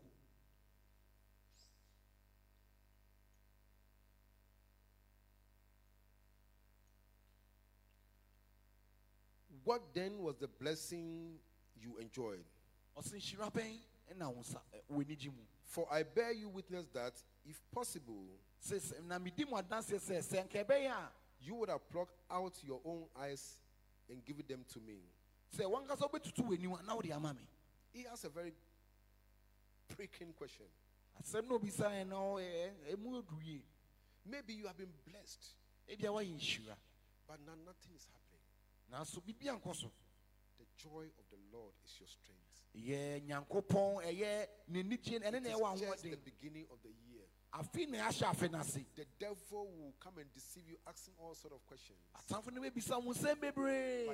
What 9.69 9.93
then 9.93 10.17
was 10.23 10.36
the 10.38 10.47
blessing 10.47 11.38
you 11.79 11.97
enjoyed? 11.99 12.43
ɔsɛ 12.97 13.13
nhyira 13.17 13.53
bɛn 13.53 13.77
ɛna 14.12 14.34
wo 14.34 14.41
nsa 14.41 14.55
ɛ, 14.55 14.62
eh, 14.73 14.82
w'anigye 14.91 15.27
mu 15.27 15.43
For 15.62 15.88
I 15.93 16.01
bear 16.01 16.32
you 16.32 16.49
witness 16.49 16.88
that, 16.88 17.13
if 17.45 17.62
possible, 17.71 18.25
sɛ 18.60 18.79
sɛ- 18.79 19.03
na 19.05 19.19
medi 19.19 19.45
mu 19.45 19.51
adanseɛ 19.51 19.93
eh, 19.93 20.21
sɛ 20.21 20.23
sɛ 20.23 20.49
nka 20.49 20.65
ɛbɛyɛ 20.65 20.89
a 20.89 21.12
you 21.41 21.53
would 21.53 21.69
have 21.69 21.88
plucked 21.88 22.17
out 22.32 22.63
your 22.63 22.82
own 22.84 23.05
eyes 23.15 23.60
and 24.10 24.25
given 24.25 24.43
them 24.47 24.65
to 24.69 24.79
me. 24.79 25.03
sɛ 25.55 25.65
wankasa 25.71 26.10
wobɛtutu 26.10 26.47
w'anim 26.49 26.79
a 26.79 26.82
na 26.82 26.95
wode 26.95 27.12
ama 27.12 27.32
me 27.36 27.47
He 27.93 28.08
asks 28.08 28.23
a 28.23 28.29
very 28.29 28.53
pricking 29.88 30.34
question. 30.34 30.65
asɛm 31.21 31.47
na 31.47 31.55
obisa 31.60 31.86
ɛ 31.91 32.01
eh, 32.01 32.03
na 32.05 32.15
ɔ- 32.15 32.41
ɛ- 32.41 32.95
ɛmu 32.95 33.21
edu 33.23 33.39
yie 33.45 33.62
Maybe 34.25 34.55
you 34.55 34.65
have 34.65 34.77
been 34.77 34.91
blessed, 35.05 35.53
ebia 35.88 36.10
woayɛ 36.10 36.36
nhyira 36.36 36.75
but 37.27 37.39
now 37.41 37.53
nothing 37.53 37.93
is 37.95 38.05
happening. 38.05 38.29
Nanso 38.91 39.21
biribi 39.21 39.47
ankɔ 39.49 39.75
so 39.75 39.91
The 40.58 40.65
joy 40.78 41.06
of 41.17 41.25
the 41.30 41.38
Lord 41.58 41.73
is 41.86 41.99
your 41.99 42.08
strength. 42.08 42.63
yɛ 42.75 43.21
nyankopɔn 43.28 44.04
ɛyɛ 44.06 44.47
n'anigye 44.71 45.19
ɛne 45.21 45.41
na 45.43 45.49
ɛwɔ 45.49 45.73
It 45.73 45.75
is 45.75 45.82
just 45.82 46.04
the 46.04 46.10
ahoɔden 46.10 46.23
beginning 46.25 46.65
of 46.71 46.82
the 46.82 46.89
year. 46.89 47.23
afe 47.54 47.88
na 47.89 48.10
ɛahyɛ 48.10 48.34
afe 48.34 48.52
no 48.52 48.60
The 48.95 49.06
devil 49.19 49.65
will 49.78 49.93
come 49.99 50.17
and 50.19 50.32
deceive 50.34 50.67
you, 50.69 50.78
asking 50.88 51.13
all 51.19 51.34
sort 51.36 51.54
of 51.54 51.65
questions. 51.65 51.97
atamfo 52.17 52.52
no 52.54 52.62
bɛbisa 52.62 53.02
nsɛm 53.04 53.39
But 53.41 53.56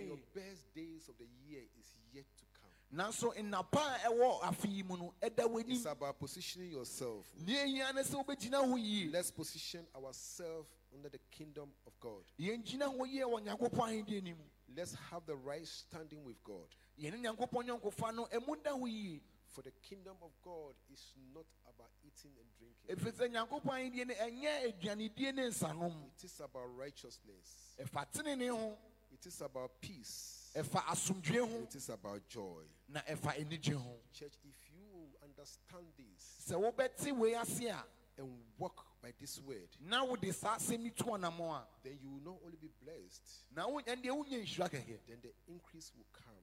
your 0.03 0.17
bebree 0.17 0.33
best 0.33 0.73
days 0.73 1.07
of 1.09 1.17
the 1.17 1.27
year 1.47 1.63
is 1.79 1.85
yet 2.13 2.25
to 2.37 2.45
come. 2.59 2.69
nanso 2.93 3.33
nnapa 3.35 4.05
a 4.05 4.09
ɛwɔ 4.09 4.41
afe 4.43 4.69
yi 4.69 4.83
mu 4.83 4.97
no 4.97 5.13
ɛda 5.21 5.47
w'anim 5.49 5.71
It's 5.71 5.85
about 5.85 6.17
positioning 6.19 6.71
yourself. 6.71 7.25
nea 7.37 7.65
ehia 7.65 7.93
ne 7.93 8.01
sɛ 8.01 8.23
wobɛgyina 8.25 8.63
ho 8.69 8.75
yie 8.75 9.09
Let's 9.11 9.31
position 9.31 9.85
ourselves 9.95 10.69
under 10.93 11.09
the 11.09 11.19
kingdom 11.31 11.69
of 11.85 11.99
God. 11.99 12.23
yɛngyina 12.39 12.83
ho 12.95 13.03
yie 13.05 13.21
wɔ 13.23 13.43
nyankopɔn 13.45 14.37
mu 14.37 14.43
Let's 14.73 14.95
have 15.11 15.25
the 15.25 15.35
right 15.35 15.65
standing 15.67 16.23
with 16.23 16.41
God. 16.43 16.67
yɛne 16.99 17.21
nyankopɔn 17.21 17.65
nyɔnkofa 17.67 18.15
no 18.15 18.25
ɛmu 18.25 18.63
da 18.63 18.71
ho 18.71 18.85
yie 18.85 19.21
For 19.47 19.61
the 19.61 19.71
kingdom 19.71 20.17
of 20.21 20.31
God 20.43 20.73
is 20.91 21.13
not 21.33 21.45
about 21.69 21.89
eating 22.03 22.31
and 22.39 22.49
drinking. 22.57 23.13
ɛfiri 23.13 23.29
sɛ 23.29 23.31
nyankopɔn 23.31 23.91
ahendeɛ 23.91 23.99
eh, 24.01 24.03
no 24.05 24.13
ɛnyɛ 24.13 24.45
eh, 24.45 24.71
aduanedie 24.71 25.35
ne 25.35 25.43
nsanom 25.49 26.07
It 26.17 26.23
is 26.23 26.39
about 26.39 26.67
righteousness. 26.75 27.75
Eh, 27.79 28.49
ho 28.49 28.77
It 29.11 29.25
is 29.25 29.41
about 29.41 29.79
peace. 29.79 30.51
ɛfa 30.55 30.81
asomdwe 30.85 31.37
ho 31.49 31.63
It 31.63 31.75
is 31.75 31.89
about 31.89 32.27
joy. 32.27 32.63
na 32.89 33.01
ɛfa 33.01 33.37
anigye 33.39 33.73
ho 33.73 33.99
Church, 34.13 34.33
if 34.43 34.55
you 34.73 35.09
understand 35.23 35.85
this 35.97 36.49
sɛ 36.49 36.55
wobɛte 36.59 37.11
wei 37.17 37.35
ase 37.35 37.65
a 37.65 37.83
and 38.17 38.29
walk 38.57 38.85
by 39.05 39.13
this 39.19 39.39
word, 39.45 39.69
na 39.87 40.03
wode 40.03 40.33
saa 40.33 40.55
asɛm 40.57 40.83
yi 40.83 40.89
to 40.89 41.03
ɔnamɔ 41.03 41.61
a 41.61 41.63
then 41.83 41.99
you 42.01 42.09
will 42.09 42.23
not 42.33 42.39
only 42.43 42.57
be 42.59 42.69
blessed, 42.83 43.43
na 43.55 43.67
wo- 43.67 43.79
ɛndeɛ 43.81 44.09
wonya 44.09 44.41
nhyira 44.41 44.67
kɛkɛ 44.67 44.97
then 45.07 45.19
the 45.21 45.31
increase 45.47 45.91
will 45.95 46.07
come 46.11 46.33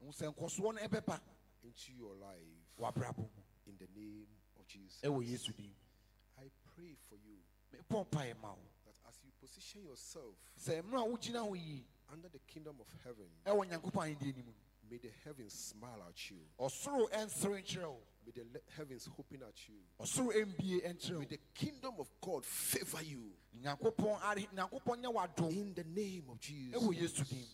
wo 0.00 0.10
sɛ 0.12 0.34
nkɔsoɔ 0.34 0.74
no 0.74 0.80
ɛbɛba 0.86 1.18
into 1.62 1.92
your 1.94 2.14
life. 2.16 2.36
In 3.66 3.76
the 3.78 3.86
name 3.98 4.26
of 4.58 4.66
Jesus. 4.66 5.00
ɛwɔ 5.02 5.26
yesu 5.26 5.52
din 5.56 5.74
I 6.38 6.50
pray 6.74 6.94
for 7.08 7.16
you 7.16 7.38
mepɔ 7.72 8.06
mpaeɛ 8.10 8.38
ma 8.42 8.54
that 8.84 8.94
as 9.08 9.18
you 9.24 9.30
position 9.40 9.82
yourself 9.84 10.34
sɛ 10.58 10.82
mmerɛ 10.82 11.06
a 11.06 11.16
wogyina 11.16 11.38
ho 11.40 11.54
yie 11.54 11.84
under 12.12 12.28
the 12.28 12.40
kingdom 12.40 12.76
of 12.80 12.92
heaven, 13.02 13.30
ɛwɔ 13.46 13.64
nyankopɔn 13.70 14.14
ahendeɛ 14.18 14.36
no 14.36 14.42
mu 14.44 14.52
may 14.90 14.98
the 14.98 15.08
heavens 15.24 15.54
smile 15.54 16.02
at 16.06 16.30
you. 16.30 16.36
Ɔsoro 18.30 18.36
ɛnsere 18.36 18.38
nkyerɛ 18.38 18.38
wo 18.38 18.42
May 18.44 18.44
the 18.44 18.44
le- 18.44 18.60
heavens 18.76 19.06
hoping 19.06 19.42
at 19.42 19.68
you. 19.68 19.74
ɔsoro 19.98 20.32
ɛmbie 20.32 20.84
ɛnkyerɛ 20.86 21.10
May 21.10 21.16
wo 21.18 21.24
the 21.24 21.38
kingdom 21.54 21.94
of 22.00 22.10
God 22.20 22.44
favor 22.46 23.02
you. 23.02 23.32
Nyankopɔn 23.62 24.22
are 24.22 24.34
nyankopɔn 24.36 25.02
nyɛ 25.02 25.12
w'adom. 25.14 25.52
In 25.52 25.74
the 25.74 25.84
name 25.84 26.28
of 26.30 26.38
ɛwɔ 26.38 26.94
Jesus. 26.94 27.18
yesu 27.20 27.24
din. 27.28 27.46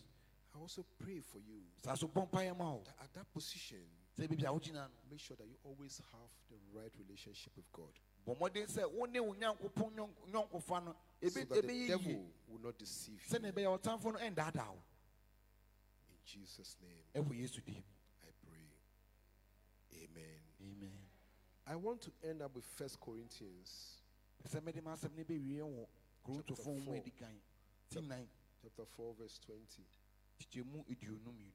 I 0.55 0.59
also 0.59 0.83
pray 0.97 1.19
for 1.19 1.37
you. 1.39 1.61
Saa 1.83 1.95
so 1.95 2.07
bɔ 2.07 2.29
mpaeɛ 2.29 2.57
ma 2.57 2.73
wo. 2.73 2.83
That 2.85 2.95
at 3.03 3.13
that 3.13 3.31
position, 3.33 3.83
sɛ 4.17 4.27
baabi 4.27 4.43
a 4.43 4.47
wogyina 4.59 4.73
no 4.89 4.89
make 5.09 5.19
sure 5.19 5.35
that 5.37 5.45
you 5.47 5.55
always 5.63 5.99
have 6.11 6.29
the 6.49 6.55
right 6.73 6.91
relationship 6.97 7.55
with 7.55 7.71
God. 7.71 7.93
bɔ 8.25 8.37
mmɔden 8.37 8.67
sɛ 8.67 8.91
wo 8.91 9.05
ne 9.05 9.19
wo 9.19 9.33
nyankopɔn 9.33 9.93
nyɔnk- 9.93 10.31
nyɔnkofa 10.31 10.83
no 10.85 10.95
So 11.21 11.27
ebe- 11.39 11.49
that 11.49 11.67
the 11.67 11.73
yie 11.73 11.87
devil 11.87 12.31
will 12.47 12.59
not 12.59 12.77
deceive 12.77 13.21
you. 13.29 13.37
sɛne 13.39 13.51
ɛbɛyɛ 13.53 13.79
ɔtamfo 13.79 14.13
no 14.13 14.19
ɛndaadaa 14.19 14.67
wo. 14.69 14.83
In 16.09 16.17
Jesus' 16.25 16.75
name, 16.81 17.03
ɛwɔ 17.23 17.37
yesu 17.39 17.61
din. 17.63 17.83
I 18.23 18.31
pray. 18.45 18.73
Amen 20.03 20.41
I 21.69 21.75
want 21.75 22.01
to 22.01 22.11
end 22.23 22.41
up 22.41 22.55
with 22.55 22.65
First 22.65 22.99
Corinthians 22.99 24.01
sɛ 24.47 24.63
mede 24.63 24.81
m'asɛm 24.81 25.11
no 25.17 25.23
bɛwie 25.23 25.59
wɔ 25.59 25.87
korintofo 26.25 26.55
Chapter 26.65 26.81
four. 26.85 26.95
adi 26.95 27.11
kan 27.11 27.41
ti 27.89 27.99
nan 28.01 28.27
chapter 28.61 28.85
4, 28.85 29.13
verse 29.15 29.39
20. 29.45 29.83
kyekyɛmu 30.39 30.85
aduonu 30.87 31.31
mmienu 31.33 31.51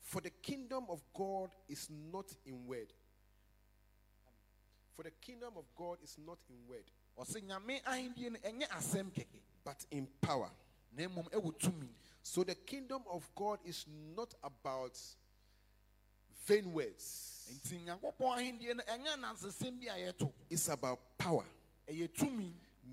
For 0.00 0.20
the 0.20 0.30
kingdom 0.30 0.86
of 0.88 1.02
God 1.14 1.50
is 1.68 1.88
not 1.90 2.26
in 2.44 2.66
word. 2.66 2.92
For 4.94 5.02
the 5.04 5.10
kingdom 5.10 5.54
of 5.56 5.64
God 5.74 5.98
is 6.02 6.16
not 6.18 6.38
in 6.48 6.66
word, 6.66 6.84
ɔsɛ 7.18 7.42
nyame 7.42 7.82
ahenni 7.82 8.30
no 8.30 8.38
ɛnyɛ 8.38 8.68
asɛm 8.68 9.10
kɛkɛ 9.12 9.40
but 9.64 9.84
in 9.90 10.06
power. 10.20 10.50
na 10.92 11.04
mmom 11.08 11.28
ɛwɔ 11.30 11.58
tumi 11.58 11.88
So 12.22 12.44
the 12.44 12.54
kingdom 12.54 13.02
of 13.10 13.28
God 13.34 13.58
is 13.64 13.84
not 13.88 14.32
about 14.42 14.98
a 16.48 16.62
words. 16.72 17.28
It's 20.50 20.68
about 20.68 20.98
power. 21.18 21.44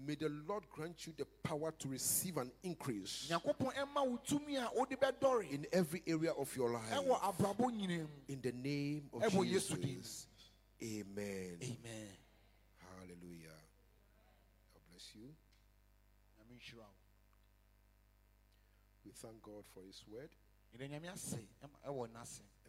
May 0.06 0.16
the 0.16 0.30
Lord 0.48 0.64
grant 0.72 1.08
you 1.08 1.14
the 1.18 1.26
power 1.44 1.72
to 1.78 1.88
receive 1.88 2.38
an 2.38 2.52
increase 2.64 3.28
nyankopɔn 3.30 3.74
ɛma 3.74 4.08
wo 4.08 4.20
tumi 4.26 4.56
a 4.56 4.70
wode 4.74 4.98
bɛdɔre 5.00 5.50
in 5.52 5.66
every 5.72 6.02
area 6.08 6.32
of 6.32 6.56
your 6.56 6.72
life. 6.72 6.90
ɛwɔ 6.92 7.20
abrabɔ 7.22 7.72
nyinaa 7.72 8.02
mu 8.02 8.08
In 8.28 8.42
the 8.42 8.52
name 8.52 9.10
of 9.14 9.32
Jesus. 9.32 10.28
Amen. 10.82 11.58
amen 11.62 12.18
Hallelujah. 12.78 13.58
God 14.74 14.84
bless 14.90 15.16
you. 15.16 15.36
We 19.06 19.12
thank 19.12 19.42
God 19.42 19.66
for 19.74 19.84
His 19.84 20.04
word, 20.08 20.30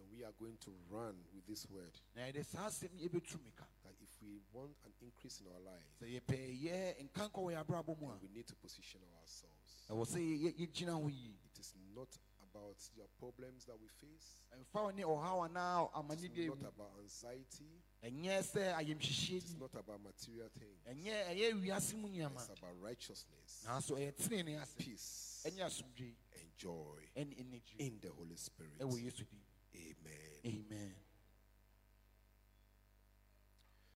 yɛde 0.01 0.09
nyame 0.09 0.09
ase 0.09 0.09
ɛma- 0.09 0.09
ɛwɔ 0.09 0.09
n'ase 0.09 0.09
and 0.09 0.12
we 0.12 0.24
are 0.24 0.32
going 0.32 0.57
to 0.59 0.70
run 0.88 1.16
with 1.34 1.46
this 1.46 1.68
word. 1.70 2.01
na 2.14 2.22
yɛde 2.22 2.44
saa 2.44 2.66
asɛm 2.68 2.98
yi 2.98 3.09
ɛbɛtu 3.09 3.42
mika 3.42 3.66
That 3.84 3.94
if 4.03 4.22
we 4.22 4.40
want 4.53 4.76
an 4.84 4.92
increase 5.01 5.40
in 5.40 5.46
our 5.48 5.61
life, 5.61 5.84
sɛ 6.01 6.20
yɛpɛ 6.20 6.62
yɛ 6.62 7.03
nka 7.11 7.28
nkɔ 7.30 7.40
wɔ 7.42 7.53
yɛ 7.55 7.64
abrabɔ 7.64 7.98
mu 8.01 8.09
a 8.11 8.16
we 8.22 8.28
need 8.28 8.46
to 8.46 8.55
position 8.57 9.01
ourselves. 9.20 9.86
It 9.90 11.59
is 11.59 11.74
not 11.94 12.09
about 12.53 12.78
the 12.96 13.05
problems 13.18 13.64
that 13.66 13.78
we 13.80 13.88
face. 13.88 14.36
ɛmfa 14.53 14.82
wo 14.84 14.90
ne 14.90 15.03
ɔhaw 15.03 15.48
anaa 15.51 16.12
It's 16.12 16.61
not 16.62 16.68
about 16.74 16.92
anxiety. 17.01 17.82
It's 18.03 19.55
not 19.55 19.74
about 19.74 20.01
material 20.03 20.48
things. 20.48 20.84
ɛnyɛ 20.86 21.28
ɛyɛ 21.28 21.53
wiase 21.62 21.94
It's 22.34 22.48
about 22.59 22.80
righteousness, 22.80 23.64
nanso 23.66 23.96
ɛyɛ 23.96 24.14
tenene 24.16 24.61
ase 24.62 24.74
peace, 24.78 25.42
and 25.44 26.57
joy 26.57 26.98
in 27.16 27.98
the 28.01 28.09
Holy 28.11 28.36
Spirit. 28.36 28.78
ɛwɔ 28.78 29.03
yesu 29.05 29.24
din 29.28 29.40
Amen. 29.72 30.30
Amen 30.47 30.95